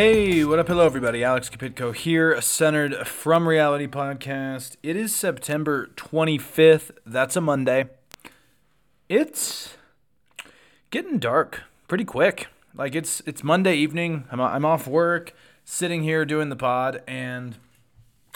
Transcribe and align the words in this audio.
Hey, 0.00 0.44
what 0.44 0.60
up? 0.60 0.68
Hello, 0.68 0.86
everybody. 0.86 1.24
Alex 1.24 1.50
Kapitko 1.50 1.92
here, 1.92 2.40
centered 2.40 3.04
from 3.04 3.48
Reality 3.48 3.88
Podcast. 3.88 4.76
It 4.80 4.94
is 4.94 5.12
September 5.12 5.88
25th. 5.96 6.92
That's 7.04 7.34
a 7.34 7.40
Monday. 7.40 7.88
It's 9.08 9.76
getting 10.92 11.18
dark 11.18 11.62
pretty 11.88 12.04
quick. 12.04 12.46
Like 12.76 12.94
it's 12.94 13.22
it's 13.26 13.42
Monday 13.42 13.74
evening. 13.74 14.22
I'm 14.30 14.40
I'm 14.40 14.64
off 14.64 14.86
work, 14.86 15.34
sitting 15.64 16.04
here 16.04 16.24
doing 16.24 16.48
the 16.48 16.54
pod, 16.54 17.02
and 17.08 17.56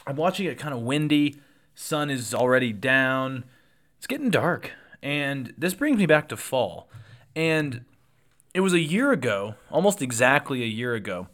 I'm 0.05 0.17
watching 0.17 0.47
it 0.47 0.59
kind 0.59 0.75
of 0.75 0.81
windy. 0.81 1.37
Sun 1.77 2.11
is 2.11 2.35
already 2.35 2.73
down. 2.73 3.45
It's 3.99 4.09
getting 4.09 4.31
dark, 4.31 4.73
and 5.01 5.55
this 5.57 5.75
brings 5.75 5.99
me 5.99 6.07
back 6.07 6.29
to 6.31 6.37
fall. 6.37 6.89
And 7.37 7.85
it 8.53 8.63
was 8.63 8.73
a 8.73 8.81
year 8.81 9.13
ago, 9.13 9.55
almost 9.71 10.03
exactly 10.03 10.65
a 10.65 10.67
year 10.67 10.95
ago. 10.95 11.29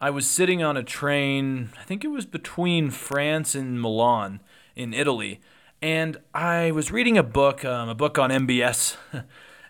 I 0.00 0.10
was 0.10 0.26
sitting 0.26 0.62
on 0.62 0.76
a 0.76 0.82
train, 0.82 1.70
I 1.78 1.84
think 1.84 2.04
it 2.04 2.08
was 2.08 2.26
between 2.26 2.90
France 2.90 3.54
and 3.54 3.80
Milan 3.80 4.40
in 4.74 4.92
Italy, 4.92 5.40
and 5.80 6.16
I 6.34 6.70
was 6.72 6.90
reading 6.90 7.16
a 7.16 7.22
book, 7.22 7.64
um, 7.64 7.88
a 7.88 7.94
book 7.94 8.18
on 8.18 8.30
MBS, 8.30 8.96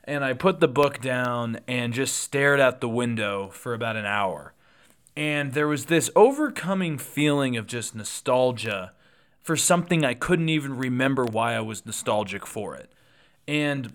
and 0.05 0.25
I 0.25 0.33
put 0.33 0.61
the 0.61 0.69
book 0.69 1.01
down 1.01 1.59
and 1.69 1.93
just 1.93 2.17
stared 2.17 2.61
out 2.61 2.81
the 2.81 2.89
window 2.89 3.49
for 3.49 3.75
about 3.75 3.97
an 3.97 4.07
hour. 4.07 4.55
And 5.17 5.53
there 5.53 5.69
was 5.69 5.87
this 5.87 6.11
overcoming 6.17 6.99
feeling 6.99 7.57
of 7.57 7.67
just 7.67 7.95
nostalgia 7.95 8.93
for 9.43 9.57
something 9.57 10.05
I 10.05 10.15
couldn't 10.15 10.49
even 10.49 10.77
remember 10.77 11.25
why 11.25 11.55
I 11.55 11.61
was 11.61 11.85
nostalgic 11.87 12.47
for 12.47 12.75
it. 12.75 12.91
And 13.47 13.93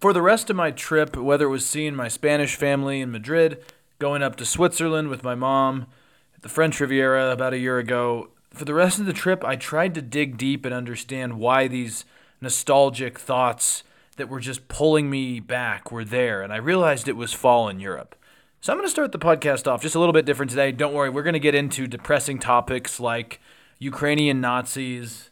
for 0.00 0.12
the 0.12 0.22
rest 0.22 0.50
of 0.50 0.56
my 0.56 0.70
trip, 0.70 1.16
whether 1.16 1.46
it 1.46 1.50
was 1.50 1.66
seeing 1.66 1.94
my 1.94 2.08
Spanish 2.08 2.56
family 2.56 3.00
in 3.00 3.10
Madrid, 3.10 3.62
going 3.98 4.22
up 4.22 4.36
to 4.36 4.44
Switzerland 4.44 5.08
with 5.08 5.24
my 5.24 5.34
mom 5.34 5.86
at 6.34 6.42
the 6.42 6.48
French 6.48 6.78
Riviera 6.78 7.32
about 7.32 7.52
a 7.52 7.58
year 7.58 7.78
ago. 7.78 8.30
For 8.50 8.64
the 8.64 8.74
rest 8.74 8.98
of 9.00 9.06
the 9.06 9.12
trip, 9.12 9.44
I 9.44 9.56
tried 9.56 9.94
to 9.94 10.02
dig 10.02 10.38
deep 10.38 10.64
and 10.64 10.72
understand 10.72 11.38
why 11.38 11.66
these 11.66 12.04
nostalgic 12.40 13.18
thoughts 13.18 13.82
that 14.16 14.28
were 14.28 14.40
just 14.40 14.68
pulling 14.68 15.10
me 15.10 15.40
back 15.40 15.90
were 15.90 16.04
there, 16.04 16.42
and 16.42 16.52
I 16.52 16.56
realized 16.56 17.08
it 17.08 17.16
was 17.16 17.32
fall 17.32 17.68
in 17.68 17.80
Europe. 17.80 18.14
So 18.60 18.72
I'm 18.72 18.78
going 18.78 18.86
to 18.86 18.90
start 18.90 19.12
the 19.12 19.18
podcast 19.18 19.70
off 19.70 19.82
just 19.82 19.94
a 19.94 20.00
little 20.00 20.12
bit 20.12 20.26
different 20.26 20.50
today. 20.50 20.72
Don't 20.72 20.94
worry, 20.94 21.10
we're 21.10 21.22
going 21.22 21.34
to 21.34 21.40
get 21.40 21.54
into 21.54 21.86
depressing 21.86 22.38
topics 22.38 22.98
like 22.98 23.40
Ukrainian 23.78 24.40
Nazis, 24.40 25.30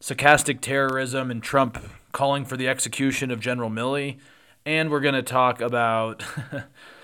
stochastic 0.00 0.60
terrorism, 0.60 1.30
and 1.30 1.42
Trump 1.42 1.78
calling 2.12 2.44
for 2.44 2.56
the 2.56 2.68
execution 2.68 3.30
of 3.30 3.40
General 3.40 3.70
Milley. 3.70 4.18
And 4.64 4.90
we're 4.90 5.00
going 5.00 5.14
to 5.14 5.22
talk 5.22 5.60
about 5.60 6.22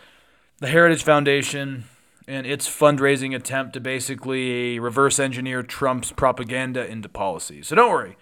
the 0.59 0.69
Heritage 0.69 1.03
Foundation 1.03 1.85
and 2.27 2.47
its 2.47 2.69
fundraising 2.69 3.35
attempt 3.35 3.75
to 3.75 3.81
basically 3.81 4.79
reverse 4.79 5.19
engineer 5.19 5.63
Trump's 5.63 6.13
propaganda 6.13 6.87
into 6.87 7.09
policy. 7.09 7.63
So 7.63 7.77
don't 7.77 7.93
worry. 7.93 8.17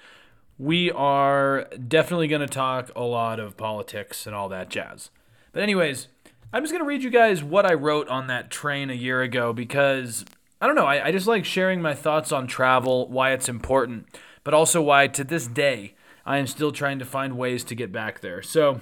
We 0.58 0.90
are 0.90 1.64
definitely 1.88 2.28
going 2.28 2.40
to 2.40 2.46
talk 2.46 2.90
a 2.94 3.02
lot 3.02 3.40
of 3.40 3.56
politics 3.56 4.26
and 4.26 4.34
all 4.34 4.48
that 4.50 4.68
jazz. 4.68 5.10
But, 5.52 5.62
anyways, 5.62 6.08
I'm 6.52 6.62
just 6.62 6.72
going 6.72 6.82
to 6.82 6.88
read 6.88 7.02
you 7.02 7.10
guys 7.10 7.42
what 7.42 7.66
I 7.66 7.74
wrote 7.74 8.08
on 8.08 8.26
that 8.28 8.50
train 8.50 8.90
a 8.90 8.94
year 8.94 9.22
ago 9.22 9.52
because 9.52 10.24
I 10.60 10.66
don't 10.66 10.76
know. 10.76 10.86
I, 10.86 11.06
I 11.06 11.12
just 11.12 11.26
like 11.26 11.44
sharing 11.44 11.82
my 11.82 11.94
thoughts 11.94 12.30
on 12.30 12.46
travel, 12.46 13.08
why 13.08 13.32
it's 13.32 13.48
important, 13.48 14.06
but 14.44 14.54
also 14.54 14.80
why 14.82 15.08
to 15.08 15.24
this 15.24 15.46
day 15.46 15.94
I 16.26 16.38
am 16.38 16.46
still 16.46 16.72
trying 16.72 16.98
to 16.98 17.04
find 17.04 17.36
ways 17.36 17.64
to 17.64 17.74
get 17.74 17.90
back 17.90 18.20
there. 18.20 18.42
So, 18.42 18.80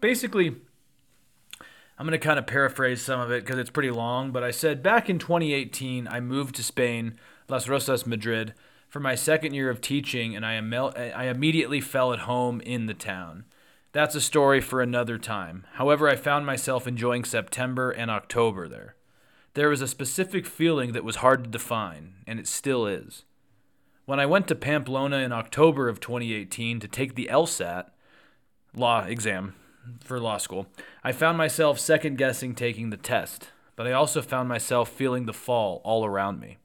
basically, 0.00 0.56
I'm 1.98 2.06
going 2.06 2.18
to 2.18 2.24
kind 2.24 2.38
of 2.38 2.46
paraphrase 2.46 3.02
some 3.02 3.20
of 3.20 3.30
it 3.30 3.44
because 3.44 3.58
it's 3.58 3.70
pretty 3.70 3.90
long, 3.90 4.32
but 4.32 4.42
I 4.42 4.50
said 4.50 4.82
back 4.82 5.08
in 5.10 5.18
2018, 5.18 6.08
I 6.08 6.20
moved 6.20 6.54
to 6.56 6.62
Spain, 6.62 7.14
Las 7.48 7.66
Rozas, 7.66 8.06
Madrid, 8.06 8.54
for 8.88 9.00
my 9.00 9.14
second 9.14 9.54
year 9.54 9.70
of 9.70 9.80
teaching, 9.80 10.34
and 10.34 10.44
I, 10.44 10.54
am- 10.54 10.72
I 10.74 11.24
immediately 11.26 11.80
fell 11.80 12.12
at 12.12 12.20
home 12.20 12.60
in 12.62 12.86
the 12.86 12.94
town. 12.94 13.44
That's 13.92 14.14
a 14.14 14.20
story 14.20 14.60
for 14.60 14.80
another 14.80 15.18
time. 15.18 15.64
However, 15.74 16.08
I 16.08 16.16
found 16.16 16.46
myself 16.46 16.86
enjoying 16.86 17.24
September 17.24 17.90
and 17.90 18.10
October 18.10 18.68
there. 18.68 18.96
There 19.54 19.68
was 19.68 19.82
a 19.82 19.88
specific 19.88 20.46
feeling 20.46 20.92
that 20.92 21.04
was 21.04 21.16
hard 21.16 21.44
to 21.44 21.50
define, 21.50 22.14
and 22.26 22.40
it 22.40 22.46
still 22.46 22.86
is. 22.86 23.24
When 24.06 24.18
I 24.18 24.26
went 24.26 24.48
to 24.48 24.54
Pamplona 24.54 25.18
in 25.18 25.30
October 25.30 25.88
of 25.88 26.00
2018 26.00 26.80
to 26.80 26.88
take 26.88 27.14
the 27.14 27.28
LSAT 27.30 27.90
law 28.74 29.04
exam, 29.04 29.54
for 30.00 30.20
law 30.20 30.38
school. 30.38 30.66
I 31.02 31.12
found 31.12 31.38
myself 31.38 31.78
second 31.78 32.18
guessing 32.18 32.54
taking 32.54 32.90
the 32.90 32.96
test, 32.96 33.48
but 33.76 33.86
I 33.86 33.92
also 33.92 34.22
found 34.22 34.48
myself 34.48 34.88
feeling 34.88 35.26
the 35.26 35.32
fall 35.32 35.80
all 35.84 36.04
around 36.04 36.40
me. 36.40 36.58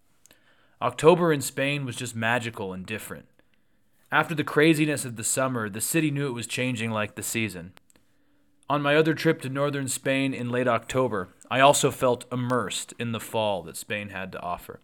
October 0.82 1.34
in 1.34 1.42
Spain 1.42 1.86
was 1.86 1.96
just 1.96 2.16
magical 2.16 2.74
and 2.74 2.86
different. 2.86 3.26
After 4.12 4.36
the 4.36 4.44
craziness 4.44 5.06
of 5.06 5.16
the 5.16 5.24
summer, 5.24 5.70
the 5.70 5.82
city 5.82 6.12
knew 6.12 6.28
it 6.28 6.34
was 6.34 6.48
changing 6.48 6.92
like 6.92 7.16
the 7.16 7.24
season. 7.24 7.74
On 8.70 8.82
my 8.82 8.96
other 8.96 9.14
trip 9.14 9.42
to 9.42 9.50
northern 9.50 9.88
Spain 9.88 10.34
in 10.34 10.50
late 10.50 10.68
October, 10.68 11.30
I 11.50 11.62
also 11.62 11.90
felt 11.90 12.26
immersed 12.32 12.94
in 13.00 13.12
the 13.12 13.20
fall 13.20 13.64
that 13.64 13.78
Spain 13.78 14.10
had 14.10 14.32
to 14.34 14.42
offer. 14.42 14.82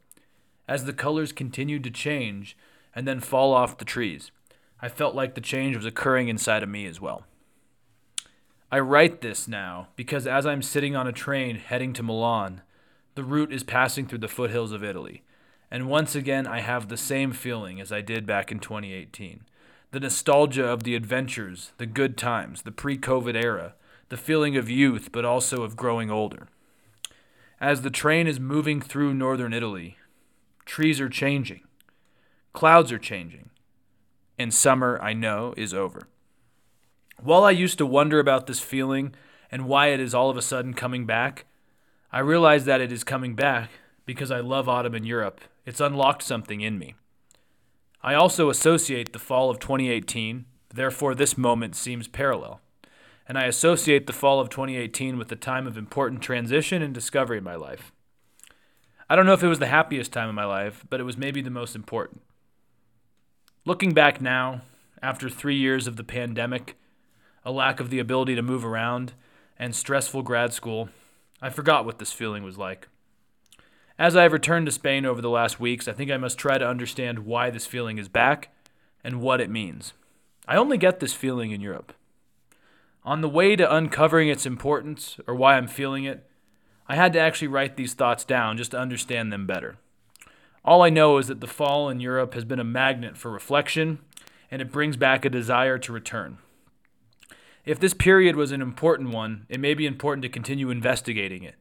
As 0.67 0.85
the 0.85 0.93
colors 0.93 1.31
continued 1.31 1.83
to 1.83 1.91
change 1.91 2.57
and 2.95 3.07
then 3.07 3.19
fall 3.19 3.53
off 3.53 3.77
the 3.77 3.85
trees, 3.85 4.31
I 4.81 4.87
felt 4.89 5.15
like 5.15 5.35
the 5.35 5.41
change 5.41 5.75
was 5.75 5.85
occurring 5.85 6.29
inside 6.29 6.63
of 6.63 6.69
me 6.69 6.85
as 6.85 6.99
well. 6.99 7.25
I 8.73 8.79
write 8.79 9.21
this 9.21 9.47
now 9.47 9.89
because 9.95 10.25
as 10.25 10.47
I'm 10.47 10.63
sitting 10.63 10.95
on 10.95 11.05
a 11.05 11.11
train 11.11 11.57
heading 11.57 11.93
to 11.93 12.01
Milan, 12.01 12.63
the 13.13 13.23
route 13.23 13.53
is 13.53 13.61
passing 13.61 14.07
through 14.07 14.17
the 14.17 14.27
foothills 14.27 14.71
of 14.71 14.83
Italy. 14.83 15.21
And 15.69 15.87
once 15.87 16.15
again, 16.15 16.47
I 16.47 16.61
have 16.61 16.89
the 16.89 16.97
same 16.97 17.33
feeling 17.33 17.79
as 17.79 17.91
I 17.91 18.01
did 18.01 18.25
back 18.25 18.51
in 18.51 18.57
2018 18.57 19.41
the 19.91 19.99
nostalgia 19.99 20.65
of 20.65 20.85
the 20.85 20.95
adventures, 20.95 21.71
the 21.77 21.85
good 21.85 22.17
times, 22.17 22.63
the 22.63 22.71
pre 22.71 22.97
COVID 22.97 23.35
era, 23.35 23.75
the 24.09 24.17
feeling 24.17 24.57
of 24.57 24.71
youth, 24.71 25.11
but 25.11 25.23
also 25.23 25.61
of 25.61 25.77
growing 25.77 26.09
older. 26.09 26.47
As 27.61 27.83
the 27.83 27.91
train 27.91 28.25
is 28.25 28.39
moving 28.39 28.81
through 28.81 29.13
northern 29.13 29.53
Italy, 29.53 29.97
trees 30.65 30.99
are 30.99 31.09
changing, 31.09 31.61
clouds 32.53 32.91
are 32.91 32.97
changing, 32.97 33.51
and 34.39 34.51
summer, 34.51 34.99
I 34.99 35.13
know, 35.13 35.53
is 35.55 35.75
over. 35.75 36.07
While 37.23 37.45
I 37.45 37.51
used 37.51 37.77
to 37.77 37.85
wonder 37.85 38.19
about 38.19 38.47
this 38.47 38.59
feeling 38.59 39.15
and 39.49 39.65
why 39.65 39.87
it 39.87 40.01
is 40.01 40.13
all 40.13 40.29
of 40.29 40.35
a 40.35 40.41
sudden 40.41 40.73
coming 40.73 41.05
back, 41.05 41.45
I 42.11 42.19
realize 42.19 42.65
that 42.65 42.81
it 42.81 42.91
is 42.91 43.05
coming 43.05 43.33
back 43.33 43.69
because 44.05 44.29
I 44.29 44.41
love 44.41 44.67
autumn 44.67 44.93
in 44.93 45.05
Europe. 45.05 45.39
It's 45.65 45.79
unlocked 45.79 46.21
something 46.21 46.59
in 46.59 46.77
me. 46.77 46.95
I 48.01 48.13
also 48.13 48.49
associate 48.49 49.13
the 49.13 49.19
fall 49.19 49.49
of 49.49 49.59
2018, 49.59 50.43
therefore, 50.73 51.15
this 51.15 51.37
moment 51.37 51.77
seems 51.77 52.09
parallel. 52.09 52.59
And 53.25 53.37
I 53.37 53.45
associate 53.45 54.05
the 54.05 54.11
fall 54.11 54.41
of 54.41 54.49
2018 54.49 55.17
with 55.17 55.29
the 55.29 55.37
time 55.37 55.65
of 55.65 55.77
important 55.77 56.21
transition 56.21 56.81
and 56.81 56.93
discovery 56.93 57.37
in 57.37 57.43
my 57.45 57.55
life. 57.55 57.93
I 59.09 59.15
don't 59.15 59.25
know 59.25 59.31
if 59.31 59.43
it 59.43 59.47
was 59.47 59.59
the 59.59 59.67
happiest 59.67 60.11
time 60.11 60.27
of 60.27 60.35
my 60.35 60.43
life, 60.43 60.83
but 60.89 60.99
it 60.99 61.03
was 61.03 61.17
maybe 61.17 61.41
the 61.41 61.49
most 61.49 61.73
important. 61.73 62.21
Looking 63.63 63.93
back 63.93 64.19
now, 64.19 64.63
after 65.01 65.29
three 65.29 65.55
years 65.55 65.87
of 65.87 65.95
the 65.95 66.03
pandemic, 66.03 66.75
a 67.45 67.51
lack 67.51 67.79
of 67.79 67.89
the 67.89 67.99
ability 67.99 68.35
to 68.35 68.41
move 68.41 68.65
around, 68.65 69.13
and 69.57 69.75
stressful 69.75 70.21
grad 70.23 70.53
school, 70.53 70.89
I 71.41 71.49
forgot 71.49 71.85
what 71.85 71.99
this 71.99 72.11
feeling 72.11 72.43
was 72.43 72.57
like. 72.57 72.87
As 73.99 74.15
I 74.15 74.23
have 74.23 74.33
returned 74.33 74.65
to 74.65 74.71
Spain 74.71 75.05
over 75.05 75.21
the 75.21 75.29
last 75.29 75.59
weeks, 75.59 75.87
I 75.87 75.93
think 75.93 76.09
I 76.09 76.17
must 76.17 76.37
try 76.37 76.57
to 76.57 76.67
understand 76.67 77.19
why 77.19 77.49
this 77.49 77.67
feeling 77.67 77.97
is 77.97 78.09
back 78.09 78.49
and 79.03 79.21
what 79.21 79.41
it 79.41 79.49
means. 79.49 79.93
I 80.47 80.55
only 80.55 80.77
get 80.77 80.99
this 80.99 81.13
feeling 81.13 81.51
in 81.51 81.61
Europe. 81.61 81.93
On 83.05 83.21
the 83.21 83.29
way 83.29 83.55
to 83.55 83.75
uncovering 83.75 84.29
its 84.29 84.45
importance 84.45 85.19
or 85.27 85.35
why 85.35 85.55
I'm 85.55 85.67
feeling 85.67 86.05
it, 86.05 86.27
I 86.87 86.95
had 86.95 87.13
to 87.13 87.19
actually 87.19 87.49
write 87.49 87.77
these 87.77 87.93
thoughts 87.93 88.25
down 88.25 88.57
just 88.57 88.71
to 88.71 88.79
understand 88.79 89.31
them 89.31 89.45
better. 89.45 89.77
All 90.65 90.81
I 90.81 90.89
know 90.89 91.17
is 91.17 91.27
that 91.27 91.41
the 91.41 91.47
fall 91.47 91.89
in 91.89 91.99
Europe 91.99 92.33
has 92.33 92.45
been 92.45 92.59
a 92.59 92.63
magnet 92.63 93.17
for 93.17 93.29
reflection, 93.29 93.99
and 94.49 94.61
it 94.61 94.71
brings 94.71 94.95
back 94.97 95.25
a 95.25 95.29
desire 95.29 95.77
to 95.77 95.93
return. 95.93 96.37
If 97.65 97.79
this 97.79 97.93
period 97.93 98.35
was 98.35 98.51
an 98.51 98.61
important 98.61 99.11
one, 99.11 99.45
it 99.47 99.59
may 99.59 99.73
be 99.73 99.85
important 99.85 100.21
to 100.23 100.29
continue 100.29 100.69
investigating 100.69 101.43
it 101.43 101.55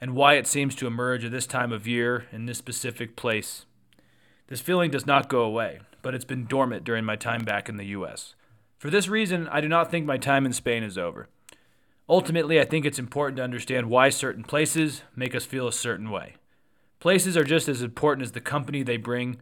and 0.00 0.14
why 0.14 0.34
it 0.34 0.46
seems 0.46 0.76
to 0.76 0.86
emerge 0.86 1.24
at 1.24 1.32
this 1.32 1.46
time 1.46 1.72
of 1.72 1.88
year 1.88 2.26
in 2.30 2.46
this 2.46 2.58
specific 2.58 3.16
place. 3.16 3.66
This 4.46 4.60
feeling 4.60 4.92
does 4.92 5.06
not 5.06 5.28
go 5.28 5.42
away, 5.42 5.80
but 6.02 6.14
it's 6.14 6.24
been 6.24 6.46
dormant 6.46 6.84
during 6.84 7.04
my 7.04 7.16
time 7.16 7.44
back 7.44 7.68
in 7.68 7.78
the 7.78 7.86
US. 7.86 8.34
For 8.78 8.90
this 8.90 9.08
reason, 9.08 9.48
I 9.48 9.60
do 9.60 9.68
not 9.68 9.90
think 9.90 10.06
my 10.06 10.16
time 10.16 10.46
in 10.46 10.52
Spain 10.52 10.84
is 10.84 10.96
over. 10.96 11.28
Ultimately, 12.08 12.60
I 12.60 12.64
think 12.64 12.86
it's 12.86 12.98
important 12.98 13.36
to 13.36 13.44
understand 13.44 13.90
why 13.90 14.08
certain 14.08 14.44
places 14.44 15.02
make 15.14 15.34
us 15.34 15.44
feel 15.44 15.66
a 15.66 15.72
certain 15.72 16.10
way. 16.10 16.34
Places 17.00 17.36
are 17.36 17.44
just 17.44 17.68
as 17.68 17.82
important 17.82 18.24
as 18.24 18.32
the 18.32 18.40
company 18.40 18.82
they 18.82 18.96
bring 18.96 19.40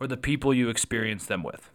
or 0.00 0.06
the 0.06 0.16
people 0.16 0.54
you 0.54 0.70
experience 0.70 1.26
them 1.26 1.42
with. 1.42 1.70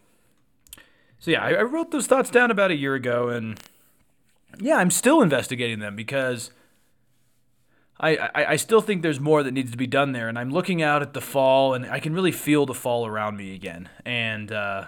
So, 1.20 1.32
yeah, 1.32 1.44
I 1.44 1.62
wrote 1.62 1.92
those 1.92 2.08
thoughts 2.08 2.30
down 2.30 2.52
about 2.52 2.72
a 2.72 2.76
year 2.76 2.94
ago, 2.94 3.30
and 3.30 3.60
yeah, 4.60 4.78
I'm 4.78 4.92
still 4.92 5.22
investigating 5.22 5.80
them 5.80 5.96
because 5.96 6.52
I, 8.00 8.18
I, 8.18 8.46
I 8.52 8.56
still 8.56 8.82
think 8.82 9.02
there's 9.02 9.20
more 9.20 9.44
that 9.44 9.52
needs 9.52 9.72
to 9.72 9.78
be 9.78 9.88
done 9.88 10.12
there. 10.12 10.28
And 10.28 10.38
I'm 10.38 10.52
looking 10.52 10.82
out 10.82 11.02
at 11.02 11.14
the 11.14 11.22
fall, 11.22 11.74
and 11.74 11.86
I 11.86 12.00
can 12.00 12.14
really 12.14 12.32
feel 12.32 12.66
the 12.66 12.74
fall 12.74 13.06
around 13.06 13.38
me 13.38 13.56
again. 13.56 13.90
And 14.06 14.52
uh, 14.52 14.86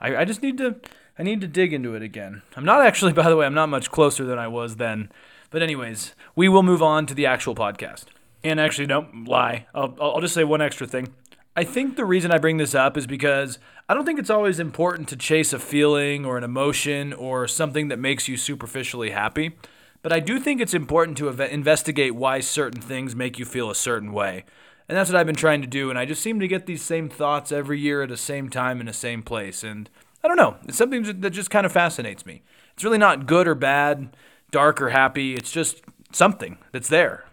I, 0.00 0.16
I 0.16 0.24
just 0.24 0.42
need 0.42 0.58
to 0.58 0.76
I 1.18 1.22
need 1.22 1.42
to 1.42 1.46
dig 1.46 1.74
into 1.74 1.94
it 1.94 2.02
again. 2.02 2.40
I'm 2.56 2.64
not 2.64 2.80
actually, 2.80 3.12
by 3.14 3.28
the 3.28 3.36
way, 3.36 3.44
I'm 3.44 3.54
not 3.54 3.68
much 3.68 3.90
closer 3.90 4.24
than 4.24 4.38
I 4.38 4.48
was 4.48 4.76
then. 4.76 5.10
But 5.50 5.62
anyways, 5.62 6.14
we 6.34 6.48
will 6.48 6.62
move 6.62 6.82
on 6.82 7.06
to 7.06 7.14
the 7.14 7.26
actual 7.26 7.54
podcast. 7.54 8.04
And 8.42 8.58
actually, 8.58 8.86
don't 8.86 9.26
lie. 9.26 9.66
I'll, 9.74 9.94
I'll 10.00 10.20
just 10.20 10.32
say 10.32 10.44
one 10.44 10.62
extra 10.62 10.86
thing. 10.86 11.12
I 11.56 11.64
think 11.64 11.96
the 11.96 12.04
reason 12.04 12.30
I 12.30 12.38
bring 12.38 12.58
this 12.58 12.74
up 12.74 12.96
is 12.96 13.06
because 13.06 13.58
I 13.88 13.94
don't 13.94 14.04
think 14.04 14.20
it's 14.20 14.30
always 14.30 14.60
important 14.60 15.08
to 15.08 15.16
chase 15.16 15.52
a 15.52 15.58
feeling 15.58 16.24
or 16.24 16.38
an 16.38 16.44
emotion 16.44 17.12
or 17.12 17.48
something 17.48 17.88
that 17.88 17.98
makes 17.98 18.28
you 18.28 18.36
superficially 18.36 19.10
happy. 19.10 19.56
But 20.02 20.12
I 20.12 20.20
do 20.20 20.38
think 20.38 20.60
it's 20.60 20.74
important 20.74 21.18
to 21.18 21.28
investigate 21.28 22.14
why 22.14 22.40
certain 22.40 22.80
things 22.80 23.16
make 23.16 23.38
you 23.38 23.44
feel 23.44 23.68
a 23.68 23.74
certain 23.74 24.12
way. 24.12 24.44
And 24.88 24.96
that's 24.96 25.10
what 25.10 25.16
I've 25.18 25.26
been 25.26 25.36
trying 25.36 25.60
to 25.60 25.66
do. 25.66 25.90
And 25.90 25.98
I 25.98 26.04
just 26.04 26.22
seem 26.22 26.40
to 26.40 26.48
get 26.48 26.66
these 26.66 26.82
same 26.82 27.08
thoughts 27.08 27.52
every 27.52 27.78
year 27.78 28.02
at 28.02 28.08
the 28.08 28.16
same 28.16 28.48
time 28.48 28.80
in 28.80 28.86
the 28.86 28.92
same 28.92 29.22
place. 29.22 29.62
And 29.62 29.90
I 30.24 30.28
don't 30.28 30.36
know. 30.36 30.56
It's 30.66 30.78
something 30.78 31.20
that 31.20 31.30
just 31.30 31.50
kind 31.50 31.66
of 31.66 31.72
fascinates 31.72 32.24
me. 32.24 32.42
It's 32.74 32.84
really 32.84 32.98
not 32.98 33.26
good 33.26 33.46
or 33.46 33.54
bad, 33.54 34.16
dark 34.50 34.80
or 34.80 34.90
happy. 34.90 35.34
It's 35.34 35.52
just 35.52 35.82
something 36.12 36.58
that's 36.72 36.88
there. 36.88 37.24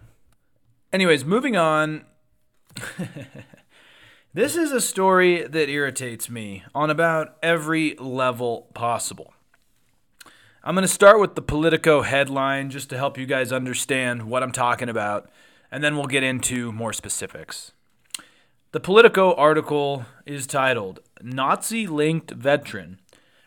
Anyways, 0.91 1.23
moving 1.23 1.55
on. 1.55 2.05
this 4.33 4.55
is 4.55 4.71
a 4.71 4.81
story 4.81 5.43
that 5.47 5.69
irritates 5.69 6.29
me 6.29 6.63
on 6.75 6.89
about 6.89 7.37
every 7.41 7.95
level 7.95 8.67
possible. 8.73 9.33
I'm 10.63 10.75
going 10.75 10.83
to 10.83 10.87
start 10.87 11.19
with 11.19 11.35
the 11.35 11.41
Politico 11.41 12.01
headline 12.01 12.69
just 12.69 12.89
to 12.89 12.97
help 12.97 13.17
you 13.17 13.25
guys 13.25 13.51
understand 13.51 14.23
what 14.23 14.43
I'm 14.43 14.51
talking 14.51 14.89
about, 14.89 15.29
and 15.71 15.83
then 15.83 15.95
we'll 15.95 16.05
get 16.05 16.23
into 16.23 16.71
more 16.71 16.93
specifics. 16.93 17.71
The 18.73 18.81
Politico 18.81 19.33
article 19.35 20.05
is 20.25 20.45
titled 20.45 20.99
Nazi 21.21 21.87
linked 21.87 22.31
veteran 22.31 22.99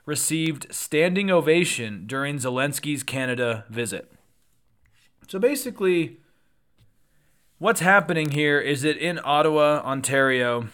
received 0.07 0.67
standing 0.75 1.31
ovation 1.31 2.05
during 2.07 2.37
Zelensky's 2.39 3.03
Canada 3.03 3.65
visit. 3.69 4.11
So 5.29 5.39
basically, 5.39 6.19
what's 7.61 7.81
happening 7.81 8.31
here 8.31 8.59
is 8.59 8.83
that 8.83 8.97
in 8.97 9.21
Ottawa, 9.23 9.83
Ontario, 9.85 10.69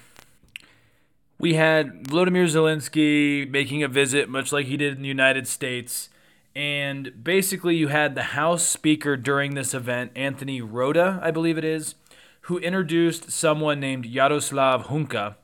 we 1.38 1.54
had 1.54 2.06
Vladimir 2.06 2.44
Zelensky 2.44 3.50
making 3.50 3.82
a 3.82 3.88
visit, 3.88 4.30
much 4.30 4.52
like 4.52 4.66
he 4.66 4.78
did 4.78 4.94
in 4.94 5.02
the 5.02 5.08
United 5.08 5.46
States. 5.46 6.08
And 6.54 7.22
basically, 7.22 7.76
you 7.76 7.88
had 7.88 8.14
the 8.14 8.22
House 8.22 8.66
Speaker 8.66 9.16
during 9.16 9.54
this 9.54 9.74
event, 9.74 10.12
Anthony 10.16 10.62
Rota, 10.62 11.18
I 11.22 11.30
believe 11.32 11.58
it 11.58 11.64
is, 11.64 11.96
who 12.42 12.58
introduced 12.58 13.30
someone 13.32 13.80
named 13.80 14.06
Yaroslav 14.06 14.86
Hunka 14.86 15.34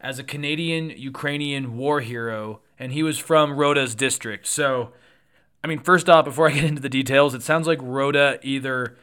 as 0.00 0.18
a 0.18 0.24
Canadian 0.24 0.90
Ukrainian 0.90 1.78
war 1.78 2.00
hero, 2.00 2.60
and 2.78 2.92
he 2.92 3.02
was 3.02 3.18
from 3.18 3.56
Rota's 3.56 3.94
district. 3.94 4.46
So, 4.46 4.92
I 5.64 5.66
mean, 5.66 5.78
first 5.78 6.10
off, 6.10 6.26
before 6.26 6.48
I 6.48 6.52
get 6.52 6.64
into 6.64 6.82
the 6.82 6.88
details, 6.90 7.34
it 7.34 7.42
sounds 7.42 7.66
like 7.66 7.78
Rota 7.80 8.38
either. 8.42 8.98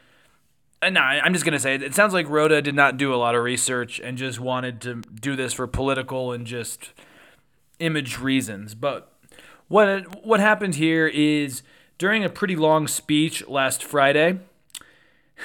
Uh, 0.82 0.90
no, 0.90 1.02
I'm 1.02 1.34
just 1.34 1.44
to 1.46 1.60
say 1.60 1.76
it. 1.76 1.82
it 1.82 1.96
sounds 1.96 2.14
like 2.14 2.30
Rota 2.30 2.62
did 2.62 2.76
not 2.76 2.98
do 2.98 3.14
a 3.14 3.18
lot 3.18 3.34
of 3.34 3.44
research 3.44 4.00
and 4.00 4.18
just 4.18 4.40
wanted 4.40 4.80
to 4.82 4.96
do 4.96 5.36
this 5.36 5.54
for 5.54 5.66
political 5.66 6.32
and 6.32 6.46
just 6.46 6.94
image 7.80 8.20
reasons. 8.20 8.76
But 8.76 9.12
what 9.68 10.24
what 10.26 10.40
happened 10.40 10.76
here 10.76 11.08
is 11.08 11.64
during 11.98 12.24
a 12.24 12.30
pretty 12.30 12.56
long 12.56 12.88
speech 12.88 13.48
last 13.48 13.84
Friday, 13.84 14.40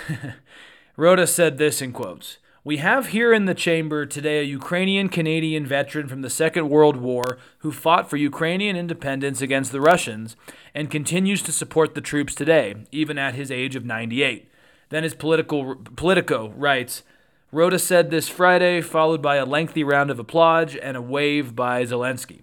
Rota 0.96 1.26
said 1.26 1.56
this 1.56 1.80
in 1.80 1.92
quotes. 1.92 2.38
We 2.64 2.76
have 2.76 3.08
here 3.08 3.32
in 3.32 3.46
the 3.46 3.54
chamber 3.54 4.06
today 4.06 4.38
a 4.38 4.44
Ukrainian 4.44 5.08
Canadian 5.08 5.66
veteran 5.66 6.06
from 6.06 6.22
the 6.22 6.30
Second 6.30 6.68
World 6.68 6.96
War 6.96 7.38
who 7.58 7.72
fought 7.72 8.08
for 8.08 8.16
Ukrainian 8.16 8.76
independence 8.76 9.40
against 9.40 9.72
the 9.72 9.80
Russians 9.80 10.36
and 10.72 10.88
continues 10.88 11.42
to 11.42 11.52
support 11.52 11.94
the 11.94 12.00
troops 12.00 12.36
today, 12.36 12.76
even 12.92 13.18
at 13.18 13.34
his 13.34 13.50
age 13.50 13.74
of 13.74 13.84
98. 13.84 14.48
Then 14.92 15.04
his 15.04 15.14
political 15.14 15.74
Politico 15.96 16.52
writes, 16.54 17.02
Rota 17.50 17.78
said 17.78 18.10
this 18.10 18.28
Friday, 18.28 18.82
followed 18.82 19.22
by 19.22 19.36
a 19.36 19.46
lengthy 19.46 19.82
round 19.82 20.10
of 20.10 20.18
applause 20.18 20.76
and 20.76 20.98
a 20.98 21.00
wave 21.00 21.56
by 21.56 21.82
Zelensky. 21.84 22.42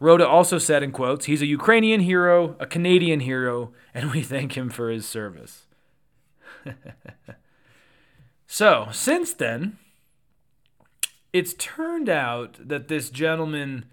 Rota 0.00 0.26
also 0.26 0.56
said 0.56 0.82
in 0.82 0.92
quotes, 0.92 1.26
he's 1.26 1.42
a 1.42 1.46
Ukrainian 1.46 2.00
hero, 2.00 2.56
a 2.58 2.64
Canadian 2.64 3.20
hero, 3.20 3.70
and 3.92 4.10
we 4.10 4.22
thank 4.22 4.56
him 4.56 4.70
for 4.70 4.88
his 4.88 5.04
service. 5.04 5.66
so, 8.46 8.88
since 8.90 9.34
then, 9.34 9.76
it's 11.34 11.52
turned 11.52 12.08
out 12.08 12.56
that 12.66 12.88
this 12.88 13.10
gentleman 13.10 13.84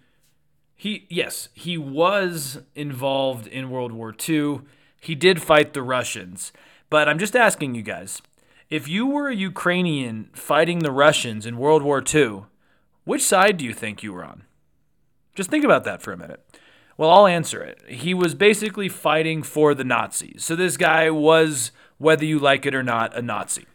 he 0.77 1.07
yes, 1.09 1.49
he 1.53 1.77
was 1.77 2.61
involved 2.73 3.47
in 3.47 3.69
World 3.69 3.91
War 3.91 4.15
II. 4.17 4.61
He 5.01 5.13
did 5.13 5.41
fight 5.41 5.73
the 5.73 5.83
Russians. 5.83 6.53
But 6.89 7.07
I'm 7.07 7.19
just 7.19 7.35
asking 7.35 7.75
you 7.75 7.81
guys, 7.81 8.21
if 8.69 8.87
you 8.87 9.05
were 9.05 9.29
a 9.29 9.35
Ukrainian 9.35 10.29
fighting 10.33 10.79
the 10.79 10.91
Russians 10.91 11.45
in 11.45 11.57
World 11.57 11.83
War 11.83 12.03
II, 12.03 12.43
which 13.03 13.23
side 13.23 13.57
do 13.57 13.65
you 13.65 13.73
think 13.73 14.03
you 14.03 14.13
were 14.13 14.23
on? 14.23 14.43
Just 15.35 15.49
think 15.49 15.63
about 15.63 15.83
that 15.85 16.01
for 16.01 16.11
a 16.11 16.17
minute. 16.17 16.43
Well, 16.97 17.09
I'll 17.09 17.27
answer 17.27 17.61
it. 17.63 17.81
He 17.87 18.13
was 18.13 18.35
basically 18.35 18.89
fighting 18.89 19.41
for 19.41 19.73
the 19.73 19.85
Nazis. 19.85 20.43
So 20.43 20.55
this 20.55 20.75
guy 20.75 21.09
was, 21.09 21.71
whether 21.97 22.25
you 22.25 22.39
like 22.39 22.65
it 22.65 22.75
or 22.75 22.83
not, 22.83 23.15
a 23.15 23.21
Nazi. 23.21 23.65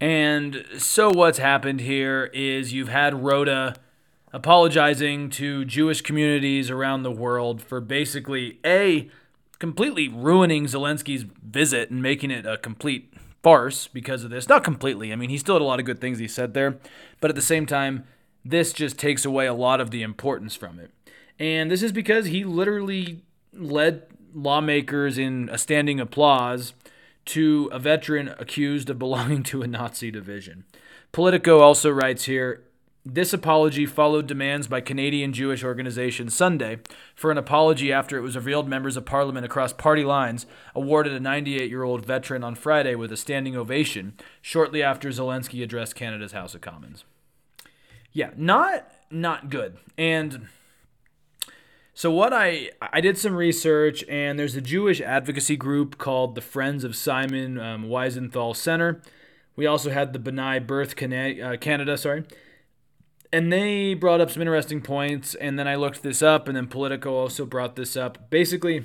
And 0.00 0.64
so 0.78 1.10
what's 1.10 1.38
happened 1.38 1.80
here 1.80 2.30
is 2.32 2.72
you've 2.72 2.88
had 2.88 3.22
Rota 3.22 3.74
apologizing 4.32 5.30
to 5.30 5.64
Jewish 5.64 6.00
communities 6.00 6.70
around 6.70 7.02
the 7.02 7.10
world 7.10 7.60
for 7.60 7.80
basically 7.80 8.58
A, 8.64 9.10
completely 9.62 10.08
ruining 10.08 10.64
Zelensky's 10.64 11.24
visit 11.40 11.88
and 11.88 12.02
making 12.02 12.32
it 12.32 12.44
a 12.44 12.58
complete 12.58 13.14
farce 13.44 13.86
because 13.86 14.24
of 14.24 14.30
this. 14.30 14.48
Not 14.48 14.64
completely. 14.64 15.12
I 15.12 15.16
mean, 15.16 15.30
he 15.30 15.38
still 15.38 15.54
had 15.54 15.62
a 15.62 15.64
lot 15.64 15.78
of 15.78 15.86
good 15.86 16.00
things 16.00 16.18
he 16.18 16.26
said 16.26 16.52
there. 16.52 16.80
But 17.20 17.30
at 17.30 17.36
the 17.36 17.42
same 17.42 17.64
time, 17.64 18.02
this 18.44 18.72
just 18.72 18.98
takes 18.98 19.24
away 19.24 19.46
a 19.46 19.54
lot 19.54 19.80
of 19.80 19.92
the 19.92 20.02
importance 20.02 20.56
from 20.56 20.80
it. 20.80 20.90
And 21.38 21.70
this 21.70 21.80
is 21.80 21.92
because 21.92 22.26
he 22.26 22.42
literally 22.42 23.22
led 23.52 24.02
lawmakers 24.34 25.16
in 25.16 25.48
a 25.52 25.58
standing 25.58 26.00
applause 26.00 26.74
to 27.26 27.70
a 27.70 27.78
veteran 27.78 28.34
accused 28.40 28.90
of 28.90 28.98
belonging 28.98 29.44
to 29.44 29.62
a 29.62 29.68
Nazi 29.68 30.10
division. 30.10 30.64
Politico 31.12 31.60
also 31.60 31.88
writes 31.88 32.24
here 32.24 32.64
this 33.04 33.32
apology 33.32 33.84
followed 33.86 34.26
demands 34.26 34.68
by 34.68 34.80
Canadian 34.80 35.32
Jewish 35.32 35.64
organization 35.64 36.30
Sunday 36.30 36.78
for 37.14 37.30
an 37.30 37.38
apology 37.38 37.92
after 37.92 38.16
it 38.16 38.22
was 38.22 38.36
revealed 38.36 38.68
members 38.68 38.96
of 38.96 39.04
parliament 39.04 39.44
across 39.44 39.72
party 39.72 40.04
lines 40.04 40.46
awarded 40.74 41.12
a 41.12 41.20
98 41.20 41.68
year 41.68 41.82
old 41.82 42.06
veteran 42.06 42.44
on 42.44 42.54
Friday 42.54 42.94
with 42.94 43.10
a 43.12 43.16
standing 43.16 43.56
ovation 43.56 44.14
shortly 44.40 44.82
after 44.82 45.08
Zelensky 45.08 45.62
addressed 45.62 45.94
Canada's 45.94 46.32
House 46.32 46.54
of 46.54 46.60
Commons 46.60 47.04
yeah, 48.12 48.30
not 48.36 48.92
not 49.10 49.50
good. 49.50 49.78
And 49.96 50.48
so 51.94 52.10
what 52.10 52.32
I 52.32 52.70
I 52.80 53.00
did 53.00 53.18
some 53.18 53.34
research, 53.34 54.04
and 54.08 54.38
there's 54.38 54.54
a 54.54 54.60
Jewish 54.60 55.00
advocacy 55.00 55.56
group 55.56 55.98
called 55.98 56.34
the 56.34 56.40
Friends 56.40 56.84
of 56.84 56.94
Simon 56.94 57.58
um, 57.58 57.84
Wiesenthal 57.84 58.54
Center. 58.54 59.00
We 59.56 59.66
also 59.66 59.90
had 59.90 60.12
the 60.12 60.18
B'nai 60.18 60.64
Brith 60.66 60.96
Canada, 60.96 61.52
uh, 61.52 61.56
Canada, 61.58 61.98
sorry, 61.98 62.24
and 63.32 63.52
they 63.52 63.94
brought 63.94 64.20
up 64.20 64.30
some 64.30 64.42
interesting 64.42 64.80
points. 64.80 65.34
And 65.34 65.58
then 65.58 65.66
I 65.66 65.76
looked 65.76 66.02
this 66.02 66.22
up, 66.22 66.48
and 66.48 66.56
then 66.56 66.66
Politico 66.66 67.14
also 67.14 67.46
brought 67.46 67.76
this 67.76 67.96
up. 67.96 68.30
Basically, 68.30 68.84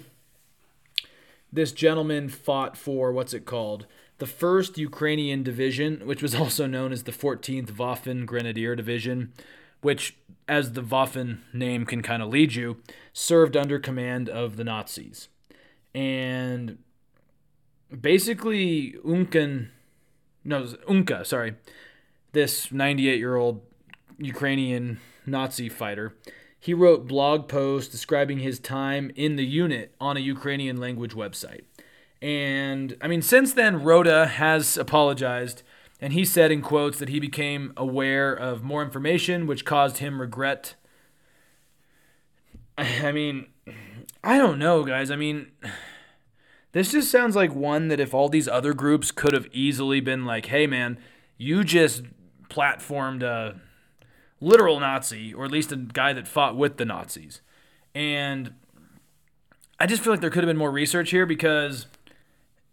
this 1.52 1.72
gentleman 1.72 2.30
fought 2.30 2.78
for 2.78 3.12
what's 3.12 3.34
it 3.34 3.46
called? 3.46 3.86
the 4.18 4.26
1st 4.26 4.78
Ukrainian 4.78 5.44
Division, 5.44 6.02
which 6.06 6.22
was 6.22 6.36
also 6.42 6.66
known 6.66 6.92
as 6.92 7.04
the 7.04 7.12
14th 7.12 7.74
Waffen 7.74 8.26
Grenadier 8.26 8.76
Division, 8.76 9.34
which, 9.82 10.18
as 10.48 10.74
the 10.74 10.82
Waffen 10.82 11.40
name 11.54 11.86
can 11.86 12.02
kind 12.02 12.22
of 12.24 12.30
lead 12.30 12.56
you, 12.56 12.78
served 13.14 13.56
under 13.56 13.80
command 13.80 14.30
of 14.30 14.58
the 14.58 14.64
Nazis. 14.64 15.30
And 15.94 16.80
basically, 18.02 18.96
Unken, 19.06 19.70
no, 20.44 20.64
Unka, 20.64 21.26
sorry, 21.26 21.56
this 22.34 22.72
98 22.72 23.20
year 23.20 23.36
old 23.36 23.62
Ukrainian 24.18 25.00
Nazi 25.26 25.70
fighter, 25.70 26.16
he 26.60 26.74
wrote 26.74 27.08
blog 27.08 27.48
posts 27.48 27.92
describing 27.92 28.40
his 28.40 28.60
time 28.60 29.12
in 29.16 29.36
the 29.36 29.46
unit 29.46 29.94
on 30.00 30.18
a 30.18 30.22
Ukrainian 30.22 30.78
language 30.78 31.14
website. 31.14 31.62
And 32.22 32.98
I 33.02 33.08
mean, 33.08 33.22
since 33.22 33.54
then, 33.54 33.84
Rota 33.84 34.26
has 34.26 34.78
apologized, 34.78 35.62
and 36.02 36.14
he 36.14 36.26
said 36.26 36.52
in 36.52 36.62
quotes 36.62 36.98
that 37.00 37.10
he 37.10 37.20
became 37.20 37.74
aware 37.78 38.34
of 38.34 38.64
more 38.64 38.82
information, 38.82 39.46
which 39.46 39.66
caused 39.66 39.98
him 39.98 40.20
regret. 40.20 40.76
I 42.78 43.12
mean, 43.12 43.48
I 44.24 44.38
don't 44.38 44.60
know, 44.60 44.84
guys. 44.84 45.12
I 45.12 45.16
mean, 45.16 45.52
This 46.78 46.92
just 46.92 47.10
sounds 47.10 47.36
like 47.36 47.56
one 47.56 47.88
that 47.88 48.00
if 48.00 48.14
all 48.14 48.30
these 48.30 48.48
other 48.48 48.74
groups 48.74 49.10
could 49.12 49.34
have 49.34 49.48
easily 49.52 50.00
been 50.00 50.26
like, 50.26 50.46
hey, 50.46 50.68
man, 50.68 51.00
you 51.36 51.64
just 51.64 52.04
platformed 52.50 53.24
a 53.24 53.60
literal 54.40 54.80
Nazi, 54.80 55.34
or 55.34 55.46
at 55.46 55.52
least 55.52 55.72
a 55.72 55.76
guy 55.76 56.14
that 56.14 56.28
fought 56.28 56.56
with 56.56 56.78
the 56.78 56.86
Nazis. 56.86 57.42
And 57.96 58.54
I 59.80 59.86
just 59.86 60.04
feel 60.04 60.14
like 60.14 60.22
there 60.22 60.30
could 60.30 60.44
have 60.44 60.50
been 60.50 60.58
more 60.58 60.72
research 60.72 61.12
here 61.12 61.26
because 61.26 61.88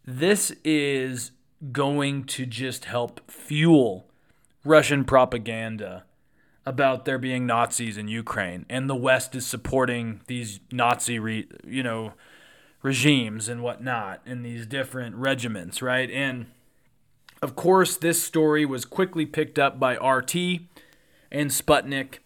this 0.04 0.52
is 0.64 1.30
going 1.72 2.24
to 2.24 2.44
just 2.46 2.86
help 2.86 3.30
fuel 3.30 4.06
Russian 4.64 5.04
propaganda 5.04 6.04
about 6.66 7.04
there 7.04 7.18
being 7.18 7.46
Nazis 7.46 7.98
in 7.98 8.08
Ukraine 8.08 8.64
and 8.70 8.88
the 8.88 8.94
West 8.94 9.34
is 9.34 9.46
supporting 9.46 10.22
these 10.26 10.60
Nazi, 10.72 11.18
re, 11.18 11.46
you 11.66 11.82
know, 11.82 12.14
regimes 12.82 13.48
and 13.48 13.62
whatnot 13.62 14.20
in 14.24 14.42
these 14.42 14.66
different 14.66 15.16
regiments, 15.16 15.82
right? 15.82 16.10
And 16.10 16.46
of 17.42 17.56
course, 17.56 17.96
this 17.96 18.22
story 18.22 18.64
was 18.64 18.84
quickly 18.84 19.26
picked 19.26 19.58
up 19.58 19.78
by 19.78 19.96
RT 19.96 20.34
and 21.34 21.50
Sputnik. 21.50 22.18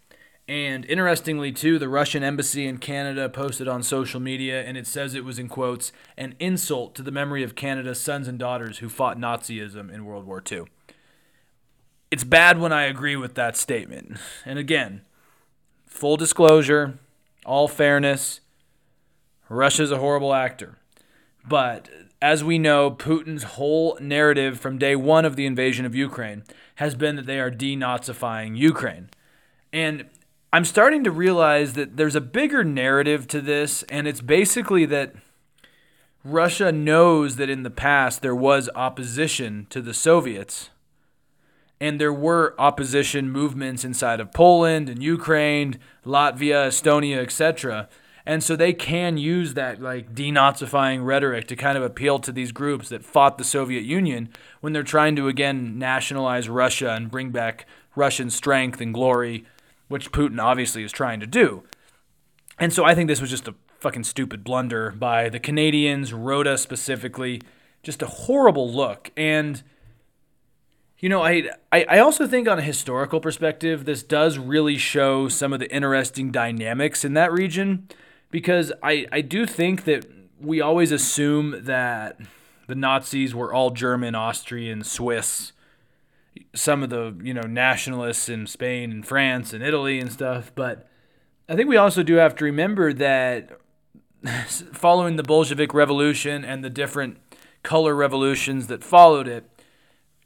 And 0.46 0.84
interestingly, 0.86 1.52
too, 1.52 1.78
the 1.78 1.88
Russian 1.88 2.22
embassy 2.22 2.66
in 2.66 2.78
Canada 2.78 3.28
posted 3.28 3.68
on 3.68 3.82
social 3.82 4.20
media, 4.20 4.62
and 4.62 4.78
it 4.78 4.86
says 4.86 5.14
it 5.14 5.24
was 5.24 5.38
in 5.38 5.48
quotes, 5.48 5.92
an 6.16 6.34
insult 6.38 6.94
to 6.94 7.02
the 7.02 7.10
memory 7.10 7.42
of 7.42 7.54
Canada's 7.54 8.00
sons 8.00 8.28
and 8.28 8.38
daughters 8.38 8.78
who 8.78 8.88
fought 8.88 9.18
Nazism 9.18 9.92
in 9.92 10.06
World 10.06 10.26
War 10.26 10.42
II. 10.50 10.64
It's 12.10 12.24
bad 12.24 12.58
when 12.58 12.72
I 12.72 12.84
agree 12.84 13.16
with 13.16 13.34
that 13.34 13.58
statement. 13.58 14.16
And 14.46 14.58
again, 14.58 15.02
full 15.86 16.16
disclosure, 16.16 16.98
all 17.44 17.68
fairness, 17.68 18.40
Russia's 19.50 19.92
a 19.92 19.98
horrible 19.98 20.32
actor. 20.32 20.78
But 21.46 21.88
as 22.20 22.42
we 22.42 22.58
know, 22.58 22.90
Putin's 22.90 23.44
whole 23.44 23.96
narrative 24.00 24.58
from 24.58 24.78
day 24.78 24.96
one 24.96 25.24
of 25.24 25.36
the 25.36 25.46
invasion 25.46 25.86
of 25.86 25.94
Ukraine 25.94 26.44
has 26.76 26.94
been 26.94 27.16
that 27.16 27.26
they 27.26 27.40
are 27.40 27.50
denazifying 27.50 28.56
Ukraine. 28.56 29.10
And 29.72 30.06
I'm 30.52 30.64
starting 30.64 31.04
to 31.04 31.10
realize 31.10 31.74
that 31.74 31.96
there's 31.96 32.16
a 32.16 32.20
bigger 32.20 32.64
narrative 32.64 33.26
to 33.28 33.40
this, 33.40 33.82
and 33.84 34.08
it's 34.08 34.20
basically 34.20 34.86
that 34.86 35.14
Russia 36.24 36.72
knows 36.72 37.36
that 37.36 37.50
in 37.50 37.62
the 37.62 37.70
past 37.70 38.22
there 38.22 38.34
was 38.34 38.70
opposition 38.74 39.66
to 39.70 39.80
the 39.80 39.94
Soviets, 39.94 40.70
and 41.80 42.00
there 42.00 42.12
were 42.12 42.54
opposition 42.58 43.30
movements 43.30 43.84
inside 43.84 44.20
of 44.20 44.32
Poland 44.32 44.88
and 44.88 45.02
Ukraine, 45.02 45.78
Latvia, 46.04 46.68
Estonia, 46.68 47.18
etc. 47.18 47.88
And 48.28 48.44
so 48.44 48.56
they 48.56 48.74
can 48.74 49.16
use 49.16 49.54
that 49.54 49.80
like 49.80 50.14
denazifying 50.14 51.02
rhetoric 51.02 51.48
to 51.48 51.56
kind 51.56 51.78
of 51.78 51.82
appeal 51.82 52.18
to 52.18 52.30
these 52.30 52.52
groups 52.52 52.90
that 52.90 53.02
fought 53.02 53.38
the 53.38 53.42
Soviet 53.42 53.84
Union 53.84 54.28
when 54.60 54.74
they're 54.74 54.82
trying 54.82 55.16
to 55.16 55.28
again 55.28 55.78
nationalize 55.78 56.46
Russia 56.46 56.90
and 56.90 57.10
bring 57.10 57.30
back 57.30 57.64
Russian 57.96 58.28
strength 58.28 58.82
and 58.82 58.92
glory, 58.92 59.46
which 59.88 60.12
Putin 60.12 60.42
obviously 60.42 60.84
is 60.84 60.92
trying 60.92 61.20
to 61.20 61.26
do. 61.26 61.62
And 62.58 62.70
so 62.70 62.84
I 62.84 62.94
think 62.94 63.08
this 63.08 63.22
was 63.22 63.30
just 63.30 63.48
a 63.48 63.54
fucking 63.78 64.04
stupid 64.04 64.44
blunder 64.44 64.90
by 64.90 65.30
the 65.30 65.40
Canadians, 65.40 66.12
Rota 66.12 66.58
specifically. 66.58 67.40
Just 67.82 68.02
a 68.02 68.06
horrible 68.06 68.70
look. 68.70 69.10
And 69.16 69.62
you 70.98 71.08
know, 71.08 71.22
I, 71.22 71.48
I 71.72 71.86
I 71.88 71.98
also 72.00 72.26
think 72.26 72.46
on 72.46 72.58
a 72.58 72.62
historical 72.62 73.20
perspective, 73.20 73.86
this 73.86 74.02
does 74.02 74.36
really 74.36 74.76
show 74.76 75.28
some 75.28 75.54
of 75.54 75.60
the 75.60 75.74
interesting 75.74 76.30
dynamics 76.30 77.06
in 77.06 77.14
that 77.14 77.32
region 77.32 77.88
because 78.30 78.72
I, 78.82 79.06
I 79.10 79.20
do 79.20 79.46
think 79.46 79.84
that 79.84 80.06
we 80.40 80.60
always 80.60 80.92
assume 80.92 81.64
that 81.64 82.18
the 82.66 82.74
Nazis 82.74 83.34
were 83.34 83.52
all 83.52 83.70
German, 83.70 84.14
Austrian, 84.14 84.84
Swiss, 84.84 85.52
some 86.54 86.82
of 86.82 86.90
the, 86.90 87.16
you 87.22 87.34
know, 87.34 87.42
nationalists 87.42 88.28
in 88.28 88.46
Spain 88.46 88.92
and 88.92 89.06
France 89.06 89.52
and 89.52 89.62
Italy 89.64 89.98
and 89.98 90.12
stuff, 90.12 90.52
but 90.54 90.88
I 91.48 91.56
think 91.56 91.68
we 91.68 91.78
also 91.78 92.02
do 92.02 92.14
have 92.14 92.36
to 92.36 92.44
remember 92.44 92.92
that 92.92 93.58
following 94.72 95.16
the 95.16 95.22
Bolshevik 95.22 95.72
Revolution 95.72 96.44
and 96.44 96.62
the 96.62 96.70
different 96.70 97.16
color 97.62 97.94
revolutions 97.94 98.66
that 98.66 98.84
followed 98.84 99.26
it, 99.26 99.48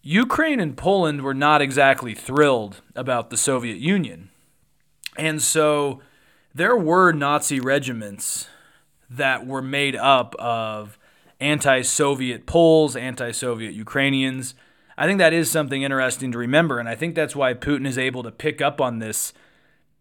Ukraine 0.03 0.59
and 0.59 0.77
Poland 0.77 1.23
were 1.23 1.35
not 1.35 1.63
exactly 1.63 2.15
thrilled 2.15 2.83
about 2.97 3.31
the 3.31 3.37
Soviet 3.37 3.79
Union. 3.79 4.31
And 5.17 5.41
so 5.41 6.01
there 6.55 6.77
were 6.77 7.13
Nazi 7.13 7.61
regiments 7.61 8.49
that 9.09 9.47
were 9.47 9.63
made 9.63 9.97
up 9.97 10.35
of 10.39 10.99
anti 11.41 11.83
Soviet 11.83 12.47
Poles, 12.47 12.97
anti 12.97 13.31
Soviet 13.33 13.73
Ukrainians. 13.73 14.55
I 14.97 15.07
think 15.07 15.19
that 15.19 15.33
is 15.33 15.51
something 15.51 15.83
interesting 15.83 16.33
to 16.33 16.39
remember, 16.39 16.79
and 16.79 16.89
I 16.89 16.95
think 16.95 17.15
that's 17.15 17.35
why 17.35 17.55
Putin 17.55 17.87
is 17.87 17.99
able 17.99 18.23
to 18.23 18.31
pick 18.31 18.61
up 18.61 18.81
on 18.81 18.99
this 18.99 19.33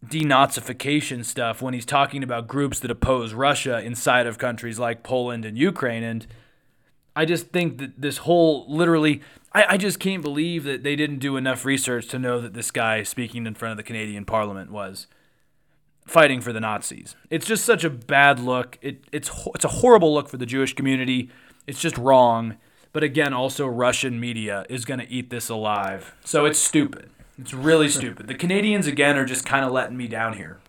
denazification 0.06 1.24
stuff 1.24 1.62
when 1.62 1.74
he's 1.74 1.86
talking 1.86 2.24
about 2.24 2.48
groups 2.48 2.80
that 2.80 2.92
oppose 2.92 3.34
Russia 3.34 3.80
inside 3.80 4.28
of 4.28 4.38
countries 4.38 4.80
like 4.80 5.04
Poland 5.04 5.46
and 5.46 5.58
Ukraine. 5.58 6.04
And 6.04 6.28
I 7.16 7.26
just 7.26 7.50
think 7.50 7.78
that 7.78 8.02
this 8.02 8.18
whole 8.18 8.66
literally, 8.68 9.22
I, 9.54 9.66
I 9.70 9.78
just 9.78 10.00
can't 10.00 10.24
believe 10.24 10.64
that 10.64 10.84
they 10.84 10.96
didn't 10.96 11.20
do 11.20 11.38
enough 11.38 11.66
research 11.66 12.08
to 12.10 12.20
know 12.20 12.42
that 12.42 12.54
this 12.54 12.72
guy 12.72 13.04
speaking 13.04 13.46
in 13.46 13.54
front 13.54 13.72
of 13.72 13.78
the 13.78 13.84
Canadian 13.84 14.26
Parliament 14.26 14.72
was 14.72 15.08
fighting 16.12 16.42
for 16.42 16.52
the 16.52 16.60
Nazis. 16.60 17.16
It's 17.30 17.46
just 17.46 17.66
such 17.66 17.84
a 17.84 17.90
bad 17.90 18.40
look. 18.40 18.78
It, 18.82 19.04
it's 19.12 19.32
it's 19.56 19.66
a 19.66 19.70
horrible 19.70 20.14
look 20.14 20.28
for 20.28 20.38
the 20.38 20.46
Jewish 20.46 20.74
community. 20.74 21.30
It's 21.68 21.80
just 21.80 21.98
wrong. 21.98 22.58
But 22.94 23.04
again, 23.04 23.34
also 23.34 23.66
Russian 23.68 24.20
media 24.20 24.66
is 24.70 24.84
going 24.84 25.00
to 25.00 25.10
eat 25.10 25.30
this 25.30 25.48
alive. 25.48 26.14
So 26.26 26.46
it's 26.46 26.60
stupid. 26.60 27.10
It's 27.40 27.54
really 27.54 27.88
stupid. 28.00 28.28
The 28.28 28.36
Canadians 28.36 28.88
again 28.88 29.18
are 29.18 29.26
just 29.26 29.46
kind 29.46 29.64
of 29.64 29.72
letting 29.72 29.96
me 29.96 30.08
down 30.08 30.34
here. 30.34 30.60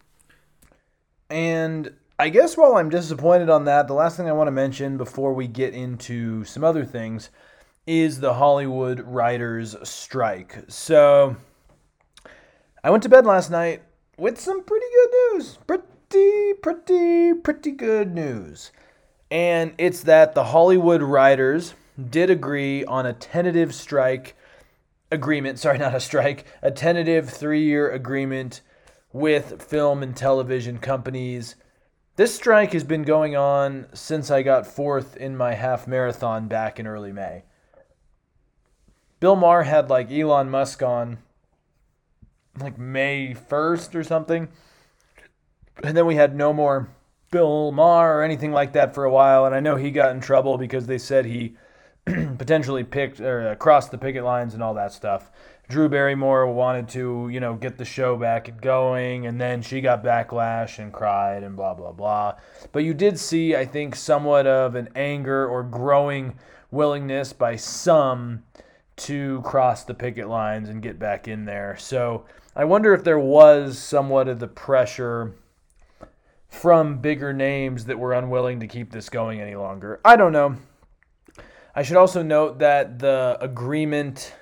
And 1.28 1.92
I 2.18 2.28
guess 2.28 2.56
while 2.56 2.76
I'm 2.76 2.90
disappointed 2.90 3.50
on 3.50 3.64
that, 3.64 3.88
the 3.88 3.94
last 3.94 4.16
thing 4.16 4.28
I 4.28 4.32
want 4.32 4.46
to 4.46 4.52
mention 4.52 4.96
before 4.96 5.32
we 5.34 5.48
get 5.48 5.74
into 5.74 6.44
some 6.44 6.62
other 6.62 6.84
things 6.84 7.30
is 7.86 8.20
the 8.20 8.34
Hollywood 8.34 9.00
writers 9.00 9.74
strike. 9.82 10.62
So 10.68 11.36
I 12.84 12.90
went 12.90 13.02
to 13.02 13.08
bed 13.08 13.26
last 13.26 13.50
night 13.50 13.82
with 14.22 14.40
some 14.40 14.62
pretty 14.62 14.86
good 14.94 15.10
news. 15.34 15.58
Pretty, 15.66 16.52
pretty, 16.62 17.34
pretty 17.34 17.72
good 17.72 18.14
news. 18.14 18.70
And 19.32 19.74
it's 19.78 20.04
that 20.04 20.36
the 20.36 20.44
Hollywood 20.44 21.02
writers 21.02 21.74
did 22.08 22.30
agree 22.30 22.84
on 22.84 23.04
a 23.04 23.14
tentative 23.14 23.74
strike 23.74 24.36
agreement. 25.10 25.58
Sorry, 25.58 25.76
not 25.76 25.96
a 25.96 25.98
strike, 25.98 26.46
a 26.62 26.70
tentative 26.70 27.30
three 27.30 27.64
year 27.64 27.90
agreement 27.90 28.60
with 29.12 29.60
film 29.60 30.04
and 30.04 30.16
television 30.16 30.78
companies. 30.78 31.56
This 32.14 32.32
strike 32.32 32.74
has 32.74 32.84
been 32.84 33.02
going 33.02 33.34
on 33.34 33.86
since 33.92 34.30
I 34.30 34.42
got 34.42 34.68
fourth 34.68 35.16
in 35.16 35.36
my 35.36 35.54
half 35.54 35.88
marathon 35.88 36.46
back 36.46 36.78
in 36.78 36.86
early 36.86 37.10
May. 37.10 37.42
Bill 39.18 39.34
Maher 39.34 39.64
had 39.64 39.90
like 39.90 40.12
Elon 40.12 40.48
Musk 40.48 40.80
on 40.80 41.18
like 42.58 42.78
May 42.78 43.34
1st 43.34 43.94
or 43.94 44.04
something. 44.04 44.48
And 45.82 45.96
then 45.96 46.06
we 46.06 46.16
had 46.16 46.36
no 46.36 46.52
more 46.52 46.90
Bill 47.30 47.72
Maher 47.72 48.18
or 48.18 48.22
anything 48.22 48.52
like 48.52 48.72
that 48.74 48.94
for 48.94 49.04
a 49.04 49.10
while. 49.10 49.46
And 49.46 49.54
I 49.54 49.60
know 49.60 49.76
he 49.76 49.90
got 49.90 50.12
in 50.12 50.20
trouble 50.20 50.58
because 50.58 50.86
they 50.86 50.98
said 50.98 51.24
he 51.24 51.56
potentially 52.04 52.84
picked 52.84 53.20
or 53.20 53.48
uh, 53.48 53.54
crossed 53.54 53.90
the 53.90 53.98
picket 53.98 54.24
lines 54.24 54.54
and 54.54 54.62
all 54.62 54.74
that 54.74 54.92
stuff. 54.92 55.30
Drew 55.68 55.88
Barrymore 55.88 56.52
wanted 56.52 56.88
to, 56.90 57.28
you 57.32 57.40
know, 57.40 57.54
get 57.54 57.78
the 57.78 57.84
show 57.84 58.16
back 58.16 58.60
going, 58.60 59.26
and 59.26 59.40
then 59.40 59.62
she 59.62 59.80
got 59.80 60.04
backlash 60.04 60.78
and 60.78 60.92
cried 60.92 61.42
and 61.42 61.56
blah, 61.56 61.72
blah, 61.72 61.92
blah. 61.92 62.34
But 62.72 62.80
you 62.80 62.92
did 62.92 63.18
see, 63.18 63.56
I 63.56 63.64
think, 63.64 63.94
somewhat 63.94 64.46
of 64.46 64.74
an 64.74 64.90
anger 64.94 65.46
or 65.46 65.62
growing 65.62 66.36
willingness 66.70 67.32
by 67.32 67.56
some 67.56 68.42
to 68.96 69.40
cross 69.42 69.84
the 69.84 69.94
picket 69.94 70.28
lines 70.28 70.68
and 70.68 70.82
get 70.82 70.98
back 70.98 71.26
in 71.26 71.44
there. 71.44 71.76
So 71.78 72.24
I 72.54 72.64
wonder 72.64 72.92
if 72.92 73.02
there 73.02 73.18
was 73.18 73.78
somewhat 73.78 74.28
of 74.28 74.38
the 74.38 74.46
pressure 74.46 75.32
from 76.50 76.98
bigger 76.98 77.32
names 77.32 77.86
that 77.86 77.98
were 77.98 78.12
unwilling 78.12 78.60
to 78.60 78.66
keep 78.66 78.92
this 78.92 79.08
going 79.08 79.40
any 79.40 79.54
longer. 79.54 80.00
I 80.04 80.16
don't 80.16 80.32
know. 80.32 80.56
I 81.74 81.82
should 81.82 81.96
also 81.96 82.22
note 82.22 82.58
that 82.58 82.98
the 82.98 83.38
agreement, 83.40 84.34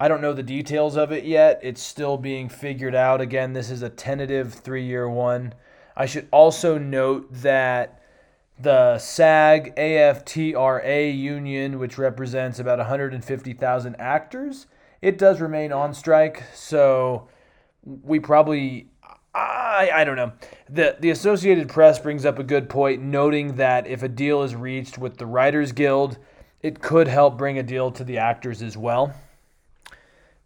I 0.00 0.08
don't 0.08 0.22
know 0.22 0.32
the 0.32 0.42
details 0.42 0.96
of 0.96 1.12
it 1.12 1.24
yet. 1.24 1.60
It's 1.62 1.82
still 1.82 2.16
being 2.16 2.48
figured 2.48 2.94
out. 2.94 3.20
Again, 3.20 3.52
this 3.52 3.70
is 3.70 3.82
a 3.82 3.90
tentative 3.90 4.54
three 4.54 4.86
year 4.86 5.06
one. 5.06 5.52
I 5.94 6.06
should 6.06 6.26
also 6.30 6.78
note 6.78 7.28
that 7.30 8.00
the 8.58 8.96
SAG 8.96 9.76
AFTRA 9.76 11.14
union, 11.14 11.78
which 11.78 11.98
represents 11.98 12.58
about 12.58 12.78
150,000 12.78 13.96
actors, 13.98 14.66
it 15.02 15.18
does 15.18 15.40
remain 15.40 15.72
on 15.72 15.92
strike. 15.92 16.44
So 16.54 17.28
we 17.84 18.20
probably, 18.20 18.88
I, 19.34 19.90
I 19.92 20.04
don't 20.04 20.16
know. 20.16 20.32
The 20.70 20.96
the 20.98 21.10
Associated 21.10 21.68
Press 21.68 21.98
brings 21.98 22.24
up 22.24 22.38
a 22.38 22.44
good 22.44 22.70
point, 22.70 23.02
noting 23.02 23.56
that 23.56 23.86
if 23.86 24.02
a 24.02 24.08
deal 24.08 24.42
is 24.42 24.54
reached 24.54 24.96
with 24.96 25.18
the 25.18 25.26
Writers 25.26 25.72
Guild, 25.72 26.18
it 26.62 26.80
could 26.80 27.08
help 27.08 27.36
bring 27.36 27.58
a 27.58 27.62
deal 27.62 27.90
to 27.90 28.04
the 28.04 28.18
actors 28.18 28.62
as 28.62 28.76
well. 28.76 29.12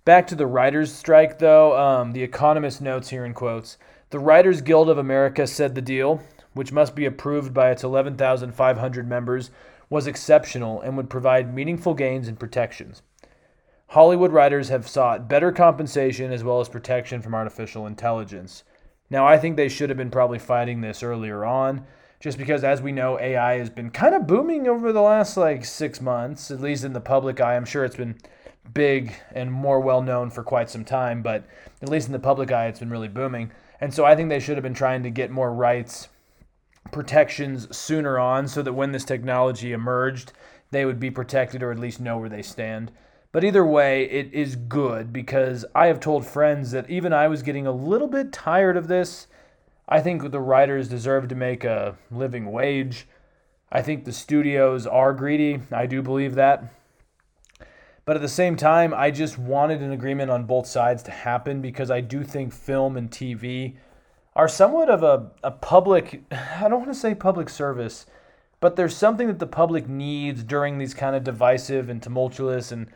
Back 0.07 0.29
to 0.29 0.37
the 0.37 0.47
writers' 0.47 0.93
strike, 0.95 1.41
though, 1.41 1.77
um, 1.77 2.13
the 2.13 2.23
Economist 2.23 2.81
notes 2.81 3.09
here 3.09 3.25
in 3.25 3.35
quotes 3.35 3.77
The 4.11 4.21
Writers 4.21 4.63
Guild 4.63 4.89
of 4.89 4.99
America 4.99 5.47
said 5.49 5.75
the 5.75 5.83
deal, 5.83 6.23
which 6.55 6.73
must 6.73 6.95
be 6.95 7.05
approved 7.05 7.53
by 7.53 7.71
its 7.71 7.83
11,500 7.83 9.09
members, 9.09 9.51
was 9.91 10.07
exceptional 10.07 10.81
and 10.81 10.97
would 10.97 11.11
provide 11.11 11.53
meaningful 11.53 11.93
gains 11.93 12.29
and 12.29 12.39
protections. 12.39 13.03
Hollywood 13.88 14.33
writers 14.33 14.69
have 14.69 14.88
sought 14.88 15.28
better 15.28 15.52
compensation 15.52 16.33
as 16.33 16.43
well 16.43 16.61
as 16.61 16.69
protection 16.69 17.23
from 17.23 17.35
artificial 17.35 17.87
intelligence. 17.87 18.64
Now, 19.09 19.26
I 19.26 19.38
think 19.38 19.57
they 19.57 19.69
should 19.69 19.90
have 19.90 19.97
been 19.97 20.11
probably 20.11 20.38
fighting 20.38 20.81
this 20.81 21.02
earlier 21.02 21.45
on, 21.45 21.87
just 22.19 22.37
because, 22.38 22.64
as 22.64 22.83
we 22.83 22.90
know, 22.90 23.19
AI 23.21 23.59
has 23.59 23.71
been 23.71 23.90
kind 23.90 24.14
of 24.14 24.26
booming 24.26 24.66
over 24.66 24.93
the 24.93 25.02
last 25.02 25.37
like 25.37 25.64
six 25.64 26.00
months, 26.00 26.50
at 26.50 26.61
least 26.61 26.85
in 26.85 26.93
the 26.93 27.00
public 27.00 27.40
eye. 27.40 27.57
I'm 27.57 27.64
sure 27.64 27.85
it's 27.85 27.97
been 27.97 28.19
big 28.75 29.14
and 29.33 29.52
more 29.52 29.81
well 29.81 30.02
known 30.02 30.31
for 30.31 30.43
quite 30.43 30.69
some 30.69 30.85
time, 30.85 31.23
but 31.23 31.45
at 31.81 31.88
least 31.88 32.09
in 32.09 32.12
the 32.12 32.19
public 32.19 32.50
eye, 32.50 32.66
it's 32.66 32.81
been 32.81 32.90
really 32.90 33.09
booming. 33.09 33.52
And 33.81 33.95
so 33.95 34.05
I 34.05 34.16
think 34.16 34.28
they 34.28 34.40
should 34.40 34.57
have 34.57 34.64
been 34.64 34.75
trying 34.75 35.05
to 35.05 35.11
get 35.11 35.31
more 35.31 35.52
rights 35.52 36.09
protections 36.93 37.75
sooner 37.76 38.19
on 38.19 38.49
so 38.49 38.62
that 38.62 38.73
when 38.73 38.93
this 38.93 39.05
technology 39.05 39.73
emerged, 39.73 40.33
they 40.71 40.85
would 40.85 40.99
be 40.99 41.11
protected 41.11 41.62
or 41.62 41.71
at 41.71 41.78
least 41.78 42.00
know 42.00 42.19
where 42.19 42.28
they 42.28 42.43
stand. 42.43 42.90
But 43.37 43.45
either 43.45 43.66
way, 43.66 44.05
it 44.05 44.33
is 44.33 44.57
good 44.57 45.12
because 45.12 45.66
I 45.75 45.88
have 45.88 46.00
told 46.00 46.26
friends 46.26 46.71
that 46.71 46.88
even 46.88 47.12
I 47.12 47.28
was 47.28 47.43
getting 47.43 47.66
a 47.66 47.71
little 47.71 48.09
bit 48.09 48.33
tired 48.33 48.78
of 48.78 48.88
this. 48.88 49.26
I 49.87 50.00
think 50.00 50.31
the 50.31 50.40
writers 50.40 50.88
deserve 50.88 51.28
to 51.28 51.35
make 51.35 51.62
a 51.62 51.99
living 52.11 52.50
wage. 52.50 53.07
I 53.71 53.83
think 53.83 54.07
the 54.07 54.12
studios 54.14 54.87
are 54.87 55.12
greedy. 55.12 55.61
I 55.71 55.85
do 55.85 56.00
believe 56.00 56.35
that. 56.37 56.73
But 58.07 58.16
at 58.16 58.23
the 58.23 58.28
same 58.28 58.57
time, 58.57 58.95
I 58.95 59.11
just 59.11 59.37
wanted 59.37 59.83
an 59.83 59.93
agreement 59.93 60.31
on 60.31 60.47
both 60.47 60.66
sides 60.66 61.02
to 61.02 61.11
happen 61.11 61.61
because 61.61 61.90
I 61.90 62.00
do 62.00 62.25
think 62.25 62.55
film 62.55 62.97
and 62.97 63.11
TV 63.11 63.76
are 64.35 64.49
somewhat 64.49 64.88
of 64.88 65.02
a, 65.02 65.31
a 65.45 65.50
public, 65.50 66.23
I 66.33 66.71
don't 66.71 66.81
want 66.81 66.95
to 66.95 66.99
say 66.99 67.14
public 67.14 67.50
service, 67.50 68.07
but 68.61 68.76
there's 68.76 68.97
something 68.97 69.26
that 69.26 69.40
the 69.40 69.47
public 69.47 69.90
needs 69.90 70.43
during 70.43 70.78
these 70.78 70.95
kind 70.95 71.14
of 71.14 71.23
divisive 71.23 71.90
and 71.90 72.02
tumultuous 72.02 72.73
and 72.73 72.87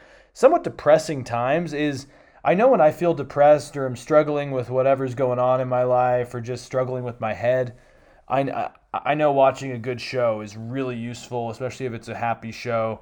somewhat 0.40 0.64
depressing 0.64 1.23
times 1.23 1.75
is 1.75 2.06
I 2.42 2.54
know 2.54 2.68
when 2.68 2.80
I 2.80 2.92
feel 2.92 3.12
depressed 3.12 3.76
or 3.76 3.85
I'm 3.85 3.94
struggling 3.94 4.52
with 4.52 4.70
whatever's 4.70 5.14
going 5.14 5.38
on 5.38 5.61
in 5.61 5.68
my 5.68 5.82
life 5.82 6.35
or 6.35 6.40
just 6.40 6.64
struggling 6.64 7.04
with 7.04 7.20
my 7.20 7.35
head, 7.35 7.75
I, 8.26 8.70
I 8.94 9.14
know 9.14 9.32
watching 9.32 9.73
a 9.73 9.78
good 9.78 10.00
show 10.00 10.40
is 10.40 10.56
really 10.56 10.97
useful, 10.97 11.50
especially 11.50 11.85
if 11.85 11.92
it's 11.92 12.09
a 12.09 12.14
happy 12.14 12.52
show. 12.52 13.00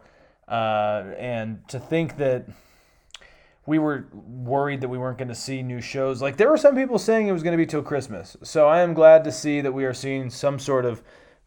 Uh, 0.49 1.15
and 1.17 1.61
to 1.69 1.79
think 1.79 2.17
that 2.17 2.49
we 3.67 3.79
were 3.79 4.09
worried 4.13 4.81
that 4.81 4.89
we 4.89 4.99
weren't 4.99 5.19
going 5.19 5.29
to 5.29 5.35
see 5.37 5.63
new 5.63 5.81
shows. 5.81 6.21
Like 6.21 6.39
there 6.39 6.51
were 6.51 6.57
some 6.57 6.75
people 6.75 6.99
saying 6.99 7.29
it 7.29 7.33
was 7.33 7.45
going 7.45 7.57
to 7.57 7.63
be 7.63 7.67
till 7.67 7.83
Christmas. 7.83 8.37
So 8.43 8.67
I 8.67 8.81
am 8.81 8.95
glad 8.95 9.23
to 9.23 9.31
see 9.31 9.61
that 9.61 9.71
we 9.71 9.85
are 9.85 9.95
seeing 9.95 10.29
some 10.29 10.59
sort 10.59 10.85
of 10.85 11.05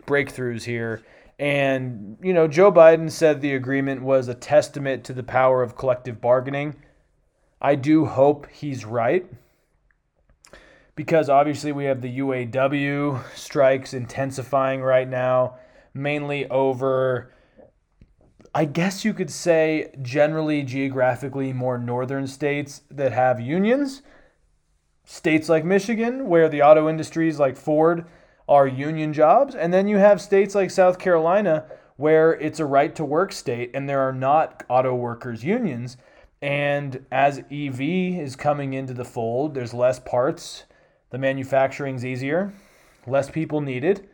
breakthroughs 0.08 0.64
here. 0.64 1.04
And, 1.42 2.20
you 2.22 2.36
know, 2.36 2.48
Joe 2.48 2.72
Biden 2.72 3.10
said 3.10 3.42
the 3.42 3.56
agreement 3.56 4.04
was 4.04 4.28
a 4.28 4.36
testament 4.36 5.04
to 5.06 5.14
the 5.14 5.24
power 5.24 5.64
of 5.64 5.76
collective 5.76 6.22
bargaining. 6.22 6.76
I 7.60 7.74
do 7.74 8.06
hope 8.06 8.46
he's 8.52 8.86
right 8.86 9.26
because 10.96 11.30
obviously 11.30 11.72
we 11.72 11.86
have 11.86 12.02
the 12.02 12.20
UAW 12.20 13.24
strikes 13.36 13.92
intensifying 13.92 14.82
right 14.82 15.10
now, 15.10 15.56
mainly 15.96 16.48
over 16.48 17.34
I 18.54 18.66
guess 18.66 19.04
you 19.04 19.14
could 19.14 19.32
say 19.32 19.96
generally 20.00 20.62
geographically 20.62 21.54
more 21.54 21.80
northern 21.80 22.28
states 22.28 22.84
that 22.92 23.14
have 23.14 23.40
unions. 23.40 24.04
States 25.06 25.50
like 25.50 25.66
Michigan, 25.66 26.28
where 26.28 26.50
the 26.50 26.62
auto 26.62 26.88
industries 26.88 27.40
like 27.40 27.58
Ford 27.58 28.06
are 28.52 28.68
union 28.68 29.14
jobs. 29.14 29.56
And 29.56 29.74
then 29.74 29.88
you 29.88 29.96
have 29.96 30.20
states 30.20 30.54
like 30.54 30.72
South 30.72 31.00
Carolina, 31.00 31.64
where 31.96 32.34
it's 32.34 32.60
a 32.60 32.66
right 32.66 32.94
to 32.96 33.06
work 33.06 33.32
state 33.32 33.72
and 33.74 33.88
there 33.88 34.02
are 34.02 34.12
not 34.12 34.66
auto 34.68 34.94
workers' 34.94 35.46
unions. 35.46 35.96
And 36.42 37.06
as 37.14 37.40
EV 37.50 37.80
is 37.80 38.36
coming 38.36 38.74
into 38.74 38.94
the 38.94 39.06
fold, 39.06 39.54
there's 39.54 39.74
less 39.74 40.02
parts, 40.02 40.66
the 41.12 41.18
manufacturing's 41.18 42.04
easier, 42.04 42.54
less 43.08 43.30
people 43.30 43.62
needed. 43.62 44.10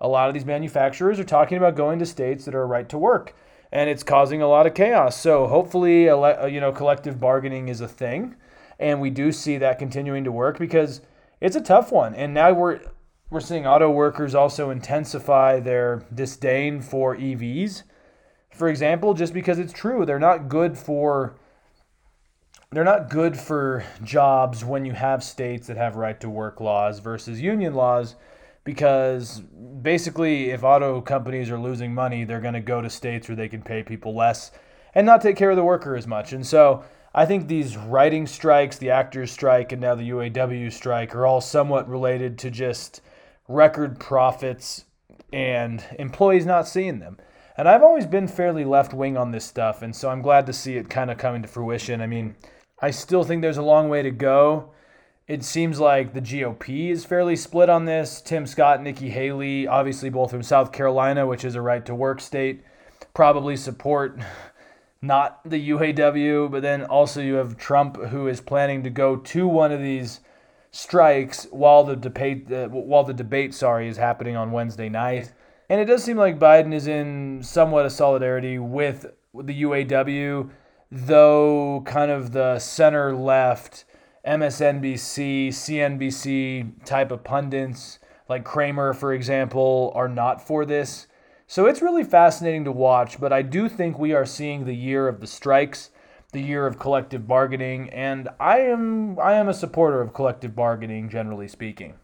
A 0.00 0.08
lot 0.08 0.26
of 0.26 0.34
these 0.34 0.44
manufacturers 0.44 1.20
are 1.20 1.24
talking 1.24 1.56
about 1.56 1.76
going 1.76 2.00
to 2.00 2.06
states 2.06 2.46
that 2.46 2.56
are 2.56 2.66
right 2.66 2.88
to 2.88 2.98
work 2.98 3.36
and 3.70 3.88
it's 3.88 4.02
causing 4.02 4.42
a 4.42 4.48
lot 4.48 4.66
of 4.66 4.74
chaos. 4.74 5.20
So 5.20 5.46
hopefully, 5.46 6.08
uh, 6.08 6.46
you 6.46 6.60
know, 6.60 6.72
collective 6.72 7.20
bargaining 7.20 7.68
is 7.68 7.80
a 7.80 7.86
thing, 7.86 8.34
and 8.80 9.00
we 9.00 9.10
do 9.10 9.30
see 9.30 9.58
that 9.58 9.78
continuing 9.78 10.24
to 10.24 10.32
work 10.32 10.58
because 10.58 11.00
it's 11.40 11.54
a 11.54 11.60
tough 11.60 11.92
one. 11.92 12.14
And 12.14 12.32
now 12.32 12.52
we're 12.52 12.80
we're 13.30 13.40
seeing 13.40 13.66
auto 13.66 13.90
workers 13.90 14.34
also 14.34 14.70
intensify 14.70 15.60
their 15.60 16.04
disdain 16.14 16.80
for 16.80 17.16
EVs. 17.16 17.82
For 18.54 18.68
example, 18.68 19.14
just 19.14 19.34
because 19.34 19.58
it's 19.58 19.72
true, 19.72 20.06
they're 20.06 20.18
not 20.18 20.48
good 20.48 20.78
for 20.78 21.38
they're 22.70 22.84
not 22.84 23.08
good 23.08 23.38
for 23.38 23.84
jobs 24.04 24.62
when 24.62 24.84
you 24.84 24.92
have 24.92 25.24
states 25.24 25.68
that 25.68 25.78
have 25.78 25.96
right 25.96 26.20
to 26.20 26.28
work 26.28 26.60
laws 26.60 26.98
versus 26.98 27.40
union 27.40 27.74
laws 27.74 28.14
because 28.62 29.40
basically, 29.80 30.50
if 30.50 30.62
auto 30.62 31.00
companies 31.00 31.50
are 31.50 31.58
losing 31.58 31.94
money, 31.94 32.24
they're 32.24 32.40
going 32.40 32.52
to 32.52 32.60
go 32.60 32.82
to 32.82 32.90
states 32.90 33.26
where 33.26 33.36
they 33.36 33.48
can 33.48 33.62
pay 33.62 33.82
people 33.82 34.14
less 34.14 34.50
and 34.94 35.06
not 35.06 35.22
take 35.22 35.36
care 35.36 35.48
of 35.48 35.56
the 35.56 35.64
worker 35.64 35.96
as 35.96 36.06
much. 36.06 36.34
And 36.34 36.46
so 36.46 36.84
I 37.14 37.24
think 37.24 37.48
these 37.48 37.78
writing 37.78 38.26
strikes, 38.26 38.76
the 38.76 38.90
actors' 38.90 39.32
strike, 39.32 39.72
and 39.72 39.80
now 39.80 39.94
the 39.94 40.10
UAW 40.10 40.70
strike 40.70 41.14
are 41.14 41.24
all 41.24 41.40
somewhat 41.40 41.88
related 41.88 42.36
to 42.40 42.50
just 42.50 43.00
record 43.48 43.98
profits 43.98 44.84
and 45.32 45.82
employees 45.98 46.46
not 46.46 46.68
seeing 46.68 47.00
them. 47.00 47.18
And 47.56 47.68
I've 47.68 47.82
always 47.82 48.06
been 48.06 48.28
fairly 48.28 48.64
left 48.64 48.94
wing 48.94 49.16
on 49.16 49.32
this 49.32 49.44
stuff, 49.44 49.82
and 49.82 49.96
so 49.96 50.10
I'm 50.10 50.22
glad 50.22 50.46
to 50.46 50.52
see 50.52 50.76
it 50.76 50.88
kind 50.88 51.10
of 51.10 51.18
coming 51.18 51.42
to 51.42 51.48
fruition. 51.48 52.00
I 52.00 52.06
mean, 52.06 52.36
I 52.80 52.92
still 52.92 53.24
think 53.24 53.42
there's 53.42 53.56
a 53.56 53.62
long 53.62 53.88
way 53.88 54.02
to 54.02 54.12
go 54.12 54.70
it 55.28 55.44
seems 55.44 55.78
like 55.78 56.14
the 56.14 56.22
GOP 56.22 56.90
is 56.90 57.04
fairly 57.04 57.36
split 57.36 57.68
on 57.68 57.84
this. 57.84 58.22
Tim 58.22 58.46
Scott, 58.46 58.82
Nikki 58.82 59.10
Haley, 59.10 59.66
obviously 59.66 60.08
both 60.08 60.30
from 60.30 60.42
South 60.42 60.72
Carolina, 60.72 61.26
which 61.26 61.44
is 61.44 61.54
a 61.54 61.60
right 61.60 61.84
to 61.84 61.94
work 61.94 62.22
state, 62.22 62.64
probably 63.12 63.54
support 63.54 64.18
not 65.02 65.40
the 65.44 65.68
UAW, 65.68 66.50
but 66.50 66.62
then 66.62 66.82
also 66.84 67.20
you 67.20 67.34
have 67.34 67.58
Trump 67.58 68.02
who 68.04 68.26
is 68.26 68.40
planning 68.40 68.82
to 68.84 68.90
go 68.90 69.16
to 69.16 69.46
one 69.46 69.70
of 69.70 69.80
these 69.80 70.20
strikes 70.70 71.46
while 71.50 71.84
the 71.84 71.96
debate 71.96 72.50
uh, 72.52 72.68
while 72.68 73.04
the 73.04 73.14
debate 73.14 73.54
sorry 73.54 73.88
is 73.88 73.96
happening 73.96 74.36
on 74.36 74.52
Wednesday 74.52 74.88
night. 74.88 75.32
And 75.70 75.80
it 75.80 75.84
does 75.84 76.02
seem 76.02 76.16
like 76.16 76.38
Biden 76.38 76.72
is 76.72 76.86
in 76.86 77.42
somewhat 77.42 77.84
of 77.84 77.92
solidarity 77.92 78.58
with 78.58 79.06
the 79.34 79.62
UAW, 79.62 80.50
though 80.90 81.82
kind 81.84 82.10
of 82.10 82.32
the 82.32 82.58
center 82.58 83.14
left 83.14 83.84
MSNBC, 84.26 85.48
CNBC 85.48 86.84
type 86.84 87.10
of 87.10 87.24
pundits, 87.24 87.98
like 88.28 88.44
Cramer, 88.44 88.92
for 88.92 89.12
example, 89.12 89.92
are 89.94 90.08
not 90.08 90.46
for 90.46 90.64
this. 90.64 91.06
So 91.46 91.66
it's 91.66 91.80
really 91.80 92.04
fascinating 92.04 92.64
to 92.64 92.72
watch, 92.72 93.18
but 93.18 93.32
I 93.32 93.40
do 93.40 93.68
think 93.68 93.98
we 93.98 94.12
are 94.12 94.26
seeing 94.26 94.64
the 94.64 94.76
year 94.76 95.08
of 95.08 95.20
the 95.20 95.26
strikes, 95.26 95.90
the 96.32 96.42
year 96.42 96.66
of 96.66 96.78
collective 96.78 97.26
bargaining, 97.26 97.88
and 97.90 98.28
I 98.38 98.60
am 98.60 99.18
I 99.18 99.34
am 99.34 99.48
a 99.48 99.54
supporter 99.54 100.00
of 100.00 100.12
collective 100.12 100.54
bargaining 100.54 101.08
generally 101.08 101.48
speaking. 101.48 101.94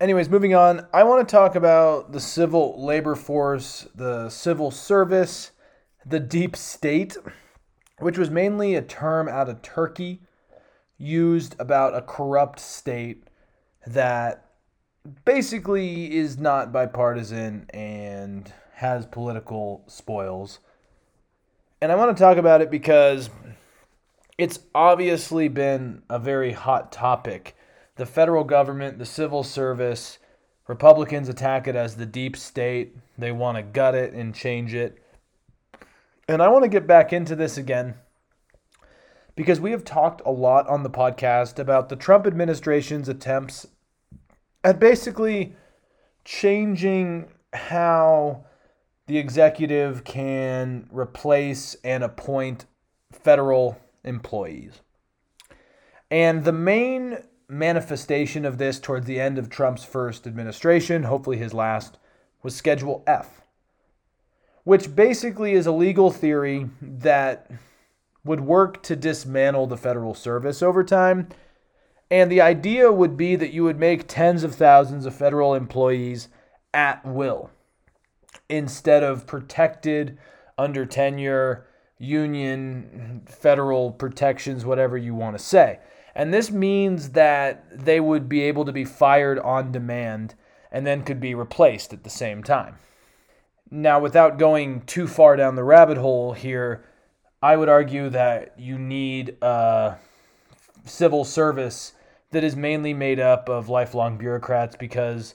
Anyways, 0.00 0.28
moving 0.28 0.54
on, 0.54 0.86
I 0.92 1.04
want 1.04 1.26
to 1.26 1.30
talk 1.30 1.54
about 1.54 2.12
the 2.12 2.20
civil 2.20 2.84
labor 2.84 3.14
force, 3.14 3.86
the 3.94 4.30
civil 4.30 4.70
service, 4.70 5.52
the 6.04 6.18
deep 6.18 6.56
state, 6.56 7.16
which 7.98 8.18
was 8.18 8.30
mainly 8.30 8.74
a 8.74 8.82
term 8.82 9.28
out 9.28 9.48
of 9.48 9.62
Turkey 9.62 10.22
used 10.98 11.54
about 11.58 11.94
a 11.94 12.02
corrupt 12.02 12.58
state 12.58 13.24
that 13.86 14.46
basically 15.24 16.16
is 16.16 16.38
not 16.38 16.72
bipartisan 16.72 17.66
and 17.70 18.52
has 18.74 19.06
political 19.06 19.84
spoils. 19.86 20.60
And 21.82 21.90
I 21.90 21.96
want 21.96 22.16
to 22.16 22.22
talk 22.22 22.36
about 22.36 22.60
it 22.60 22.70
because 22.70 23.28
it's 24.38 24.60
obviously 24.72 25.48
been 25.48 26.02
a 26.08 26.16
very 26.16 26.52
hot 26.52 26.92
topic. 26.92 27.56
The 27.96 28.06
federal 28.06 28.44
government, 28.44 29.00
the 29.00 29.04
civil 29.04 29.42
service, 29.42 30.20
Republicans 30.68 31.28
attack 31.28 31.66
it 31.66 31.74
as 31.74 31.96
the 31.96 32.06
deep 32.06 32.36
state. 32.36 32.96
They 33.18 33.32
want 33.32 33.56
to 33.56 33.64
gut 33.64 33.96
it 33.96 34.12
and 34.14 34.32
change 34.32 34.74
it. 34.74 35.02
And 36.28 36.40
I 36.40 36.46
want 36.50 36.62
to 36.62 36.68
get 36.68 36.86
back 36.86 37.12
into 37.12 37.34
this 37.34 37.58
again 37.58 37.94
because 39.34 39.58
we 39.58 39.72
have 39.72 39.84
talked 39.84 40.22
a 40.24 40.30
lot 40.30 40.68
on 40.68 40.84
the 40.84 40.88
podcast 40.88 41.58
about 41.58 41.88
the 41.88 41.96
Trump 41.96 42.28
administration's 42.28 43.08
attempts 43.08 43.66
at 44.62 44.78
basically 44.78 45.56
changing 46.24 47.26
how 47.52 48.44
the 49.06 49.18
executive 49.18 50.04
can 50.04 50.88
replace 50.90 51.74
and 51.82 52.04
appoint 52.04 52.66
federal 53.10 53.78
employees. 54.04 54.80
And 56.10 56.44
the 56.44 56.52
main 56.52 57.18
manifestation 57.48 58.44
of 58.44 58.58
this 58.58 58.78
towards 58.78 59.06
the 59.06 59.20
end 59.20 59.38
of 59.38 59.50
Trump's 59.50 59.84
first 59.84 60.26
administration, 60.26 61.04
hopefully 61.04 61.36
his 61.36 61.52
last, 61.52 61.98
was 62.42 62.54
Schedule 62.54 63.02
F, 63.06 63.42
which 64.64 64.94
basically 64.94 65.52
is 65.52 65.66
a 65.66 65.72
legal 65.72 66.10
theory 66.10 66.68
that 66.80 67.50
would 68.24 68.40
work 68.40 68.82
to 68.84 68.96
dismantle 68.96 69.66
the 69.66 69.76
federal 69.76 70.14
service 70.14 70.62
over 70.62 70.84
time. 70.84 71.28
And 72.10 72.30
the 72.30 72.40
idea 72.40 72.92
would 72.92 73.16
be 73.16 73.36
that 73.36 73.52
you 73.52 73.64
would 73.64 73.78
make 73.78 74.06
tens 74.06 74.44
of 74.44 74.54
thousands 74.54 75.06
of 75.06 75.14
federal 75.14 75.54
employees 75.54 76.28
at 76.72 77.04
will 77.04 77.50
instead 78.48 79.02
of 79.02 79.26
protected 79.26 80.18
under 80.58 80.84
tenure, 80.86 81.66
union, 81.98 83.22
federal 83.26 83.90
protections, 83.92 84.64
whatever 84.64 84.96
you 84.96 85.14
want 85.14 85.36
to 85.36 85.42
say. 85.42 85.78
And 86.14 86.32
this 86.32 86.50
means 86.50 87.10
that 87.10 87.64
they 87.84 88.00
would 88.00 88.28
be 88.28 88.42
able 88.42 88.64
to 88.64 88.72
be 88.72 88.84
fired 88.84 89.38
on 89.38 89.72
demand 89.72 90.34
and 90.70 90.86
then 90.86 91.04
could 91.04 91.20
be 91.20 91.34
replaced 91.34 91.92
at 91.92 92.04
the 92.04 92.10
same 92.10 92.42
time. 92.42 92.76
Now, 93.70 94.00
without 94.00 94.38
going 94.38 94.82
too 94.82 95.06
far 95.06 95.36
down 95.36 95.54
the 95.54 95.64
rabbit 95.64 95.96
hole 95.96 96.32
here, 96.32 96.84
I 97.42 97.56
would 97.56 97.68
argue 97.68 98.10
that 98.10 98.54
you 98.58 98.78
need 98.78 99.36
a 99.40 99.96
civil 100.84 101.24
service 101.24 101.92
that 102.30 102.44
is 102.44 102.56
mainly 102.56 102.94
made 102.94 103.20
up 103.20 103.48
of 103.48 103.68
lifelong 103.68 104.18
bureaucrats 104.18 104.76
because 104.76 105.34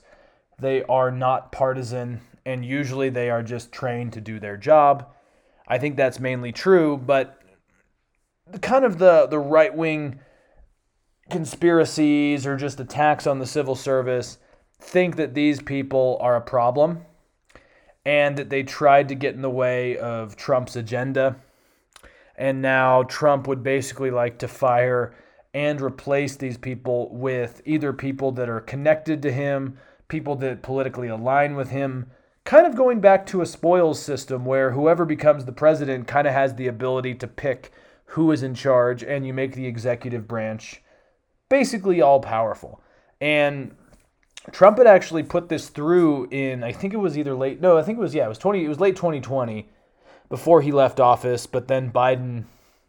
they 0.58 0.82
are 0.84 1.10
not 1.10 1.52
partisan 1.52 2.20
and 2.48 2.64
usually 2.64 3.10
they 3.10 3.28
are 3.28 3.42
just 3.42 3.70
trained 3.70 4.10
to 4.14 4.22
do 4.22 4.40
their 4.40 4.56
job. 4.56 5.06
I 5.66 5.76
think 5.76 5.96
that's 5.96 6.18
mainly 6.18 6.50
true, 6.50 6.96
but 6.96 7.42
kind 8.62 8.86
of 8.86 8.96
the, 8.96 9.26
the 9.26 9.38
right 9.38 9.74
wing 9.76 10.20
conspiracies 11.28 12.46
or 12.46 12.56
just 12.56 12.80
attacks 12.80 13.26
on 13.26 13.38
the 13.38 13.44
civil 13.44 13.74
service 13.74 14.38
think 14.80 15.16
that 15.16 15.34
these 15.34 15.60
people 15.60 16.16
are 16.22 16.36
a 16.36 16.40
problem 16.40 17.02
and 18.06 18.38
that 18.38 18.48
they 18.48 18.62
tried 18.62 19.08
to 19.08 19.14
get 19.14 19.34
in 19.34 19.42
the 19.42 19.50
way 19.50 19.98
of 19.98 20.34
Trump's 20.34 20.74
agenda. 20.74 21.36
And 22.34 22.62
now 22.62 23.02
Trump 23.02 23.46
would 23.46 23.62
basically 23.62 24.10
like 24.10 24.38
to 24.38 24.48
fire 24.48 25.14
and 25.52 25.82
replace 25.82 26.36
these 26.36 26.56
people 26.56 27.14
with 27.14 27.60
either 27.66 27.92
people 27.92 28.32
that 28.32 28.48
are 28.48 28.60
connected 28.60 29.20
to 29.20 29.32
him, 29.32 29.76
people 30.08 30.36
that 30.36 30.62
politically 30.62 31.08
align 31.08 31.54
with 31.54 31.68
him, 31.68 32.10
kind 32.48 32.66
of 32.66 32.74
going 32.74 32.98
back 32.98 33.26
to 33.26 33.42
a 33.42 33.46
spoils 33.46 34.00
system 34.00 34.46
where 34.46 34.70
whoever 34.70 35.04
becomes 35.04 35.44
the 35.44 35.52
president 35.52 36.08
kind 36.08 36.26
of 36.26 36.32
has 36.32 36.54
the 36.54 36.66
ability 36.66 37.14
to 37.14 37.26
pick 37.26 37.70
who 38.06 38.32
is 38.32 38.42
in 38.42 38.54
charge 38.54 39.02
and 39.02 39.26
you 39.26 39.34
make 39.34 39.52
the 39.52 39.66
executive 39.66 40.26
branch 40.26 40.80
basically 41.50 42.00
all 42.00 42.20
powerful. 42.20 42.80
And 43.20 43.76
Trump 44.50 44.78
had 44.78 44.86
actually 44.86 45.24
put 45.24 45.50
this 45.50 45.68
through 45.68 46.26
in 46.30 46.64
I 46.64 46.72
think 46.72 46.94
it 46.94 46.96
was 46.96 47.18
either 47.18 47.34
late 47.34 47.60
no, 47.60 47.76
I 47.76 47.82
think 47.82 47.98
it 47.98 48.00
was 48.00 48.14
yeah, 48.14 48.24
it 48.24 48.30
was 48.30 48.38
20 48.38 48.64
it 48.64 48.68
was 48.68 48.80
late 48.80 48.96
2020 48.96 49.68
before 50.30 50.62
he 50.62 50.72
left 50.72 51.00
office, 51.00 51.46
but 51.46 51.68
then 51.68 51.92
Biden 51.92 52.44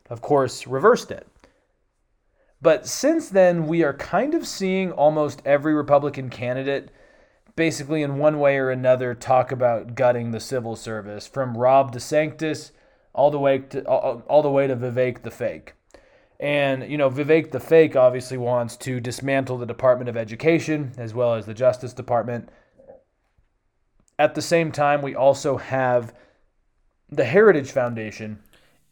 of 0.10 0.22
course 0.22 0.68
reversed 0.68 1.12
it. 1.12 1.28
But 2.62 2.88
since 2.88 3.28
then 3.28 3.68
we 3.68 3.84
are 3.84 3.94
kind 3.94 4.36
of 4.36 4.48
seeing 4.48 4.94
almost 4.94 5.42
every 5.44 5.74
Republican 5.74 6.30
candidate 6.30 6.92
basically 7.60 8.02
in 8.02 8.18
one 8.18 8.40
way 8.40 8.58
or 8.58 8.70
another 8.70 9.14
talk 9.14 9.52
about 9.52 9.94
gutting 9.94 10.32
the 10.32 10.40
civil 10.40 10.78
service 10.78 11.28
from 11.28 11.58
Rob 11.58 11.94
DeSantis 11.94 12.72
all 13.12 13.30
the 13.30 13.38
way 13.38 13.58
to 13.58 13.86
all, 13.86 14.24
all 14.30 14.42
the 14.42 14.50
way 14.50 14.66
to 14.66 14.78
Vivek 14.78 15.24
the 15.24 15.30
fake. 15.30 15.74
And, 16.40 16.90
you 16.90 16.98
know, 16.98 17.10
Vivek 17.10 17.52
the 17.52 17.60
fake 17.60 17.98
obviously 17.98 18.38
wants 18.38 18.78
to 18.78 19.02
dismantle 19.02 19.58
the 19.58 19.66
Department 19.66 20.08
of 20.08 20.16
Education 20.16 20.94
as 20.98 21.14
well 21.14 21.34
as 21.34 21.46
the 21.46 21.54
Justice 21.54 21.92
Department. 21.92 22.48
At 24.18 24.36
the 24.36 24.42
same 24.42 24.72
time, 24.72 25.02
we 25.02 25.14
also 25.14 25.58
have 25.58 26.16
the 27.10 27.26
Heritage 27.26 27.72
Foundation. 27.72 28.40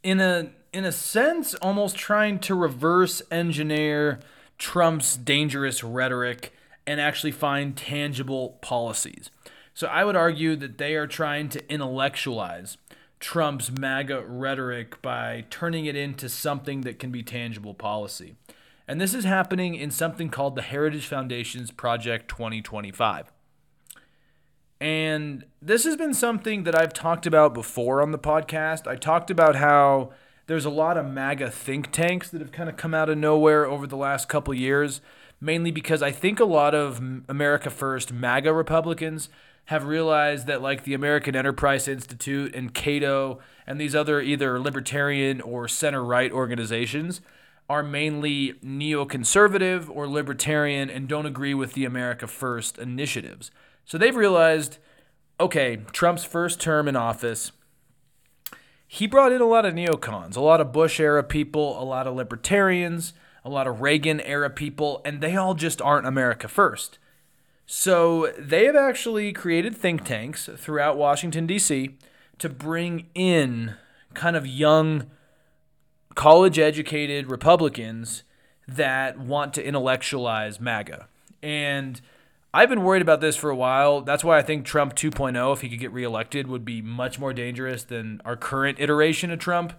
In 0.04 0.20
a 0.20 0.52
in 0.74 0.84
a 0.84 0.92
sense, 0.92 1.54
almost 1.56 1.96
trying 1.96 2.40
to 2.40 2.54
reverse 2.54 3.22
engineer 3.32 4.20
Trump's 4.58 5.16
dangerous 5.16 5.86
rhetoric 5.86 6.52
and 6.88 7.00
actually 7.00 7.32
find 7.32 7.78
tangible 7.78 8.58
policies. 8.62 9.30
So 9.74 9.88
I 9.88 10.06
would 10.06 10.16
argue 10.16 10.56
that 10.56 10.80
they 10.80 10.96
are 10.96 11.06
trying 11.06 11.50
to 11.50 11.72
intellectualize 11.72 12.78
Trump's 13.20 13.70
MAGA 13.72 14.24
rhetoric 14.26 15.02
by 15.02 15.46
turning 15.50 15.86
it 15.86 15.96
into 15.96 16.30
something 16.30 16.82
that 16.82 16.98
can 16.98 17.12
be 17.12 17.22
tangible 17.22 17.74
policy. 17.74 18.36
And 18.88 19.02
this 19.02 19.14
is 19.14 19.26
happening 19.26 19.76
in 19.76 19.92
something 19.92 20.30
called 20.30 20.56
the 20.56 20.62
Heritage 20.62 21.06
Foundation's 21.08 21.72
Project 21.72 22.30
2025. 22.30 23.32
And 24.80 25.46
this 25.62 25.84
has 25.84 25.98
been 25.98 26.14
something 26.14 26.64
that 26.64 26.76
I've 26.76 26.94
talked 26.94 27.26
about 27.26 27.54
before 27.54 28.02
on 28.02 28.12
the 28.12 28.20
podcast. 28.20 28.88
I 28.88 28.96
talked 28.96 29.30
about 29.30 29.56
how 29.56 30.12
there's 30.46 30.66
a 30.66 30.70
lot 30.70 30.98
of 30.98 31.06
MAGA 31.06 31.52
think 31.52 31.92
tanks 31.92 32.30
that 32.30 32.40
have 32.40 32.52
kind 32.52 32.70
of 32.70 32.78
come 32.78 32.94
out 32.94 33.10
of 33.10 33.18
nowhere 33.18 33.66
over 33.66 33.88
the 33.88 33.98
last 33.98 34.30
couple 34.30 34.54
years, 34.54 35.02
mainly 35.40 35.72
because 35.72 36.02
I 36.02 36.12
think 36.12 36.40
a 36.40 36.46
lot 36.46 36.74
of 36.74 37.02
America 37.28 37.70
First 37.70 38.12
MAGA 38.12 38.54
Republicans 38.54 39.30
have 39.66 39.86
realized 39.86 40.48
that 40.48 40.62
like 40.62 40.84
the 40.84 40.94
American 40.94 41.36
Enterprise 41.36 41.88
Institute 41.88 42.56
and 42.56 42.74
Cato 42.74 43.40
and 43.66 43.80
these 43.80 43.96
other 43.96 44.22
either 44.22 44.60
libertarian 44.60 45.42
or 45.42 45.68
center 45.68 46.04
right 46.04 46.32
organizations 46.32 47.22
are 47.70 47.84
mainly 47.84 48.54
neoconservative 48.64 49.90
or 49.90 50.08
libertarian 50.08 50.90
and 50.90 51.10
don't 51.10 51.26
agree 51.26 51.54
with 51.54 51.74
the 51.74 51.84
America 51.84 52.28
First 52.28 52.78
initiatives. 52.78 53.52
So 53.86 53.98
they've 53.98 54.16
realized 54.16 54.78
okay, 55.40 55.78
Trump's 55.92 56.24
first 56.24 56.60
term 56.60 56.88
in 56.88 56.96
office, 56.96 57.52
he 58.88 59.06
brought 59.06 59.32
in 59.32 59.42
a 59.42 59.46
lot 59.46 59.66
of 59.66 59.74
neocons, 59.74 60.36
a 60.36 60.42
lot 60.42 60.62
of 60.62 60.72
Bush 60.72 61.00
era 61.00 61.24
people, 61.24 61.82
a 61.82 61.84
lot 61.84 62.08
of 62.08 62.16
libertarians, 62.16 63.14
a 63.48 63.50
lot 63.50 63.66
of 63.66 63.80
Reagan 63.80 64.20
era 64.20 64.50
people, 64.50 65.02
and 65.06 65.22
they 65.22 65.38
all 65.38 65.54
just 65.54 65.82
aren't 65.82 66.06
America 66.06 66.50
First. 66.50 67.00
So 67.66 68.34
they 68.38 68.66
have 68.66 68.76
actually 68.76 69.32
created 69.32 69.76
think 69.76 70.04
tanks 70.04 70.50
throughout 70.58 70.98
Washington, 70.98 71.48
D.C. 71.48 71.96
to 72.40 72.50
bring 72.50 73.08
in 73.16 73.76
kind 74.14 74.36
of 74.36 74.46
young, 74.46 75.06
college 76.14 76.60
educated 76.60 77.32
Republicans 77.32 78.24
that 78.68 79.18
want 79.18 79.54
to 79.54 79.66
intellectualize 79.66 80.60
MAGA. 80.60 81.08
And 81.42 82.02
I've 82.54 82.70
been 82.70 82.84
worried 82.84 83.02
about 83.02 83.22
this 83.22 83.38
for 83.38 83.50
a 83.50 83.56
while. 83.56 84.02
That's 84.02 84.26
why 84.26 84.38
I 84.38 84.42
think 84.42 84.66
Trump 84.66 84.94
2.0, 84.94 85.54
if 85.54 85.62
he 85.62 85.70
could 85.70 85.80
get 85.80 85.94
reelected, 85.94 86.48
would 86.48 86.66
be 86.66 86.82
much 86.82 87.18
more 87.18 87.32
dangerous 87.32 87.86
than 87.86 88.22
our 88.26 88.36
current 88.36 88.78
iteration 88.82 89.32
of 89.32 89.40
Trump. 89.40 89.72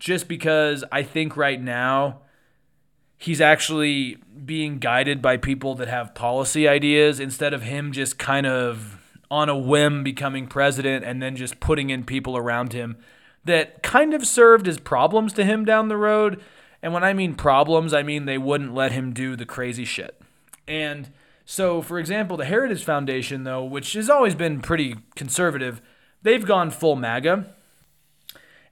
Just 0.00 0.26
because 0.26 0.82
I 0.90 1.04
think 1.04 1.36
right 1.36 1.60
now, 1.60 2.22
he's 3.24 3.40
actually 3.40 4.18
being 4.44 4.78
guided 4.78 5.22
by 5.22 5.34
people 5.38 5.74
that 5.74 5.88
have 5.88 6.14
policy 6.14 6.68
ideas 6.68 7.18
instead 7.18 7.54
of 7.54 7.62
him 7.62 7.90
just 7.90 8.18
kind 8.18 8.46
of 8.46 9.00
on 9.30 9.48
a 9.48 9.56
whim 9.56 10.04
becoming 10.04 10.46
president 10.46 11.02
and 11.02 11.22
then 11.22 11.34
just 11.34 11.58
putting 11.58 11.88
in 11.88 12.04
people 12.04 12.36
around 12.36 12.74
him 12.74 12.98
that 13.42 13.82
kind 13.82 14.12
of 14.12 14.26
served 14.26 14.68
as 14.68 14.78
problems 14.78 15.32
to 15.32 15.42
him 15.42 15.64
down 15.64 15.88
the 15.88 15.96
road. 15.96 16.38
And 16.82 16.92
when 16.92 17.02
I 17.02 17.14
mean 17.14 17.34
problems, 17.34 17.94
I 17.94 18.02
mean 18.02 18.26
they 18.26 18.36
wouldn't 18.36 18.74
let 18.74 18.92
him 18.92 19.14
do 19.14 19.36
the 19.36 19.46
crazy 19.46 19.86
shit. 19.86 20.20
And 20.68 21.08
so, 21.46 21.80
for 21.80 21.98
example, 21.98 22.36
the 22.36 22.44
Heritage 22.44 22.84
Foundation, 22.84 23.44
though, 23.44 23.64
which 23.64 23.94
has 23.94 24.10
always 24.10 24.34
been 24.34 24.60
pretty 24.60 24.96
conservative, 25.16 25.80
they've 26.22 26.44
gone 26.44 26.70
full 26.70 26.96
MAGA. 26.96 27.46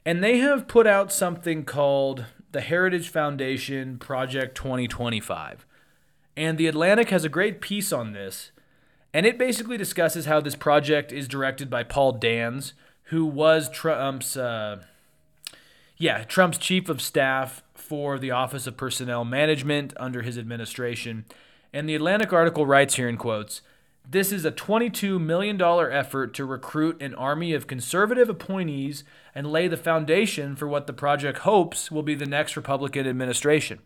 And 0.04 0.22
they 0.22 0.38
have 0.38 0.68
put 0.68 0.86
out 0.86 1.10
something 1.10 1.64
called 1.64 2.26
the 2.52 2.60
Heritage 2.60 3.08
Foundation 3.08 3.98
Project 3.98 4.54
2025. 4.54 5.66
And 6.36 6.56
The 6.56 6.66
Atlantic 6.66 7.10
has 7.10 7.24
a 7.24 7.28
great 7.28 7.60
piece 7.60 7.92
on 7.92 8.12
this. 8.12 8.52
And 9.14 9.26
it 9.26 9.38
basically 9.38 9.76
discusses 9.76 10.26
how 10.26 10.40
this 10.40 10.54
project 10.54 11.12
is 11.12 11.28
directed 11.28 11.68
by 11.68 11.82
Paul 11.82 12.12
Dans, 12.12 12.72
who 13.04 13.26
was 13.26 13.68
Trump's, 13.68 14.36
uh, 14.36 14.82
yeah, 15.98 16.24
Trump's 16.24 16.56
chief 16.56 16.88
of 16.88 17.02
staff 17.02 17.62
for 17.74 18.18
the 18.18 18.30
Office 18.30 18.66
of 18.66 18.76
Personnel 18.76 19.24
Management 19.24 19.92
under 19.98 20.22
his 20.22 20.38
administration. 20.38 21.26
And 21.74 21.88
the 21.88 21.94
Atlantic 21.94 22.32
article 22.32 22.64
writes 22.64 22.94
here 22.94 23.08
in 23.08 23.18
quotes 23.18 23.60
This 24.12 24.30
is 24.30 24.44
a 24.44 24.52
$22 24.52 25.18
million 25.18 25.58
effort 25.58 26.34
to 26.34 26.44
recruit 26.44 27.00
an 27.00 27.14
army 27.14 27.54
of 27.54 27.66
conservative 27.66 28.28
appointees 28.28 29.04
and 29.34 29.50
lay 29.50 29.68
the 29.68 29.76
foundation 29.78 30.54
for 30.54 30.68
what 30.68 30.86
the 30.86 30.92
project 30.92 31.38
hopes 31.38 31.90
will 31.90 32.02
be 32.02 32.14
the 32.14 32.26
next 32.26 32.54
Republican 32.54 33.06
administration. 33.06 33.78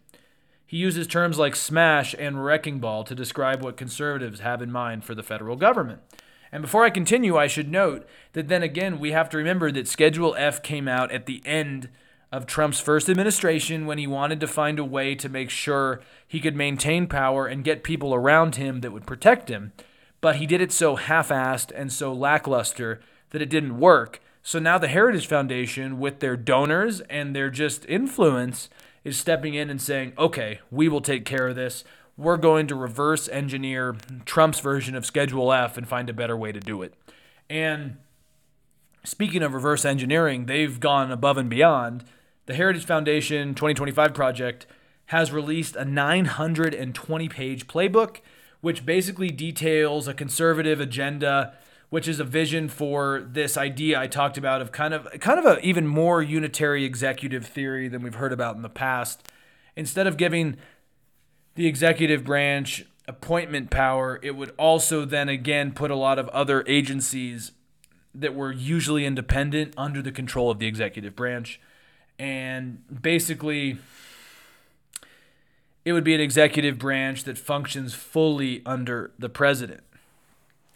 He 0.66 0.78
uses 0.78 1.06
terms 1.06 1.38
like 1.38 1.54
smash 1.54 2.12
and 2.18 2.44
wrecking 2.44 2.80
ball 2.80 3.04
to 3.04 3.14
describe 3.14 3.62
what 3.62 3.76
conservatives 3.76 4.40
have 4.40 4.60
in 4.60 4.72
mind 4.72 5.04
for 5.04 5.14
the 5.14 5.22
federal 5.22 5.54
government. 5.54 6.00
And 6.50 6.60
before 6.60 6.84
I 6.84 6.90
continue, 6.90 7.36
I 7.36 7.46
should 7.46 7.70
note 7.70 8.04
that 8.32 8.48
then 8.48 8.64
again, 8.64 8.98
we 8.98 9.12
have 9.12 9.30
to 9.30 9.36
remember 9.36 9.70
that 9.70 9.86
Schedule 9.86 10.34
F 10.36 10.60
came 10.60 10.88
out 10.88 11.12
at 11.12 11.26
the 11.26 11.40
end 11.46 11.88
of 12.32 12.46
Trump's 12.46 12.80
first 12.80 13.08
administration 13.08 13.86
when 13.86 13.98
he 13.98 14.08
wanted 14.08 14.40
to 14.40 14.48
find 14.48 14.80
a 14.80 14.84
way 14.84 15.14
to 15.14 15.28
make 15.28 15.50
sure 15.50 16.00
he 16.26 16.40
could 16.40 16.56
maintain 16.56 17.06
power 17.06 17.46
and 17.46 17.62
get 17.62 17.84
people 17.84 18.12
around 18.12 18.56
him 18.56 18.80
that 18.80 18.90
would 18.90 19.06
protect 19.06 19.48
him. 19.48 19.70
But 20.20 20.36
he 20.36 20.46
did 20.46 20.60
it 20.60 20.72
so 20.72 20.96
half 20.96 21.28
assed 21.28 21.72
and 21.74 21.92
so 21.92 22.12
lackluster 22.12 23.00
that 23.30 23.42
it 23.42 23.50
didn't 23.50 23.78
work. 23.78 24.20
So 24.42 24.58
now 24.58 24.78
the 24.78 24.88
Heritage 24.88 25.26
Foundation, 25.26 25.98
with 25.98 26.20
their 26.20 26.36
donors 26.36 27.00
and 27.02 27.34
their 27.34 27.50
just 27.50 27.84
influence, 27.88 28.68
is 29.04 29.18
stepping 29.18 29.54
in 29.54 29.70
and 29.70 29.80
saying, 29.80 30.12
okay, 30.18 30.60
we 30.70 30.88
will 30.88 31.00
take 31.00 31.24
care 31.24 31.48
of 31.48 31.56
this. 31.56 31.84
We're 32.16 32.36
going 32.36 32.66
to 32.68 32.74
reverse 32.74 33.28
engineer 33.28 33.96
Trump's 34.24 34.60
version 34.60 34.94
of 34.94 35.04
Schedule 35.04 35.52
F 35.52 35.76
and 35.76 35.86
find 35.86 36.08
a 36.08 36.14
better 36.14 36.36
way 36.36 36.50
to 36.50 36.60
do 36.60 36.82
it. 36.82 36.94
And 37.50 37.98
speaking 39.04 39.42
of 39.42 39.52
reverse 39.52 39.84
engineering, 39.84 40.46
they've 40.46 40.80
gone 40.80 41.12
above 41.12 41.36
and 41.36 41.50
beyond. 41.50 42.04
The 42.46 42.54
Heritage 42.54 42.86
Foundation 42.86 43.54
2025 43.54 44.14
project 44.14 44.66
has 45.06 45.30
released 45.32 45.76
a 45.76 45.84
920 45.84 47.28
page 47.28 47.66
playbook, 47.66 48.18
which 48.66 48.84
basically 48.84 49.28
details 49.28 50.08
a 50.08 50.12
conservative 50.12 50.80
agenda, 50.80 51.54
which 51.88 52.08
is 52.08 52.18
a 52.18 52.24
vision 52.24 52.68
for 52.68 53.24
this 53.30 53.56
idea 53.56 53.96
I 53.96 54.08
talked 54.08 54.36
about 54.36 54.60
of 54.60 54.72
kind 54.72 54.92
of 54.92 55.08
kind 55.20 55.38
of 55.38 55.44
a 55.46 55.60
even 55.64 55.86
more 55.86 56.20
unitary 56.20 56.84
executive 56.84 57.46
theory 57.46 57.86
than 57.86 58.02
we've 58.02 58.16
heard 58.16 58.32
about 58.32 58.56
in 58.56 58.62
the 58.62 58.68
past. 58.68 59.30
Instead 59.76 60.08
of 60.08 60.16
giving 60.16 60.56
the 61.54 61.68
executive 61.68 62.24
branch 62.24 62.84
appointment 63.06 63.70
power, 63.70 64.18
it 64.20 64.34
would 64.34 64.52
also 64.58 65.04
then 65.04 65.28
again 65.28 65.70
put 65.70 65.92
a 65.92 65.94
lot 65.94 66.18
of 66.18 66.28
other 66.30 66.64
agencies 66.66 67.52
that 68.16 68.34
were 68.34 68.50
usually 68.50 69.06
independent 69.06 69.74
under 69.76 70.02
the 70.02 70.10
control 70.10 70.50
of 70.50 70.58
the 70.58 70.66
executive 70.66 71.14
branch. 71.14 71.60
And 72.18 72.82
basically, 73.00 73.78
it 75.86 75.92
would 75.92 76.02
be 76.02 76.16
an 76.16 76.20
executive 76.20 76.80
branch 76.80 77.22
that 77.22 77.38
functions 77.38 77.94
fully 77.94 78.60
under 78.66 79.12
the 79.20 79.28
president. 79.28 79.84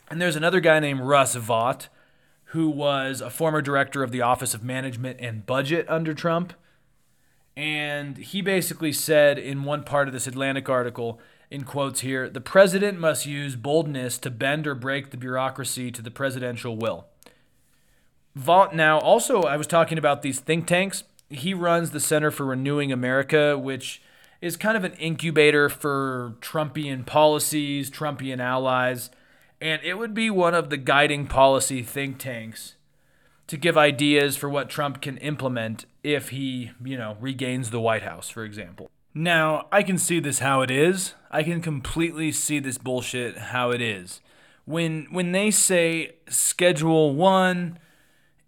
And 0.08 0.22
there's 0.22 0.36
another 0.36 0.60
guy 0.60 0.78
named 0.78 1.00
Russ 1.00 1.34
Vought, 1.34 1.88
who 2.44 2.70
was 2.70 3.20
a 3.20 3.28
former 3.28 3.60
director 3.60 4.04
of 4.04 4.12
the 4.12 4.22
Office 4.22 4.54
of 4.54 4.62
Management 4.62 5.18
and 5.20 5.44
Budget 5.44 5.84
under 5.88 6.14
Trump. 6.14 6.52
And 7.56 8.18
he 8.18 8.40
basically 8.40 8.92
said 8.92 9.36
in 9.36 9.64
one 9.64 9.82
part 9.82 10.06
of 10.06 10.14
this 10.14 10.28
Atlantic 10.28 10.68
article, 10.68 11.18
in 11.50 11.64
quotes 11.64 12.00
here, 12.00 12.30
the 12.30 12.40
president 12.40 13.00
must 13.00 13.26
use 13.26 13.56
boldness 13.56 14.16
to 14.18 14.30
bend 14.30 14.64
or 14.64 14.76
break 14.76 15.10
the 15.10 15.16
bureaucracy 15.16 15.90
to 15.90 16.02
the 16.02 16.12
presidential 16.12 16.76
will. 16.76 17.06
Vought 18.36 18.76
now 18.76 19.00
also, 19.00 19.42
I 19.42 19.56
was 19.56 19.66
talking 19.66 19.98
about 19.98 20.22
these 20.22 20.38
think 20.38 20.68
tanks. 20.68 21.02
He 21.28 21.52
runs 21.52 21.90
the 21.90 21.98
Center 21.98 22.30
for 22.30 22.46
Renewing 22.46 22.92
America, 22.92 23.58
which 23.58 24.00
is 24.40 24.56
kind 24.56 24.76
of 24.76 24.84
an 24.84 24.94
incubator 24.94 25.68
for 25.68 26.36
Trumpian 26.40 27.04
policies, 27.04 27.90
Trumpian 27.90 28.40
allies 28.40 29.10
and 29.60 29.82
it 29.84 29.94
would 29.94 30.14
be 30.14 30.30
one 30.30 30.54
of 30.54 30.70
the 30.70 30.76
guiding 30.76 31.26
policy 31.26 31.82
think 31.82 32.18
tanks 32.18 32.76
to 33.46 33.56
give 33.56 33.76
ideas 33.76 34.36
for 34.36 34.48
what 34.48 34.70
Trump 34.70 35.02
can 35.02 35.18
implement 35.18 35.84
if 36.02 36.30
he, 36.30 36.70
you 36.82 36.96
know, 36.96 37.16
regains 37.20 37.70
the 37.70 37.80
White 37.80 38.02
House, 38.02 38.30
for 38.30 38.44
example. 38.44 38.90
Now, 39.12 39.66
I 39.72 39.82
can 39.82 39.98
see 39.98 40.20
this 40.20 40.38
how 40.38 40.62
it 40.62 40.70
is. 40.70 41.14
I 41.30 41.42
can 41.42 41.60
completely 41.60 42.32
see 42.32 42.58
this 42.58 42.78
bullshit 42.78 43.36
how 43.36 43.70
it 43.70 43.82
is. 43.82 44.20
When 44.64 45.08
when 45.10 45.32
they 45.32 45.50
say 45.50 46.12
schedule 46.28 47.14
1 47.14 47.78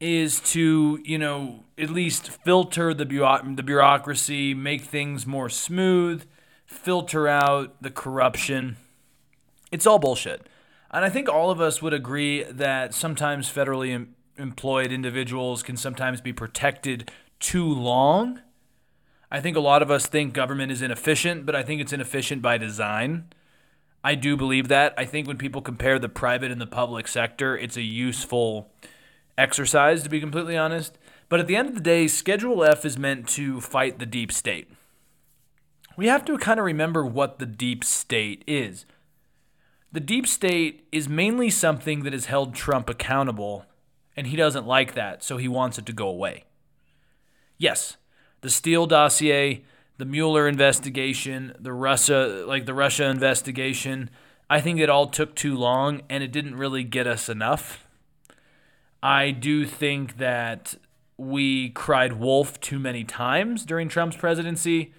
is 0.02 0.40
to, 0.40 0.98
you 1.04 1.16
know, 1.16 1.62
at 1.78 1.88
least 1.88 2.28
filter 2.28 2.92
the 2.92 3.06
bu- 3.06 3.54
the 3.54 3.62
bureaucracy, 3.62 4.52
make 4.52 4.82
things 4.82 5.28
more 5.28 5.48
smooth, 5.48 6.26
filter 6.66 7.28
out 7.28 7.80
the 7.80 7.90
corruption. 7.90 8.76
It's 9.70 9.86
all 9.86 10.00
bullshit. 10.00 10.48
And 10.90 11.04
I 11.04 11.08
think 11.08 11.28
all 11.28 11.52
of 11.52 11.60
us 11.60 11.80
would 11.80 11.94
agree 11.94 12.42
that 12.42 12.94
sometimes 12.94 13.48
federally 13.48 13.92
em- 13.92 14.16
employed 14.36 14.90
individuals 14.90 15.62
can 15.62 15.76
sometimes 15.76 16.20
be 16.20 16.32
protected 16.32 17.12
too 17.38 17.72
long. 17.72 18.40
I 19.30 19.40
think 19.40 19.56
a 19.56 19.60
lot 19.60 19.82
of 19.82 19.90
us 19.92 20.06
think 20.06 20.34
government 20.34 20.72
is 20.72 20.82
inefficient, 20.82 21.46
but 21.46 21.54
I 21.54 21.62
think 21.62 21.80
it's 21.80 21.92
inefficient 21.92 22.42
by 22.42 22.58
design. 22.58 23.26
I 24.02 24.16
do 24.16 24.36
believe 24.36 24.66
that. 24.66 24.94
I 24.98 25.04
think 25.04 25.28
when 25.28 25.38
people 25.38 25.62
compare 25.62 26.00
the 26.00 26.08
private 26.08 26.50
and 26.50 26.60
the 26.60 26.66
public 26.66 27.06
sector, 27.06 27.56
it's 27.56 27.76
a 27.76 27.82
useful 27.82 28.72
exercise, 29.36 30.02
to 30.02 30.08
be 30.08 30.20
completely 30.20 30.56
honest. 30.56 30.98
But 31.28 31.40
at 31.40 31.46
the 31.46 31.56
end 31.56 31.68
of 31.68 31.74
the 31.74 31.80
day, 31.80 32.08
Schedule 32.08 32.64
F 32.64 32.84
is 32.84 32.98
meant 32.98 33.28
to 33.30 33.60
fight 33.60 33.98
the 33.98 34.06
deep 34.06 34.32
state. 34.32 34.68
We 35.96 36.06
have 36.06 36.24
to 36.26 36.38
kind 36.38 36.58
of 36.58 36.66
remember 36.66 37.04
what 37.04 37.38
the 37.38 37.46
deep 37.46 37.84
state 37.84 38.44
is. 38.46 38.86
The 39.90 40.00
deep 40.00 40.26
state 40.26 40.86
is 40.90 41.08
mainly 41.08 41.50
something 41.50 42.02
that 42.02 42.14
has 42.14 42.26
held 42.26 42.54
Trump 42.54 42.88
accountable, 42.88 43.66
and 44.16 44.26
he 44.26 44.36
doesn't 44.36 44.66
like 44.66 44.94
that, 44.94 45.22
so 45.22 45.36
he 45.36 45.48
wants 45.48 45.78
it 45.78 45.86
to 45.86 45.92
go 45.92 46.08
away. 46.08 46.44
Yes, 47.58 47.96
the 48.40 48.50
Steele 48.50 48.86
dossier, 48.86 49.64
the 49.98 50.04
Mueller 50.04 50.48
investigation, 50.48 51.54
the 51.58 51.72
Russia 51.72 52.44
like 52.46 52.66
the 52.66 52.74
Russia 52.74 53.04
investigation, 53.04 54.10
I 54.50 54.60
think 54.60 54.80
it 54.80 54.90
all 54.90 55.06
took 55.06 55.34
too 55.34 55.56
long 55.56 56.02
and 56.10 56.22
it 56.22 56.32
didn't 56.32 56.56
really 56.56 56.84
get 56.84 57.06
us 57.06 57.28
enough. 57.28 57.81
I 59.02 59.30
do 59.30 59.66
think 59.66 60.18
that 60.18 60.74
we 61.16 61.70
cried 61.70 62.14
wolf 62.14 62.60
too 62.60 62.78
many 62.78 63.04
times 63.04 63.64
during 63.64 63.88
Trump's 63.88 64.16
presidency 64.16 64.92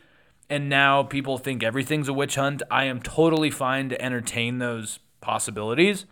and 0.49 0.69
now 0.69 1.03
people 1.03 1.37
think 1.37 1.63
everything's 1.63 2.07
a 2.07 2.13
witch 2.13 2.35
hunt, 2.35 2.61
I 2.69 2.85
am 2.85 3.01
totally 3.01 3.49
fine 3.49 3.89
to 3.89 3.99
entertain 3.99 4.59
those 4.59 4.99
possibilities. 5.21 6.05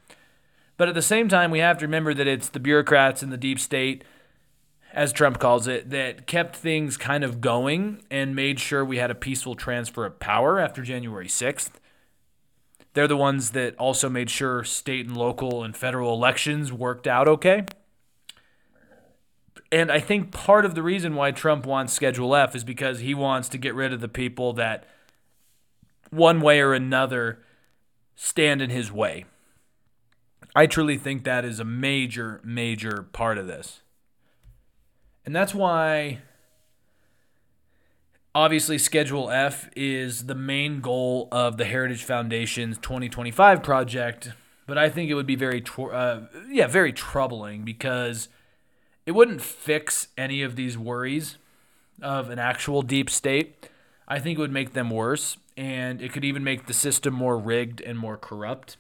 But 0.78 0.90
at 0.90 0.96
the 0.96 1.02
same 1.02 1.30
time, 1.30 1.52
we 1.52 1.60
have 1.60 1.78
to 1.78 1.86
remember 1.86 2.14
that 2.14 2.28
it's 2.28 2.50
the 2.50 2.60
bureaucrats 2.60 3.22
in 3.22 3.30
the 3.30 3.38
deep 3.38 3.60
state, 3.60 4.04
as 4.94 5.14
Trump 5.14 5.38
calls 5.38 5.68
it, 5.68 5.90
that 5.92 6.26
kept 6.28 6.56
things 6.56 6.98
kind 6.98 7.24
of 7.24 7.40
going 7.40 8.02
and 8.10 8.36
made 8.36 8.60
sure 8.60 8.84
we 8.84 8.98
had 8.98 9.12
a 9.12 9.16
peaceful 9.16 9.54
transfer 9.54 10.06
of 10.06 10.20
power 10.20 10.60
after 10.60 10.82
January 10.82 11.28
6th. 11.28 11.74
They're 12.94 13.08
the 13.08 13.16
ones 13.16 13.52
that 13.52 13.76
also 13.76 14.10
made 14.10 14.30
sure 14.30 14.64
state 14.64 15.06
and 15.06 15.16
local 15.16 15.64
and 15.64 15.78
federal 15.78 16.14
elections 16.14 16.74
worked 16.74 17.06
out 17.06 17.28
okay. 17.28 17.66
And 19.72 19.92
I 19.92 20.00
think 20.00 20.32
part 20.32 20.66
of 20.66 20.76
the 20.76 20.84
reason 20.84 21.16
why 21.16 21.32
Trump 21.32 21.66
wants 21.66 21.94
Schedule 21.94 22.36
F 22.36 22.56
is 22.56 22.64
because 22.64 23.00
he 23.00 23.14
wants 23.14 23.48
to 23.50 23.58
get 23.58 23.74
rid 23.74 23.94
of 23.94 24.02
the 24.02 24.10
people 24.10 24.52
that, 24.54 24.86
one 26.10 26.42
way 26.42 26.60
or 26.60 26.74
another, 26.74 27.40
stand 28.16 28.62
in 28.62 28.70
his 28.70 28.92
way. 28.92 29.26
I 30.54 30.66
truly 30.66 30.98
think 30.98 31.24
that 31.24 31.46
is 31.46 31.62
a 31.62 31.66
major, 31.66 32.42
major 32.44 33.04
part 33.14 33.38
of 33.38 33.48
this. 33.48 33.82
And 35.26 35.34
that's 35.34 35.56
why, 35.56 36.20
obviously, 38.36 38.78
Schedule 38.78 39.30
F 39.30 39.70
is 39.78 40.26
the 40.26 40.36
main 40.36 40.82
goal 40.82 41.30
of 41.32 41.56
the 41.56 41.64
Heritage 41.64 42.04
Foundation's 42.04 42.78
2025 42.80 43.64
project. 43.64 44.34
But 44.68 44.78
I 44.78 44.90
think 44.90 45.10
it 45.10 45.14
would 45.14 45.28
be 45.28 45.36
very, 45.36 45.62
tr- 45.62 45.94
uh, 45.94 46.22
yeah, 46.50 46.68
very 46.68 46.92
troubling 46.92 47.64
because 47.64 48.28
it 49.12 49.16
wouldn't 49.16 49.42
fix 49.42 50.08
any 50.18 50.42
of 50.42 50.56
these 50.56 50.78
worries 50.78 51.38
of 52.02 52.30
an 52.30 52.40
actual 52.40 52.82
deep 52.82 53.10
state. 53.10 53.68
I 54.08 54.20
think 54.20 54.40
it 54.40 54.42
would 54.42 54.54
make 54.54 54.72
them 54.72 54.90
worse, 54.90 55.36
and 55.58 56.02
it 56.02 56.14
could 56.14 56.24
even 56.24 56.46
make 56.46 56.66
the 56.66 56.74
system 56.74 57.14
more 57.14 57.38
rigged 57.38 57.82
and 57.82 58.00
more 58.00 58.16
corrupt. 58.16 58.78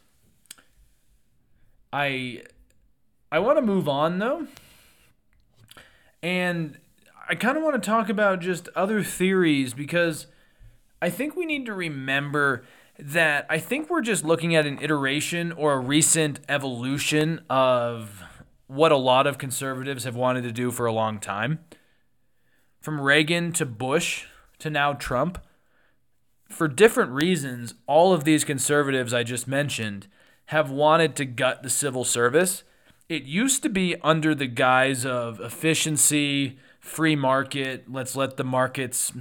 I 1.91 2.43
I 3.29 3.39
want 3.39 3.57
to 3.57 3.61
move 3.61 3.89
on 3.89 4.19
though. 4.19 4.47
And 6.23 6.77
I 7.27 7.35
kind 7.35 7.57
of 7.57 7.63
want 7.63 7.83
to 7.83 7.85
talk 7.85 8.07
about 8.07 8.39
just 8.39 8.69
other 8.73 9.03
theories 9.03 9.73
because 9.73 10.27
I 11.01 11.09
think 11.09 11.35
we 11.35 11.45
need 11.45 11.65
to 11.65 11.73
remember 11.73 12.63
that 12.97 13.45
I 13.49 13.59
think 13.59 13.89
we're 13.89 13.99
just 13.99 14.23
looking 14.23 14.55
at 14.55 14.65
an 14.65 14.79
iteration 14.81 15.51
or 15.51 15.73
a 15.73 15.79
recent 15.79 16.39
evolution 16.47 17.41
of 17.49 18.23
what 18.71 18.91
a 18.93 18.97
lot 18.97 19.27
of 19.27 19.37
conservatives 19.37 20.05
have 20.05 20.15
wanted 20.15 20.43
to 20.43 20.51
do 20.51 20.71
for 20.71 20.85
a 20.85 20.93
long 20.93 21.19
time. 21.19 21.59
From 22.79 23.01
Reagan 23.01 23.51
to 23.53 23.65
Bush 23.65 24.27
to 24.59 24.69
now 24.69 24.93
Trump, 24.93 25.39
for 26.47 26.69
different 26.69 27.11
reasons, 27.11 27.73
all 27.85 28.13
of 28.13 28.23
these 28.23 28.45
conservatives 28.45 29.13
I 29.13 29.23
just 29.23 29.45
mentioned 29.45 30.07
have 30.45 30.71
wanted 30.71 31.17
to 31.17 31.25
gut 31.25 31.63
the 31.63 31.69
civil 31.69 32.05
service. 32.05 32.63
It 33.09 33.23
used 33.23 33.61
to 33.63 33.69
be 33.69 33.97
under 34.03 34.33
the 34.33 34.47
guise 34.47 35.05
of 35.05 35.41
efficiency, 35.41 36.57
free 36.79 37.17
market, 37.17 37.91
let's 37.91 38.15
let 38.15 38.37
the 38.37 38.45
markets 38.45 39.11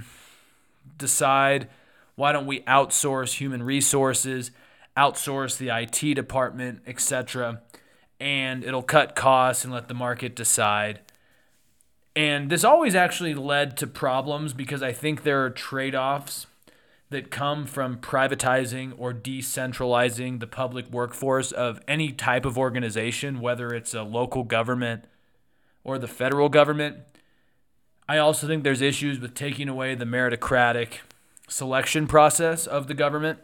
decide. 0.97 1.67
Why 2.15 2.31
don't 2.31 2.47
we 2.47 2.61
outsource 2.61 3.33
human 3.33 3.63
resources, 3.63 4.51
outsource 4.95 5.57
the 5.57 5.77
IT 5.77 6.15
department, 6.15 6.83
etc., 6.87 7.61
and 8.21 8.63
it'll 8.63 8.83
cut 8.83 9.15
costs 9.15 9.65
and 9.65 9.73
let 9.73 9.87
the 9.87 9.95
market 9.95 10.35
decide. 10.35 10.99
And 12.15 12.51
this 12.51 12.63
always 12.63 12.93
actually 12.93 13.33
led 13.33 13.75
to 13.77 13.87
problems 13.87 14.53
because 14.53 14.83
I 14.83 14.93
think 14.93 15.23
there 15.23 15.43
are 15.43 15.49
trade 15.49 15.95
offs 15.95 16.45
that 17.09 17.31
come 17.31 17.65
from 17.65 17.97
privatizing 17.97 18.93
or 18.95 19.11
decentralizing 19.11 20.39
the 20.39 20.47
public 20.47 20.87
workforce 20.91 21.51
of 21.51 21.81
any 21.87 22.11
type 22.11 22.45
of 22.45 22.59
organization, 22.59 23.41
whether 23.41 23.73
it's 23.73 23.93
a 23.93 24.03
local 24.03 24.43
government 24.43 25.05
or 25.83 25.97
the 25.97 26.07
federal 26.07 26.47
government. 26.47 26.97
I 28.07 28.19
also 28.19 28.45
think 28.45 28.63
there's 28.63 28.81
issues 28.81 29.19
with 29.19 29.33
taking 29.33 29.67
away 29.67 29.95
the 29.95 30.05
meritocratic 30.05 30.99
selection 31.47 32.07
process 32.07 32.67
of 32.67 32.85
the 32.87 32.93
government. 32.93 33.39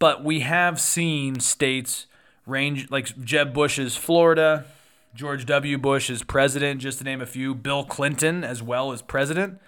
But 0.00 0.24
we 0.24 0.40
have 0.40 0.80
seen 0.80 1.38
states 1.38 2.06
range 2.46 2.90
like 2.90 3.18
Jeb 3.24 3.52
Bush's 3.52 3.96
Florida, 3.96 4.64
George 5.14 5.46
W. 5.46 5.78
Bush 5.78 6.10
as 6.10 6.22
president, 6.22 6.80
just 6.80 6.98
to 6.98 7.04
name 7.04 7.20
a 7.20 7.26
few, 7.26 7.54
Bill 7.54 7.84
Clinton 7.84 8.44
as 8.44 8.62
well 8.62 8.92
as 8.92 9.02
president 9.02 9.58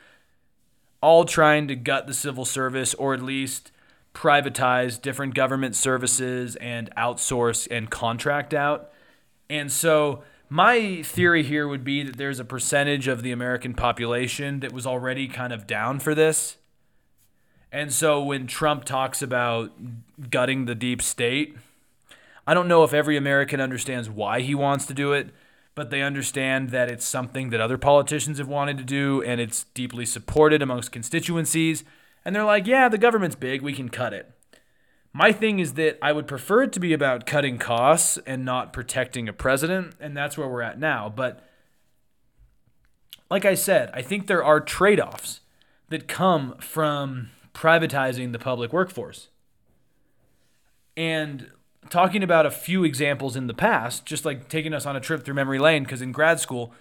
all 1.04 1.26
trying 1.26 1.68
to 1.68 1.76
gut 1.76 2.06
the 2.06 2.14
civil 2.14 2.46
service 2.46 2.94
or 2.94 3.12
at 3.12 3.20
least 3.20 3.70
privatize 4.14 5.00
different 5.00 5.34
government 5.34 5.76
services 5.76 6.56
and 6.56 6.90
outsource 6.96 7.68
and 7.70 7.90
contract 7.90 8.54
out. 8.54 8.90
And 9.50 9.70
so 9.70 10.24
my 10.48 11.02
theory 11.02 11.42
here 11.42 11.68
would 11.68 11.84
be 11.84 12.02
that 12.04 12.16
there's 12.16 12.40
a 12.40 12.44
percentage 12.44 13.06
of 13.06 13.22
the 13.22 13.32
American 13.32 13.74
population 13.74 14.60
that 14.60 14.72
was 14.72 14.87
already 14.87 15.28
kind 15.28 15.52
of 15.52 15.66
down 15.66 16.00
for 16.00 16.14
this. 16.14 16.56
And 17.70 17.92
so 17.92 18.24
when 18.24 18.46
Trump 18.46 18.87
talks 18.87 19.20
about 19.20 19.72
gutting 20.30 20.64
the 20.64 20.74
deep 20.74 21.02
state, 21.02 21.54
I 22.46 22.54
don't 22.54 22.68
know 22.68 22.85
if 22.85 22.92
every 22.92 23.16
American 23.16 23.61
understands 23.61 24.11
why 24.11 24.40
he 24.40 24.54
wants 24.54 24.87
to 24.87 24.94
do 24.94 25.12
it, 25.12 25.30
but 25.74 25.90
they 25.90 26.02
understand 26.02 26.70
that 26.70 26.90
it's 26.90 27.04
something 27.04 27.50
that 27.50 27.61
other 27.61 27.78
politicians 27.78 28.38
have 28.38 28.48
wanted 28.48 28.78
to 28.78 28.85
do 28.85 29.22
and 29.22 29.40
it's 29.40 29.64
deeply 29.74 30.07
supported 30.07 30.62
amongst 30.62 30.92
constituencies. 30.92 31.85
And 32.24 32.35
they're 32.35 32.44
like, 32.44 32.66
yeah, 32.66 32.88
the 32.88 32.98
government's 32.98 33.37
big, 33.37 33.62
we 33.62 33.72
can 33.72 33.88
cut 33.88 34.12
it. 34.12 34.30
My 35.12 35.30
thing 35.30 35.61
is 35.61 35.74
that 35.74 35.98
I 36.02 36.12
would 36.12 36.26
prefer 36.26 36.64
it 36.64 36.72
to 36.72 36.80
be 36.80 36.92
about 36.92 37.24
cutting 37.24 37.57
costs 37.57 38.18
and 38.26 38.44
not 38.44 38.72
protecting 38.72 39.28
a 39.28 39.33
president, 39.33 39.94
and 40.00 40.16
that's 40.16 40.37
where 40.37 40.48
we're 40.48 40.62
at 40.62 40.78
now. 40.78 41.12
But 41.14 41.48
like 43.30 43.44
I 43.44 43.54
said, 43.54 43.90
I 43.94 44.02
think 44.02 44.26
there 44.26 44.42
are 44.42 44.61
trade 44.61 45.00
offs 45.00 45.40
that 45.88 46.09
come 46.09 46.57
from 46.59 47.30
privatizing 47.54 48.33
the 48.33 48.38
public 48.40 48.72
workforce. 48.72 49.28
And 50.96 51.50
talking 51.90 52.23
about 52.23 52.47
a 52.47 52.51
few 52.51 52.85
examples 52.85 53.37
in 53.37 53.47
the 53.47 53.55
past, 53.55 54.07
just 54.07 54.25
like 54.25 54.49
taking 54.49 54.73
us 54.73 54.87
on 54.87 54.97
a 54.97 55.01
trip 55.01 55.25
through 55.25 55.35
memory 55.35 55.59
lane, 55.59 55.85
because 55.85 56.03
in 56.03 56.12
grad 56.12 56.40
school, 56.40 56.73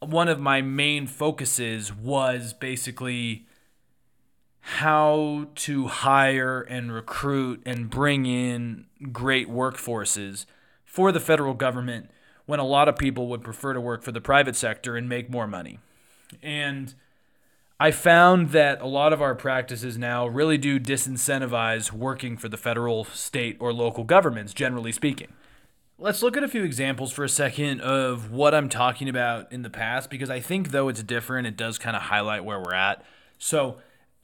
one 0.00 0.28
of 0.28 0.40
my 0.40 0.62
main 0.62 1.06
focuses 1.06 1.94
was 1.94 2.52
basically 2.52 3.46
how 4.60 5.46
to 5.54 5.86
hire 5.86 6.60
and 6.62 6.92
recruit 6.92 7.62
and 7.64 7.90
bring 7.90 8.26
in 8.26 8.86
great 9.12 9.48
workforces 9.48 10.46
for 10.84 11.12
the 11.12 11.20
federal 11.20 11.54
government 11.54 12.10
when 12.46 12.60
a 12.60 12.64
lot 12.64 12.88
of 12.88 12.96
people 12.96 13.28
would 13.28 13.42
prefer 13.42 13.72
to 13.72 13.80
work 13.80 14.02
for 14.02 14.12
the 14.12 14.20
private 14.20 14.56
sector 14.56 14.96
and 14.96 15.08
make 15.08 15.30
more 15.30 15.46
money. 15.46 15.78
And 16.42 16.94
I 17.82 17.92
found 17.92 18.50
that 18.50 18.82
a 18.82 18.86
lot 18.86 19.14
of 19.14 19.22
our 19.22 19.34
practices 19.34 19.96
now 19.96 20.26
really 20.26 20.58
do 20.58 20.78
disincentivize 20.78 21.90
working 21.90 22.36
for 22.36 22.50
the 22.50 22.58
federal, 22.58 23.04
state, 23.04 23.56
or 23.58 23.72
local 23.72 24.04
governments, 24.04 24.52
generally 24.52 24.92
speaking. 24.92 25.28
Let's 25.96 26.22
look 26.22 26.36
at 26.36 26.42
a 26.42 26.48
few 26.48 26.62
examples 26.62 27.10
for 27.10 27.24
a 27.24 27.28
second 27.28 27.80
of 27.80 28.30
what 28.30 28.54
I'm 28.54 28.68
talking 28.68 29.08
about 29.08 29.50
in 29.50 29.62
the 29.62 29.70
past, 29.70 30.10
because 30.10 30.28
I 30.28 30.40
think, 30.40 30.72
though 30.72 30.88
it's 30.88 31.02
different, 31.02 31.46
it 31.46 31.56
does 31.56 31.78
kind 31.78 31.96
of 31.96 32.02
highlight 32.02 32.44
where 32.44 32.60
we're 32.60 32.74
at. 32.74 33.02
So, 33.38 33.78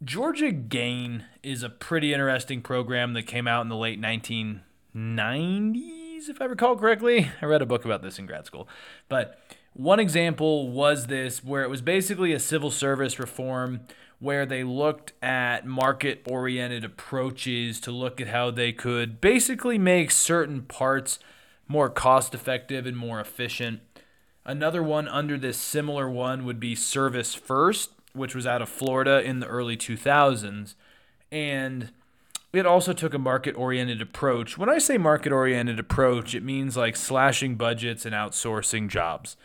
Georgia 0.05 0.53
Gain 0.53 1.25
is 1.43 1.63
a 1.63 1.71
pretty 1.71 2.13
interesting 2.13 2.61
program 2.61 3.15
that 3.15 3.23
came 3.23 3.49
out 3.49 3.63
in 3.63 3.71
the 3.71 3.77
late 3.77 3.99
1990s, 3.99 6.29
if 6.29 6.43
I 6.43 6.45
recall 6.45 6.77
correctly. 6.77 7.31
I 7.41 7.47
read 7.47 7.63
a 7.63 7.67
book 7.67 7.87
about 7.87 8.03
this 8.03 8.19
in 8.19 8.27
grad 8.27 8.45
school. 8.45 8.69
But 9.09 9.41
one 9.77 10.01
example 10.01 10.71
was 10.71 11.07
this, 11.07 11.45
where 11.45 11.63
it 11.63 11.69
was 11.69 11.83
basically 11.83 12.33
a 12.33 12.41
civil 12.41 12.71
service 12.71 13.19
reform 13.19 13.81
where 14.19 14.47
they 14.47 14.65
looked 14.65 15.13
at 15.23 15.67
market 15.67 16.23
oriented 16.27 16.83
approaches 16.83 17.79
to 17.81 17.91
look 17.91 18.19
at 18.19 18.29
how 18.29 18.51
they 18.51 18.73
could 18.73 19.21
basically 19.21 19.77
make 19.77 20.11
certain 20.11 20.63
parts 20.63 21.19
more 21.69 21.91
cost 21.91 22.33
effective 22.33 22.87
and 22.87 22.97
more 22.97 23.21
efficient. 23.21 23.81
Another 24.47 24.83
one 24.83 25.09
under 25.09 25.37
this 25.37 25.59
similar 25.59 26.09
one 26.09 26.47
would 26.47 26.59
be 26.59 26.75
Service 26.75 27.35
First, 27.35 27.91
which 28.15 28.35
was 28.35 28.47
out 28.47 28.63
of 28.63 28.71
Florida 28.71 29.21
in 29.23 29.41
the 29.41 29.47
early 29.47 29.77
2000s. 29.77 30.75
And 31.31 31.91
it 32.55 32.65
also 32.65 32.95
took 32.95 33.13
a 33.13 33.19
market 33.19 33.55
oriented 33.59 34.01
approach. 34.01 34.57
When 34.57 34.71
I 34.71 34.79
say 34.79 34.97
market 34.97 35.33
oriented 35.33 35.79
approach, 35.79 36.35
it 36.35 36.43
means 36.43 36.79
like 36.79 36.97
slashing 36.97 37.57
budgets 37.57 38.07
and 38.07 38.15
outsourcing 38.15 38.89
jobs 38.89 39.37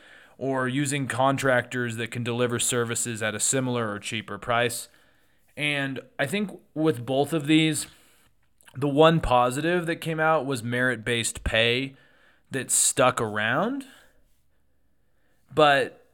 or 0.42 0.68
using 0.68 1.06
contractors 1.06 1.98
that 1.98 2.10
can 2.10 2.24
deliver 2.24 2.58
services 2.58 3.22
at 3.22 3.36
a 3.36 3.40
similar 3.40 3.92
or 3.92 4.00
cheaper 4.00 4.40
price. 4.40 4.88
And 5.56 6.00
I 6.18 6.26
think 6.26 6.50
with 6.74 7.06
both 7.06 7.32
of 7.32 7.46
these, 7.46 7.86
the 8.76 8.88
one 8.88 9.20
positive 9.20 9.86
that 9.86 9.98
came 9.98 10.20
out 10.20 10.48
was 10.48 10.64
merit 10.64 11.06
based 11.06 11.44
pay 11.44 11.94
that 12.50 12.72
stuck 12.72 13.22
around. 13.22 13.86
But 15.54 16.08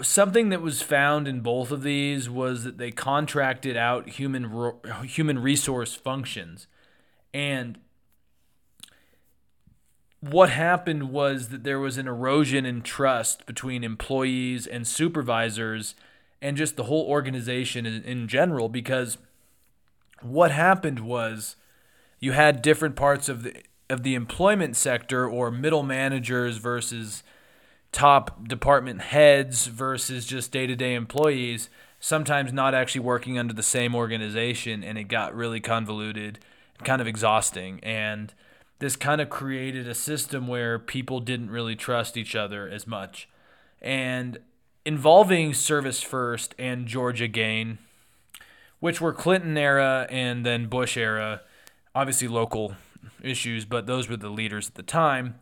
something 0.00 0.48
that 0.48 0.62
was 0.62 0.80
found 0.80 1.28
in 1.28 1.40
both 1.40 1.70
of 1.70 1.82
these 1.82 2.30
was 2.30 2.64
that 2.64 2.78
they 2.78 2.90
contracted 2.90 3.76
out 3.76 4.08
human 4.08 4.72
human 5.04 5.40
resource 5.40 5.94
functions. 5.94 6.68
And 7.34 7.76
what 10.30 10.50
happened 10.50 11.10
was 11.10 11.48
that 11.48 11.64
there 11.64 11.78
was 11.78 11.98
an 11.98 12.08
erosion 12.08 12.64
in 12.64 12.80
trust 12.80 13.44
between 13.46 13.84
employees 13.84 14.66
and 14.66 14.86
supervisors 14.86 15.94
and 16.40 16.56
just 16.56 16.76
the 16.76 16.84
whole 16.84 17.06
organization 17.06 17.84
in, 17.84 18.02
in, 18.04 18.28
general 18.28 18.68
because 18.68 19.18
what 20.22 20.50
happened 20.50 21.00
was 21.00 21.56
you 22.20 22.32
had 22.32 22.62
different 22.62 22.96
parts 22.96 23.28
of 23.28 23.42
the 23.42 23.54
of 23.90 24.02
the 24.02 24.14
employment 24.14 24.76
sector 24.76 25.28
or 25.28 25.50
middle 25.50 25.82
managers 25.82 26.56
versus 26.56 27.22
top 27.92 28.48
department 28.48 29.02
heads 29.02 29.66
versus 29.66 30.24
just 30.24 30.50
day-to-day 30.50 30.94
employees 30.94 31.68
sometimes 32.00 32.50
not 32.50 32.74
actually 32.74 33.00
working 33.00 33.38
under 33.38 33.52
the 33.52 33.62
same 33.62 33.94
organization 33.94 34.82
and 34.82 34.96
it 34.96 35.04
got 35.04 35.34
really 35.34 35.60
convoluted 35.60 36.38
kind 36.82 37.00
of 37.00 37.06
exhausting. 37.06 37.78
And 37.82 38.32
this 38.78 38.96
kind 38.96 39.20
of 39.20 39.30
created 39.30 39.88
a 39.88 39.94
system 39.94 40.46
where 40.46 40.78
people 40.78 41.20
didn't 41.20 41.50
really 41.50 41.76
trust 41.76 42.16
each 42.16 42.34
other 42.34 42.68
as 42.68 42.86
much. 42.86 43.28
And 43.80 44.38
involving 44.84 45.54
Service 45.54 46.02
First 46.02 46.54
and 46.58 46.86
Georgia 46.86 47.28
Gain, 47.28 47.78
which 48.80 49.00
were 49.00 49.12
Clinton 49.12 49.56
era 49.56 50.06
and 50.10 50.44
then 50.44 50.66
Bush 50.66 50.96
era, 50.96 51.42
obviously 51.94 52.28
local 52.28 52.74
issues, 53.22 53.64
but 53.64 53.86
those 53.86 54.08
were 54.08 54.16
the 54.16 54.28
leaders 54.28 54.68
at 54.68 54.74
the 54.74 54.82
time. 54.82 55.36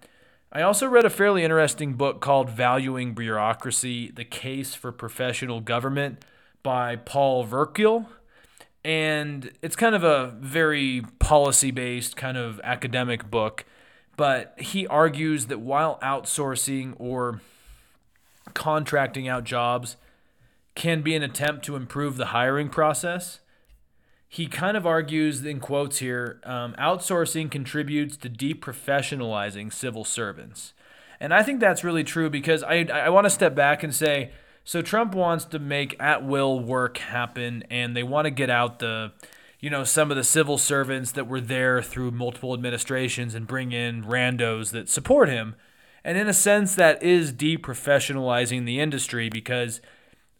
I 0.53 0.63
also 0.63 0.87
read 0.87 1.07
a 1.07 1.11
fairly 1.11 1.45
interesting 1.45 1.95
book 1.95 2.21
called 2.21 2.51
Valuing 2.51 3.15
Bureaucracy 3.15 4.11
The 4.11 4.25
Case 4.25 4.75
for 4.75 4.93
Professional 4.93 5.61
Government 5.61 6.25
by 6.63 6.97
Paul 6.97 7.47
Verkuil 7.47 8.07
and 8.85 9.53
it's 9.63 9.77
kind 9.77 9.95
of 9.95 10.03
a 10.03 10.35
very 10.39 11.03
policy 11.19 11.71
based 11.71 12.17
kind 12.17 12.37
of 12.37 12.61
academic 12.65 13.31
book 13.31 13.65
but 14.17 14.55
he 14.59 14.87
argues 14.87 15.47
that 15.47 15.61
while 15.61 15.99
outsourcing 16.03 16.95
or 16.99 17.41
contracting 18.55 19.29
out 19.29 19.45
jobs 19.45 19.97
can 20.75 21.03
be 21.03 21.15
an 21.15 21.23
attempt 21.23 21.65
to 21.65 21.77
improve 21.77 22.17
the 22.17 22.27
hiring 22.27 22.69
process 22.69 23.41
he 24.33 24.47
kind 24.47 24.79
of 24.79 24.87
argues 24.87 25.45
in 25.45 25.61
quotes 25.61 25.99
here 25.99 26.41
um, 26.45 26.75
outsourcing 26.79 27.51
contributes 27.51 28.17
to 28.17 28.31
deprofessionalizing 28.31 29.71
civil 29.71 30.05
servants. 30.05 30.73
And 31.21 31.33
i 31.35 31.43
think 31.43 31.61
that's 31.61 31.85
really 31.85 32.03
true 32.03 32.31
because 32.31 32.65
i, 32.65 32.87
I 32.93 33.11
want 33.11 33.27
to 33.27 33.31
step 33.31 33.55
back 33.55 33.83
and 33.83 33.95
say 33.95 34.33
so 34.65 34.83
Trump 34.83 35.15
wants 35.15 35.45
to 35.47 35.59
make 35.59 35.97
at 36.01 36.25
will 36.25 36.61
work 36.61 36.99
happen, 36.99 37.65
and 37.71 37.97
they 37.97 38.03
want 38.03 38.27
to 38.27 38.31
get 38.31 38.51
out 38.51 38.79
the, 38.79 39.13
you 39.61 39.71
know, 39.71 39.85
some 39.85 40.11
of 40.11 40.17
the 40.17 40.25
civil 40.25 40.59
servants 40.59 41.13
that 41.13 41.27
were 41.27 41.41
there 41.41 41.83
through 41.83 42.13
multiple 42.13 42.55
administrations 42.55 43.35
and 43.35 43.47
bring 43.47 43.73
in 43.73 44.05
randos 44.05 44.71
that 44.71 44.89
support 44.89 45.29
him. 45.29 45.57
And 46.05 46.19
in 46.19 46.29
a 46.29 46.33
sense, 46.33 46.75
that 46.75 47.03
is 47.03 47.33
deprofessionalizing 47.33 48.65
the 48.65 48.81
industry 48.81 49.29
because 49.29 49.81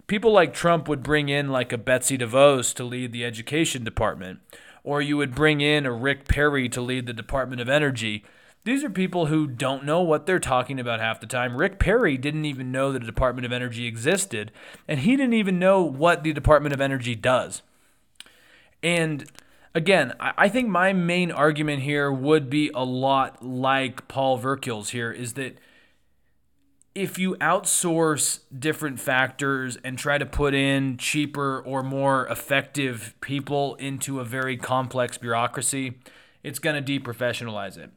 people 0.07 0.33
like 0.33 0.53
Trump 0.53 0.89
would 0.89 1.03
bring 1.03 1.29
in 1.29 1.49
like 1.49 1.73
a 1.73 1.79
Betsy 1.79 2.19
DeVos 2.19 2.75
to 2.75 2.85
lead 2.85 3.13
the 3.13 3.25
education 3.25 3.85
department, 3.85 4.41
or 4.85 5.01
you 5.01 5.17
would 5.17 5.35
bring 5.35 5.61
in 5.61 5.87
a 5.87 5.93
Rick 5.93 6.27
Perry 6.27 6.69
to 6.69 6.81
lead 6.81 7.07
the 7.07 7.13
Department 7.13 7.61
of 7.61 7.69
Energy. 7.69 8.25
These 8.65 8.85
are 8.85 8.91
people 8.91 9.27
who 9.27 9.49
don't 9.49 9.85
know 9.85 10.03
what 10.03 10.27
they're 10.27 10.39
talking 10.39 10.79
about 10.79 11.01
half 11.01 11.21
the 11.21 11.27
time. 11.27 11.57
Rick 11.57 11.81
Perry 11.81 12.17
didn't 12.17 12.45
even 12.45 12.71
know 12.71 12.93
that 12.93 13.01
the 13.01 13.07
Department 13.07 13.45
of 13.45 13.53
Energy 13.53 13.87
existed, 13.87 14.53
and 14.87 15.01
he 15.01 15.17
didn't 15.17 15.33
even 15.33 15.59
know 15.59 15.83
what 15.83 16.23
the 16.23 16.33
Department 16.33 16.73
of 16.73 16.81
Energy 16.81 17.17
does. 17.17 17.63
And 18.81 19.29
again, 19.75 20.15
I 20.21 20.49
think 20.49 20.69
my 20.69 20.93
main 20.93 21.33
argument 21.33 21.83
here 21.83 22.13
would 22.13 22.49
be 22.49 22.71
a 22.73 22.85
lot 22.85 23.45
like 23.45 24.07
Paul 24.07 24.39
Verkuil's 24.39 24.91
here 24.91 25.11
is 25.11 25.33
that 25.35 25.59
if 26.95 27.19
you 27.19 27.37
outsource 27.37 28.41
different 28.57 29.01
factors 29.01 29.79
and 29.83 29.99
try 29.99 30.19
to 30.19 30.27
put 30.27 30.55
in 30.55 30.99
cheaper 30.99 31.61
or 31.61 31.83
more 31.83 32.27
effective 32.29 33.15
people 33.21 33.75
into 33.77 34.21
a 34.21 34.25
very 34.25 34.57
complex 34.57 35.19
bureaucracy, 35.19 35.99
it's 36.43 36.59
going 36.59 36.85
to 36.85 37.01
deprofessionalize 37.01 37.79
it. 37.79 37.91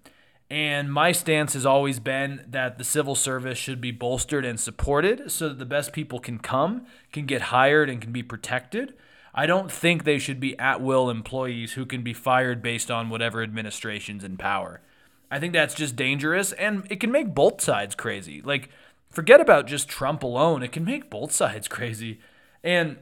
And 0.50 0.93
my 0.93 1.12
stance 1.12 1.54
has 1.54 1.66
always 1.66 2.00
been 2.00 2.46
that 2.48 2.78
the 2.78 2.84
civil 2.84 3.16
service 3.16 3.58
should 3.58 3.82
be 3.82 3.91
bolstered 3.91 4.46
and 4.46 4.60
supported 4.60 5.32
so 5.32 5.50
that 5.50 5.58
the 5.58 5.66
best 5.66 5.91
people 5.91 6.20
can 6.20 6.38
come, 6.38 6.86
can 7.12 7.26
get 7.26 7.43
hired, 7.43 7.89
and 7.89 8.00
can 8.00 8.12
be 8.12 8.22
protected. 8.22 8.93
I 9.34 9.48
don't 9.48 9.72
think 9.72 10.04
they 10.04 10.20
should 10.20 10.39
be 10.39 10.58
at 10.60 10.82
will 10.82 11.10
employees 11.10 11.74
who 11.74 11.86
can 11.86 12.04
be 12.04 12.14
fired 12.14 12.62
based 12.62 12.89
on 12.89 13.10
whatever 13.10 13.43
administration's 13.43 14.24
in 14.24 14.38
power. 14.38 14.82
I 15.30 15.39
think 15.39 15.52
that's 15.52 15.76
just 15.76 15.98
dangerous 15.98 16.54
and 16.54 16.88
it 16.89 17.02
can 17.02 17.12
make 17.12 17.36
both 17.36 17.60
sides 17.60 17.96
crazy. 17.96 18.41
Like, 18.41 18.70
forget 19.10 19.41
about 19.41 19.68
just 19.68 19.89
Trump 19.89 20.24
alone, 20.24 20.64
it 20.64 20.72
can 20.72 20.86
make 20.86 21.10
both 21.10 21.34
sides 21.34 21.68
crazy. 21.70 22.20
And 22.64 22.98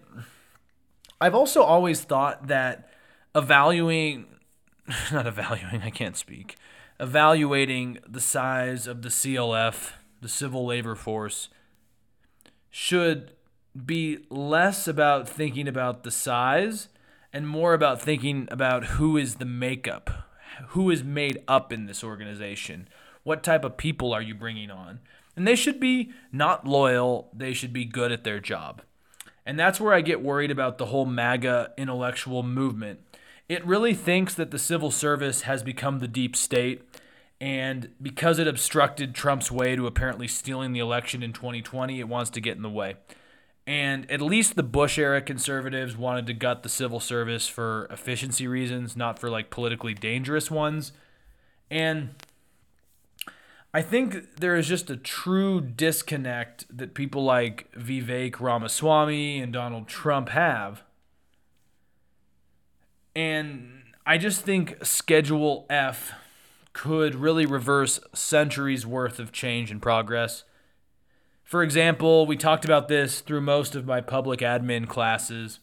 I've 1.22 1.36
also 1.36 1.62
always 1.62 2.02
thought 2.02 2.48
that 2.48 2.90
evaluating, 3.36 4.26
not 5.12 5.28
evaluating, 5.28 5.84
I 5.84 5.92
can't 5.92 6.18
speak, 6.18 6.56
evaluating 7.04 8.00
the 8.08 8.22
size 8.22 8.88
of 8.88 9.02
the 9.02 9.10
CLF, 9.10 9.92
the 10.22 10.30
Civil 10.30 10.66
Labor 10.66 10.96
Force, 10.96 11.50
should 12.70 13.34
be 13.86 14.20
less 14.30 14.88
about 14.88 15.28
thinking 15.28 15.68
about 15.68 16.04
the 16.04 16.12
size 16.12 16.88
and 17.34 17.46
more 17.46 17.74
about 17.74 18.02
thinking 18.02 18.48
about 18.50 18.86
who 18.86 19.18
is 19.18 19.36
the 19.36 19.46
makeup, 19.46 20.30
who 20.70 20.90
is 20.90 21.04
made 21.04 21.44
up 21.46 21.74
in 21.74 21.88
this 21.88 22.06
organization, 22.06 22.88
what 23.24 23.44
type 23.44 23.66
of 23.66 23.76
people 23.76 24.14
are 24.14 24.22
you 24.22 24.34
bringing 24.34 24.72
on. 24.72 25.02
And 25.36 25.46
they 25.46 25.58
should 25.58 25.82
be 25.82 26.14
not 26.32 26.66
loyal, 26.66 27.30
they 27.36 27.54
should 27.54 27.74
be 27.74 27.84
good 27.84 28.14
at 28.14 28.24
their 28.24 28.40
job. 28.40 28.82
And 29.46 29.60
that's 29.60 29.82
where 29.82 29.94
I 29.94 30.00
get 30.00 30.24
worried 30.24 30.52
about 30.52 30.78
the 30.78 30.86
whole 30.86 31.06
MAGA 31.06 31.74
intellectual 31.78 32.44
movement. 32.44 33.02
It 33.54 33.64
really 33.68 33.94
thinks 33.94 34.34
that 34.34 34.50
the 34.50 34.58
civil 34.58 34.90
service 34.90 35.42
has 35.42 35.62
become 35.62 36.00
the 36.00 36.08
deep 36.08 36.36
state. 36.36 36.82
And 37.40 37.90
because 38.02 38.40
it 38.40 38.48
obstructed 38.48 39.14
Trump's 39.14 39.52
way 39.52 39.76
to 39.76 39.86
apparently 39.86 40.28
stealing 40.28 40.74
the 40.74 40.80
election 40.80 41.22
in 41.22 41.34
2020, 41.34 42.00
it 42.00 42.08
wants 42.08 42.32
to 42.32 42.42
get 42.42 42.58
in 42.58 42.64
the 42.64 42.70
way. 42.70 42.96
And 43.68 44.10
at 44.10 44.22
least 44.22 44.56
the 44.56 44.64
Bush 44.64 44.98
era 44.98 45.22
conservatives 45.22 45.96
wanted 45.96 46.26
to 46.26 46.34
gut 46.34 46.64
the 46.64 46.70
civil 46.70 47.00
service 47.00 47.48
for 47.48 47.86
efficiency 47.92 48.48
reasons, 48.48 48.98
not 48.98 49.20
for 49.20 49.30
like 49.30 49.52
politically 49.52 49.94
dangerous 49.94 50.50
ones. 50.50 50.92
And 51.70 52.16
I 53.72 53.84
think 53.84 54.38
there 54.38 54.56
is 54.56 54.68
just 54.68 54.90
a 54.90 54.98
true 54.98 55.62
disconnect 55.62 56.66
that 56.76 56.96
people 56.96 57.24
like 57.24 57.72
Vivek 57.74 58.40
Ramaswamy 58.40 59.40
and 59.40 59.54
Donald 59.54 59.88
Trump 59.88 60.30
have. 60.30 60.82
And 63.16 63.84
I 64.06 64.18
just 64.18 64.42
think 64.42 64.84
Schedule 64.84 65.66
F 65.70 66.14
could 66.74 67.16
really 67.16 67.46
reverse 67.46 68.00
centuries 68.14 68.86
worth 68.86 69.20
of 69.20 69.32
change 69.32 69.70
and 69.72 69.82
progress. 69.82 70.44
For 71.44 71.62
example, 71.62 72.26
we 72.26 72.36
talked 72.36 72.66
about 72.66 72.88
this 72.88 73.22
through 73.22 73.42
most 73.42 73.76
of 73.76 73.86
my 73.86 74.02
public 74.02 74.40
admin 74.40 74.88
classes, 74.88 75.60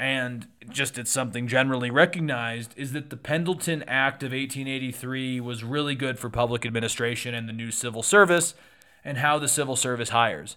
and 0.00 0.48
just 0.70 0.98
it's 0.98 1.10
something 1.10 1.46
generally 1.46 1.90
recognized 1.90 2.72
is 2.76 2.92
that 2.92 3.10
the 3.10 3.16
Pendleton 3.16 3.82
Act 3.86 4.22
of 4.22 4.32
1883 4.32 5.40
was 5.40 5.62
really 5.62 5.94
good 5.94 6.18
for 6.18 6.30
public 6.30 6.64
administration 6.64 7.34
and 7.34 7.48
the 7.48 7.52
new 7.52 7.70
civil 7.70 8.02
service 8.02 8.54
and 9.04 9.18
how 9.18 9.38
the 9.38 9.48
civil 9.48 9.76
service 9.76 10.08
hires. 10.08 10.56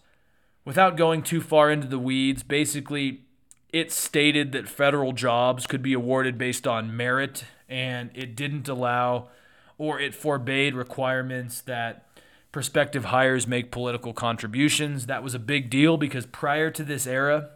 Without 0.63 0.97
going 0.97 1.23
too 1.23 1.41
far 1.41 1.69
into 1.69 1.87
the 1.87 1.99
weeds, 1.99 2.41
basically 2.43 3.26
it 3.69 3.91
stated 3.91 4.51
that 4.53 4.67
federal 4.67 5.11
jobs 5.11 5.67
could 5.67 5.81
be 5.81 5.93
awarded 5.93 6.37
based 6.37 6.65
on 6.65 6.95
merit 6.95 7.45
and 7.69 8.09
it 8.13 8.35
didn't 8.35 8.67
allow 8.67 9.29
or 9.77 9.99
it 9.99 10.15
forbade 10.15 10.73
requirements 10.73 11.61
that 11.61 12.07
prospective 12.51 13.05
hires 13.05 13.45
make 13.45 13.71
political 13.71 14.13
contributions. 14.13 15.05
That 15.05 15.21
was 15.21 15.35
a 15.35 15.39
big 15.39 15.69
deal 15.69 15.97
because 15.97 16.25
prior 16.25 16.71
to 16.71 16.83
this 16.83 17.05
era, 17.05 17.49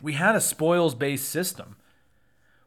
we 0.00 0.14
had 0.14 0.34
a 0.34 0.40
spoils 0.40 0.94
based 0.94 1.28
system 1.28 1.76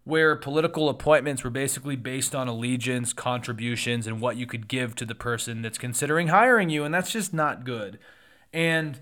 where 0.04 0.36
political 0.36 0.90
appointments 0.90 1.44
were 1.44 1.50
basically 1.50 1.96
based 1.96 2.34
on 2.34 2.48
allegiance, 2.48 3.14
contributions, 3.14 4.08
and 4.08 4.20
what 4.20 4.36
you 4.36 4.48
could 4.48 4.68
give 4.68 4.96
to 4.96 5.06
the 5.06 5.14
person 5.14 5.62
that's 5.62 5.78
considering 5.78 6.28
hiring 6.28 6.70
you. 6.70 6.84
And 6.84 6.94
that's 6.94 7.12
just 7.12 7.34
not 7.34 7.64
good. 7.64 8.00
And 8.52 9.00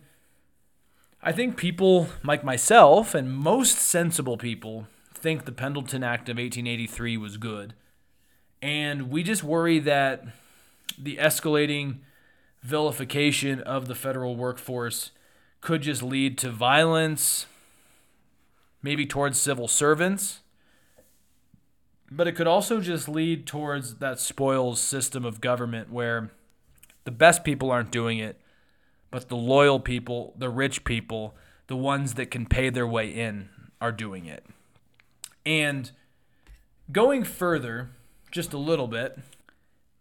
I 1.22 1.34
think 1.34 1.57
people 1.57 2.07
like 2.24 2.43
myself 2.43 3.13
and 3.13 3.32
most 3.32 3.78
sensible 3.78 4.38
people 4.38 4.88
think 5.13 5.43
the 5.43 5.51
Pendleton 5.51 6.03
Act 6.03 6.30
of 6.30 6.38
1883 6.38 7.17
was 7.17 7.36
good. 7.38 7.74
And 8.61 9.09
we 9.09 9.24
just 9.24 9.43
worry 9.43 9.80
that 9.80 10.24
the 10.97 11.17
escalating 11.17 11.97
vilification 12.61 13.61
of 13.61 13.88
the 13.88 13.95
federal 13.95 14.36
workforce 14.36 15.11
could 15.61 15.82
just 15.82 16.01
lead 16.01 16.38
to 16.38 16.49
violence, 16.49 17.45
maybe 18.82 19.05
towards 19.05 19.39
civil 19.39 19.67
servants, 19.67 20.39
but 22.09 22.28
it 22.28 22.34
could 22.34 22.47
also 22.47 22.80
just 22.80 23.09
lead 23.09 23.45
towards 23.45 23.95
that 23.95 24.20
spoils 24.20 24.80
system 24.80 25.26
of 25.26 25.41
government 25.41 25.91
where 25.91 26.32
the 27.03 27.11
best 27.11 27.43
people 27.43 27.72
aren't 27.72 27.91
doing 27.91 28.20
it, 28.20 28.39
but 29.12 29.30
the 29.30 29.36
loyal 29.36 29.80
people, 29.80 30.34
the 30.38 30.49
rich 30.49 30.84
people, 30.84 31.36
the 31.68 31.76
ones 31.76 32.16
that 32.16 32.32
can 32.32 32.45
pay 32.45 32.70
their 32.70 32.88
way 32.88 33.10
in 33.10 33.49
are 33.82 33.91
doing 33.91 34.26
it. 34.26 34.45
And 35.45 35.91
going 36.91 37.24
further, 37.24 37.91
just 38.32 38.53
a 38.53 38.57
little 38.57 38.88
bit, 38.88 39.20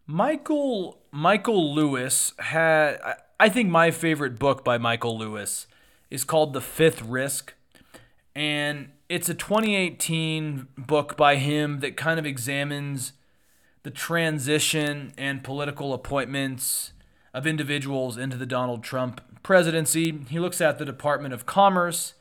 Michael 0.05 0.97
Michael 1.11 1.73
Lewis 1.73 2.33
had 2.39 2.97
I 3.39 3.47
think 3.47 3.69
my 3.69 3.91
favorite 3.91 4.39
book 4.39 4.63
by 4.65 4.77
Michael 4.77 5.17
Lewis 5.17 5.67
is 6.09 6.23
called 6.23 6.53
The 6.53 6.61
Fifth 6.61 7.03
Risk 7.03 7.53
and 8.35 8.89
it's 9.07 9.29
a 9.29 9.33
2018 9.33 10.67
book 10.77 11.15
by 11.15 11.35
him 11.35 11.79
that 11.81 11.95
kind 11.95 12.19
of 12.19 12.25
examines 12.25 13.13
the 13.83 13.91
transition 13.91 15.13
and 15.17 15.43
political 15.43 15.93
appointments 15.93 16.93
of 17.33 17.47
individuals 17.47 18.17
into 18.17 18.37
the 18.37 18.45
Donald 18.45 18.83
Trump 18.83 19.21
presidency. 19.43 20.23
He 20.29 20.39
looks 20.39 20.61
at 20.61 20.77
the 20.77 20.85
Department 20.85 21.33
of 21.33 21.45
Commerce, 21.45 22.13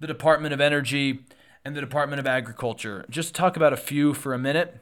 the 0.00 0.06
Department 0.06 0.52
of 0.52 0.60
Energy, 0.60 1.24
and 1.64 1.76
the 1.76 1.80
Department 1.80 2.20
of 2.20 2.26
Agriculture. 2.26 3.04
Just 3.10 3.34
talk 3.34 3.56
about 3.56 3.72
a 3.72 3.76
few 3.76 4.14
for 4.14 4.34
a 4.34 4.38
minute 4.38 4.80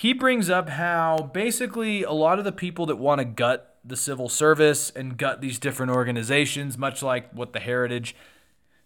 he 0.00 0.14
brings 0.14 0.48
up 0.48 0.70
how 0.70 1.30
basically 1.34 2.02
a 2.02 2.12
lot 2.12 2.38
of 2.38 2.44
the 2.46 2.52
people 2.52 2.86
that 2.86 2.96
want 2.96 3.18
to 3.18 3.24
gut 3.26 3.76
the 3.84 3.96
civil 3.96 4.30
service 4.30 4.88
and 4.88 5.18
gut 5.18 5.42
these 5.42 5.58
different 5.58 5.92
organizations, 5.92 6.78
much 6.78 7.02
like 7.02 7.30
what 7.32 7.52
the 7.52 7.60
Heritage 7.60 8.16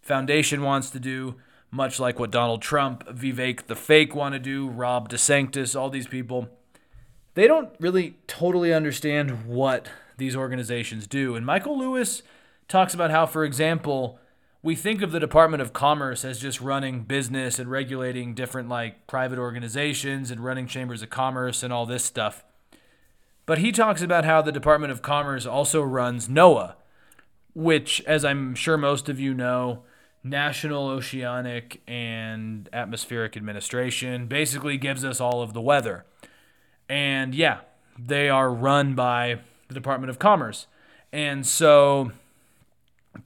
Foundation 0.03 0.63
wants 0.63 0.91
to 0.91 0.99
do, 0.99 1.37
much 1.71 2.01
like 2.01 2.19
what 2.19 2.33
Donald 2.33 2.63
Trump, 2.63 3.07
Vivek 3.09 3.67
the 3.67 3.77
Fake 3.77 4.15
want 4.15 4.33
to 4.33 4.41
do, 4.41 4.69
Rob 4.69 5.09
DeSantis, 5.09 5.79
all 5.79 5.89
these 5.89 6.09
people, 6.09 6.49
they 7.35 7.47
don't 7.47 7.71
really 7.81 8.17
totally 8.27 8.73
understand 8.73 9.47
what 9.47 9.89
these 10.17 10.37
organizations 10.37 11.07
do. 11.07 11.35
And 11.35 11.45
Michael 11.45 11.79
Lewis 11.79 12.23
talks 12.69 12.95
about 12.95 13.11
how, 13.11 13.27
for 13.27 13.45
example, 13.45 14.19
we 14.63 14.75
think 14.75 15.03
of 15.03 15.13
the 15.13 15.21
Department 15.21 15.61
of 15.61 15.73
Commerce 15.73 16.25
as 16.25 16.39
just 16.39 16.61
running 16.61 17.03
business 17.03 17.59
and 17.59 17.71
regulating 17.71 18.35
different 18.35 18.69
like 18.69 19.07
private 19.07 19.39
organizations 19.39 20.31
and 20.31 20.43
running 20.43 20.67
chambers 20.67 21.03
of 21.03 21.11
commerce 21.11 21.63
and 21.63 21.73
all 21.73 21.85
this 21.85 22.05
stuff. 22.05 22.45
But 23.47 23.59
he 23.59 23.73
talks 23.73 24.01
about 24.01 24.25
how 24.25 24.41
the 24.41 24.53
Department 24.53 24.91
of 24.91 25.03
Commerce 25.03 25.45
also 25.45 25.83
runs 25.83 26.29
NOAA, 26.29 26.77
which, 27.55 28.01
as 28.07 28.25
I'm 28.25 28.55
sure 28.55 28.79
most 28.79 29.11
of 29.11 29.21
you 29.21 29.35
know, 29.35 29.83
National 30.23 30.89
Oceanic 30.89 31.83
and 31.87 32.71
Atmospheric 32.73 33.37
Administration 33.37 34.27
basically 34.27 34.79
gives 34.79 35.05
us 35.05 35.21
all 35.21 35.43
of 35.43 35.53
the 35.53 35.61
weather. 35.61 36.07
And 36.89 37.35
yeah, 37.35 37.61
they 37.99 38.29
are 38.29 38.53
run 38.53 38.95
by 38.95 39.41
the 39.69 39.75
Department 39.75 40.11
of 40.11 40.19
Commerce. 40.19 40.67
And 41.13 41.47
so 41.47 42.13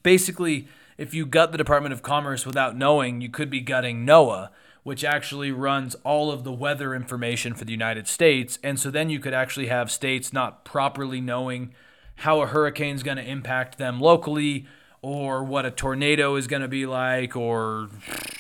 basically, 0.03 0.69
if 0.97 1.15
you 1.15 1.27
gut 1.27 1.53
the 1.53 1.59
Department 1.59 1.93
of 1.93 2.03
Commerce 2.03 2.45
without 2.45 2.77
knowing, 2.77 3.21
you 3.21 3.31
could 3.31 3.51
be 3.51 3.61
gutting 3.61 4.05
NOAA, 4.05 4.51
which 4.83 5.05
actually 5.05 5.51
runs 5.51 5.95
all 6.05 6.31
of 6.31 6.45
the 6.45 6.53
weather 6.53 6.95
information 6.95 7.55
for 7.55 7.65
the 7.65 7.73
United 7.73 8.07
States. 8.09 8.59
And 8.63 8.79
so 8.79 8.91
then 8.91 9.11
you 9.11 9.21
could 9.21 9.35
actually 9.35 9.67
have 9.69 9.91
states 9.91 10.33
not 10.33 10.65
properly 10.65 11.21
knowing 11.21 11.73
how 12.17 12.41
a 12.41 12.47
hurricane 12.47 12.97
is 12.97 13.03
going 13.03 13.17
to 13.17 13.25
impact 13.25 13.79
them 13.79 14.01
locally 14.01 14.67
or 15.03 15.45
what 15.45 15.65
a 15.65 15.71
tornado 15.71 16.35
is 16.37 16.47
going 16.47 16.63
to 16.63 16.69
be 16.69 16.85
like, 16.87 17.37
or 17.37 17.89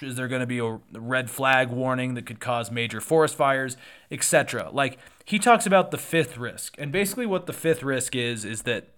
is 0.03 0.17
there 0.17 0.29
going 0.29 0.41
to 0.41 0.47
be 0.47 0.59
a 0.59 0.79
red 0.93 1.31
flag 1.31 1.71
warning 1.71 2.15
that 2.15 2.27
could 2.27 2.41
cause 2.41 2.71
major 2.71 3.01
forest 3.01 3.37
fires, 3.37 3.77
etc. 4.11 4.71
Like 4.73 4.99
he 5.25 5.39
talks 5.39 5.67
about 5.67 5.91
the 5.91 5.99
fifth 5.99 6.37
risk, 6.37 6.75
and 6.79 6.91
basically 6.91 7.27
what 7.27 7.47
the 7.47 7.53
fifth 7.53 7.83
risk 7.83 8.17
is 8.17 8.45
is 8.45 8.63
that, 8.63 8.89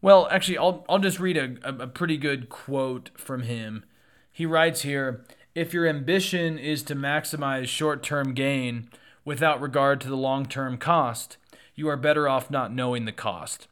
well, 0.00 0.28
actually, 0.30 0.58
I'll 0.58 0.84
I'll 0.88 0.98
just 0.98 1.18
read 1.18 1.36
a, 1.36 1.56
a 1.64 1.86
pretty 1.86 2.16
good 2.16 2.48
quote 2.48 3.10
from 3.16 3.42
him. 3.42 3.84
He 4.30 4.46
writes 4.46 4.82
here: 4.82 5.24
If 5.54 5.72
your 5.72 5.86
ambition 5.86 6.58
is 6.58 6.82
to 6.84 6.94
maximize 6.94 7.66
short-term 7.66 8.34
gain 8.34 8.88
without 9.24 9.60
regard 9.60 10.00
to 10.02 10.08
the 10.08 10.16
long-term 10.16 10.78
cost, 10.78 11.36
you 11.74 11.88
are 11.88 11.96
better 11.96 12.28
off 12.28 12.50
not 12.50 12.72
knowing 12.72 13.04
the 13.04 13.12
cost. 13.12 13.66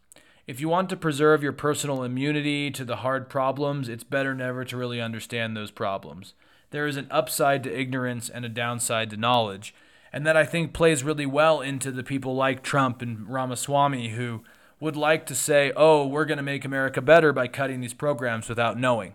If 0.51 0.59
you 0.59 0.69
want 0.69 0.89
to 0.89 0.97
preserve 0.97 1.45
your 1.45 1.53
personal 1.53 2.03
immunity 2.03 2.73
to 2.73 2.85
the 2.85 2.97
hard 2.97 3.29
problems, 3.29 3.89
it's 3.89 4.03
better 4.03 4.35
never 4.35 4.65
to 4.65 4.77
really 4.77 5.01
understand 5.01 5.57
those 5.57 5.71
problems. 5.71 6.35
There 6.71 6.89
is 6.89 6.97
an 6.97 7.07
upside 7.09 7.63
to 7.63 7.81
ignorance 7.81 8.29
and 8.29 8.45
a 8.45 8.49
downside 8.49 9.11
to 9.11 9.17
knowledge. 9.17 9.73
And 10.13 10.27
that 10.27 10.37
I 10.37 10.45
think 10.45 10.73
plays 10.73 11.05
really 11.05 11.25
well 11.25 11.61
into 11.61 11.93
the 11.93 12.03
people 12.03 12.35
like 12.35 12.65
Trump 12.65 13.01
and 13.01 13.29
Ramaswamy 13.29 14.09
who 14.09 14.43
would 14.81 14.97
like 14.97 15.25
to 15.27 15.37
say, 15.37 15.73
oh, 15.77 16.05
we're 16.05 16.25
going 16.25 16.37
to 16.37 16.43
make 16.43 16.65
America 16.65 17.01
better 17.01 17.33
by 17.33 17.47
cutting 17.47 17.81
these 17.81 17.95
programs 17.95 18.49
without 18.49 18.77
knowing. 18.77 19.15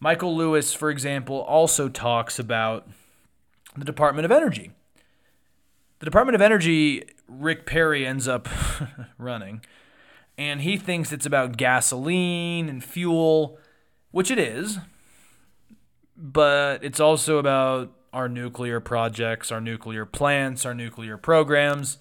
Michael 0.00 0.36
Lewis, 0.36 0.74
for 0.74 0.90
example, 0.90 1.40
also 1.40 1.88
talks 1.88 2.38
about 2.38 2.86
the 3.74 3.86
Department 3.86 4.26
of 4.26 4.30
Energy. 4.30 4.72
The 6.00 6.04
Department 6.04 6.34
of 6.34 6.42
Energy, 6.42 7.04
Rick 7.26 7.64
Perry 7.64 8.06
ends 8.06 8.28
up 8.28 8.50
running 9.16 9.62
and 10.38 10.62
he 10.62 10.76
thinks 10.76 11.12
it's 11.12 11.26
about 11.26 11.56
gasoline 11.56 12.68
and 12.68 12.82
fuel, 12.82 13.58
which 14.10 14.30
it 14.30 14.38
is, 14.38 14.78
but 16.16 16.82
it's 16.84 17.00
also 17.00 17.38
about 17.38 17.92
our 18.12 18.28
nuclear 18.28 18.80
projects, 18.80 19.50
our 19.50 19.60
nuclear 19.60 20.04
plants, 20.04 20.66
our 20.66 20.74
nuclear 20.74 21.16
programs. 21.16 21.98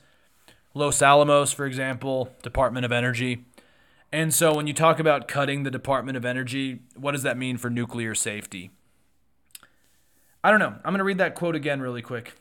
Los 0.73 1.01
Alamos, 1.01 1.51
for 1.51 1.65
example, 1.65 2.32
Department 2.43 2.86
of 2.86 2.91
Energy. 2.91 3.45
And 4.11 4.34
so 4.34 4.53
when 4.53 4.67
you 4.67 4.73
talk 4.73 4.99
about 4.99 5.27
cutting 5.27 5.63
the 5.63 5.71
Department 5.71 6.17
of 6.17 6.25
Energy, 6.25 6.79
what 6.95 7.11
does 7.11 7.23
that 7.23 7.38
mean 7.38 7.57
for 7.57 7.69
nuclear 7.69 8.15
safety? 8.15 8.71
I 10.43 10.49
don't 10.49 10.59
know. 10.59 10.75
I'm 10.84 10.91
going 10.91 10.97
to 10.97 11.03
read 11.03 11.17
that 11.17 11.36
quote 11.36 11.55
again 11.55 11.82
really 11.82 12.01
quick. 12.01 12.34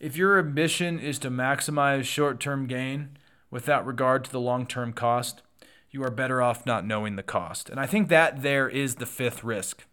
If 0.00 0.16
your 0.16 0.38
ambition 0.38 0.98
is 0.98 1.18
to 1.20 1.30
maximize 1.30 2.04
short 2.04 2.40
term 2.40 2.66
gain, 2.66 3.16
without 3.54 3.86
regard 3.86 4.24
to 4.24 4.32
the 4.32 4.40
long 4.40 4.66
term 4.66 4.92
cost, 4.92 5.40
you 5.92 6.02
are 6.02 6.10
better 6.10 6.42
off 6.42 6.66
not 6.66 6.84
knowing 6.84 7.14
the 7.14 7.22
cost. 7.22 7.70
And 7.70 7.78
I 7.78 7.86
think 7.86 8.08
that 8.08 8.42
there 8.42 8.68
is 8.68 8.96
the 8.96 9.06
fifth 9.06 9.44
risk. 9.44 9.84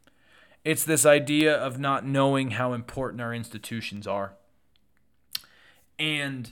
It's 0.66 0.84
this 0.84 1.06
idea 1.06 1.56
of 1.56 1.80
not 1.80 2.04
knowing 2.04 2.52
how 2.52 2.74
important 2.74 3.22
our 3.22 3.36
institutions 3.36 4.08
are. 4.08 4.34
And 6.00 6.52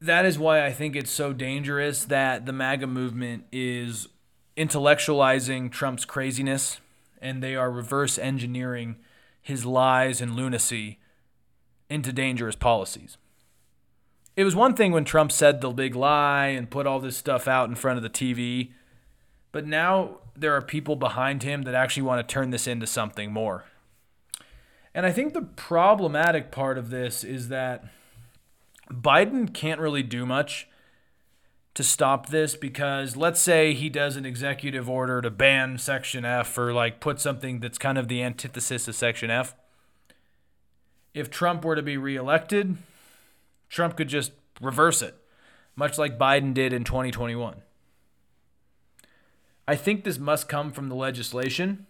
that 0.00 0.24
is 0.24 0.38
why 0.38 0.64
I 0.64 0.70
think 0.70 0.94
it's 0.94 1.10
so 1.10 1.32
dangerous 1.32 2.04
that 2.04 2.46
the 2.46 2.52
MAGA 2.52 2.86
movement 2.86 3.46
is 3.50 4.06
intellectualizing 4.56 5.72
Trump's 5.72 6.04
craziness 6.04 6.80
and 7.20 7.42
they 7.42 7.56
are 7.56 7.70
reverse 7.70 8.16
engineering 8.16 8.94
his 9.40 9.66
lies 9.66 10.20
and 10.20 10.36
lunacy 10.36 11.00
into 11.90 12.12
dangerous 12.12 12.54
policies 12.54 13.16
it 14.36 14.44
was 14.44 14.56
one 14.56 14.74
thing 14.74 14.92
when 14.92 15.04
Trump 15.04 15.30
said 15.30 15.60
the 15.60 15.70
big 15.70 15.94
lie 15.94 16.46
and 16.46 16.70
put 16.70 16.86
all 16.86 17.00
this 17.00 17.16
stuff 17.16 17.46
out 17.46 17.68
in 17.68 17.74
front 17.74 17.98
of 17.98 18.02
the 18.02 18.10
TV, 18.10 18.72
but 19.50 19.66
now 19.66 20.18
there 20.34 20.54
are 20.54 20.62
people 20.62 20.96
behind 20.96 21.42
him 21.42 21.62
that 21.62 21.74
actually 21.74 22.02
want 22.02 22.26
to 22.26 22.32
turn 22.32 22.50
this 22.50 22.66
into 22.66 22.86
something 22.86 23.32
more. 23.32 23.64
And 24.94 25.04
I 25.04 25.12
think 25.12 25.32
the 25.32 25.42
problematic 25.42 26.50
part 26.50 26.78
of 26.78 26.90
this 26.90 27.24
is 27.24 27.48
that 27.48 27.84
Biden 28.90 29.52
can't 29.52 29.80
really 29.80 30.02
do 30.02 30.26
much 30.26 30.68
to 31.74 31.82
stop 31.82 32.28
this 32.28 32.54
because 32.54 33.16
let's 33.16 33.40
say 33.40 33.72
he 33.72 33.88
does 33.88 34.16
an 34.16 34.26
executive 34.26 34.90
order 34.90 35.22
to 35.22 35.30
ban 35.30 35.78
Section 35.78 36.24
F 36.24 36.56
or 36.58 36.72
like 36.74 37.00
put 37.00 37.20
something 37.20 37.60
that's 37.60 37.78
kind 37.78 37.96
of 37.96 38.08
the 38.08 38.22
antithesis 38.22 38.88
of 38.88 38.94
Section 38.94 39.30
F. 39.30 39.54
If 41.14 41.30
Trump 41.30 41.64
were 41.64 41.76
to 41.76 41.82
be 41.82 41.96
reelected, 41.96 42.76
Trump 43.72 43.96
could 43.96 44.08
just 44.08 44.32
reverse 44.60 45.00
it, 45.00 45.16
much 45.74 45.96
like 45.96 46.18
Biden 46.18 46.52
did 46.52 46.74
in 46.74 46.84
2021. 46.84 47.62
I 49.66 49.76
think 49.76 50.04
this 50.04 50.18
must 50.18 50.46
come 50.48 50.72
from 50.72 50.90
the 50.90 50.94
legislation. 50.94 51.86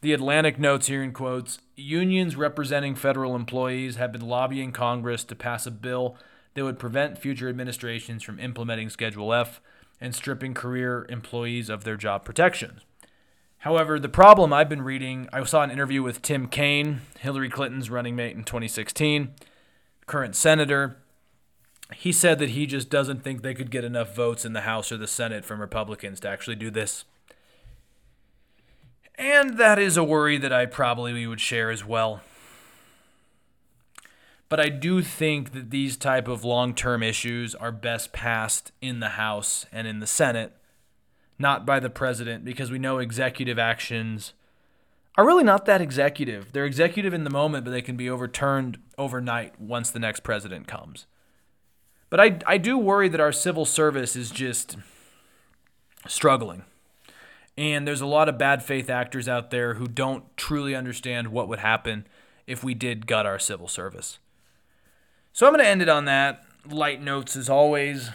The 0.00 0.14
Atlantic 0.14 0.58
notes 0.58 0.86
here 0.86 1.02
in 1.02 1.12
quotes 1.12 1.58
Unions 1.76 2.36
representing 2.36 2.94
federal 2.94 3.36
employees 3.36 3.96
have 3.96 4.12
been 4.12 4.26
lobbying 4.26 4.72
Congress 4.72 5.22
to 5.24 5.34
pass 5.34 5.66
a 5.66 5.70
bill 5.70 6.16
that 6.54 6.64
would 6.64 6.78
prevent 6.78 7.18
future 7.18 7.50
administrations 7.50 8.22
from 8.22 8.40
implementing 8.40 8.88
Schedule 8.88 9.34
F 9.34 9.60
and 10.00 10.14
stripping 10.14 10.54
career 10.54 11.04
employees 11.10 11.68
of 11.68 11.84
their 11.84 11.98
job 11.98 12.24
protections. 12.24 12.80
However, 13.58 14.00
the 14.00 14.08
problem 14.08 14.54
I've 14.54 14.70
been 14.70 14.80
reading, 14.80 15.28
I 15.34 15.44
saw 15.44 15.62
an 15.62 15.70
interview 15.70 16.02
with 16.02 16.22
Tim 16.22 16.48
Kaine, 16.48 17.02
Hillary 17.18 17.50
Clinton's 17.50 17.90
running 17.90 18.16
mate 18.16 18.34
in 18.34 18.44
2016, 18.44 19.34
current 20.06 20.34
senator, 20.34 20.96
he 21.94 22.12
said 22.12 22.38
that 22.38 22.50
he 22.50 22.66
just 22.66 22.90
doesn't 22.90 23.22
think 23.22 23.42
they 23.42 23.54
could 23.54 23.70
get 23.70 23.84
enough 23.84 24.14
votes 24.14 24.44
in 24.44 24.52
the 24.52 24.62
House 24.62 24.92
or 24.92 24.96
the 24.96 25.06
Senate 25.06 25.44
from 25.44 25.60
Republicans 25.60 26.20
to 26.20 26.28
actually 26.28 26.56
do 26.56 26.70
this. 26.70 27.04
And 29.16 29.58
that 29.58 29.78
is 29.78 29.96
a 29.96 30.04
worry 30.04 30.38
that 30.38 30.52
I 30.52 30.66
probably 30.66 31.26
would 31.26 31.40
share 31.40 31.70
as 31.70 31.84
well. 31.84 32.22
But 34.48 34.60
I 34.60 34.68
do 34.68 35.02
think 35.02 35.52
that 35.52 35.70
these 35.70 35.96
type 35.96 36.26
of 36.26 36.44
long-term 36.44 37.02
issues 37.02 37.54
are 37.54 37.70
best 37.70 38.12
passed 38.12 38.72
in 38.80 39.00
the 39.00 39.10
House 39.10 39.66
and 39.70 39.86
in 39.86 40.00
the 40.00 40.06
Senate, 40.06 40.56
not 41.38 41.64
by 41.64 41.78
the 41.78 41.90
president 41.90 42.44
because 42.44 42.70
we 42.70 42.78
know 42.78 42.98
executive 42.98 43.58
actions 43.58 44.32
are 45.16 45.26
really 45.26 45.44
not 45.44 45.66
that 45.66 45.80
executive. 45.80 46.52
They're 46.52 46.64
executive 46.64 47.12
in 47.12 47.24
the 47.24 47.30
moment, 47.30 47.64
but 47.64 47.70
they 47.72 47.82
can 47.82 47.96
be 47.96 48.08
overturned 48.08 48.78
overnight 48.96 49.60
once 49.60 49.90
the 49.90 49.98
next 49.98 50.20
president 50.20 50.66
comes. 50.66 51.06
But 52.10 52.20
I, 52.20 52.38
I 52.46 52.58
do 52.58 52.76
worry 52.76 53.08
that 53.08 53.20
our 53.20 53.32
civil 53.32 53.64
service 53.64 54.16
is 54.16 54.30
just 54.30 54.76
struggling. 56.06 56.64
And 57.56 57.86
there's 57.86 58.00
a 58.00 58.06
lot 58.06 58.28
of 58.28 58.36
bad 58.36 58.62
faith 58.62 58.90
actors 58.90 59.28
out 59.28 59.50
there 59.50 59.74
who 59.74 59.86
don't 59.86 60.24
truly 60.36 60.74
understand 60.74 61.28
what 61.28 61.48
would 61.48 61.60
happen 61.60 62.06
if 62.46 62.64
we 62.64 62.74
did 62.74 63.06
gut 63.06 63.26
our 63.26 63.38
civil 63.38 63.68
service. 63.68 64.18
So 65.32 65.46
I'm 65.46 65.52
going 65.52 65.64
to 65.64 65.68
end 65.68 65.82
it 65.82 65.88
on 65.88 66.06
that. 66.06 66.42
Light 66.68 67.00
notes 67.00 67.36
as 67.36 67.48
always. 67.48 68.10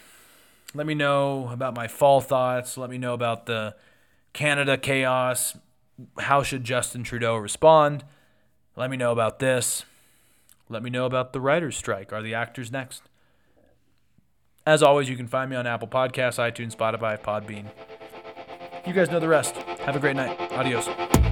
Let 0.73 0.85
me 0.85 0.93
know 0.93 1.47
about 1.49 1.73
my 1.73 1.87
fall 1.87 2.19
thoughts. 2.19 2.77
Let 2.77 2.89
me 2.89 2.97
know 2.97 3.13
about 3.13 3.45
the 3.45 3.75
Canada 4.33 4.77
chaos. 4.77 5.57
How 6.19 6.43
should 6.43 6.65
Justin 6.65 7.03
Trudeau 7.03 7.37
respond? 7.37 8.03
Let 8.75 8.89
me 8.89 8.97
know 8.97 9.13
about 9.13 9.39
this. 9.39 9.85
Let 10.67 10.83
me 10.83 10.89
know 10.89 11.05
about 11.05 11.31
the 11.31 11.39
writer's 11.39 11.77
strike. 11.77 12.11
Are 12.11 12.21
the 12.21 12.33
actors 12.33 12.71
next? 12.71 13.03
As 14.67 14.81
always, 14.81 15.07
you 15.07 15.15
can 15.15 15.27
find 15.27 15.49
me 15.51 15.55
on 15.55 15.67
Apple 15.67 15.87
Podcasts, 15.87 16.39
iTunes, 16.39 16.75
Spotify, 16.75 17.19
Podbean. 17.19 17.65
You 18.87 18.93
guys 18.93 19.11
know 19.11 19.19
the 19.19 19.27
rest. 19.27 19.55
Have 19.55 19.95
a 19.95 19.99
great 19.99 20.15
night. 20.15 20.39
Adios. 20.53 21.24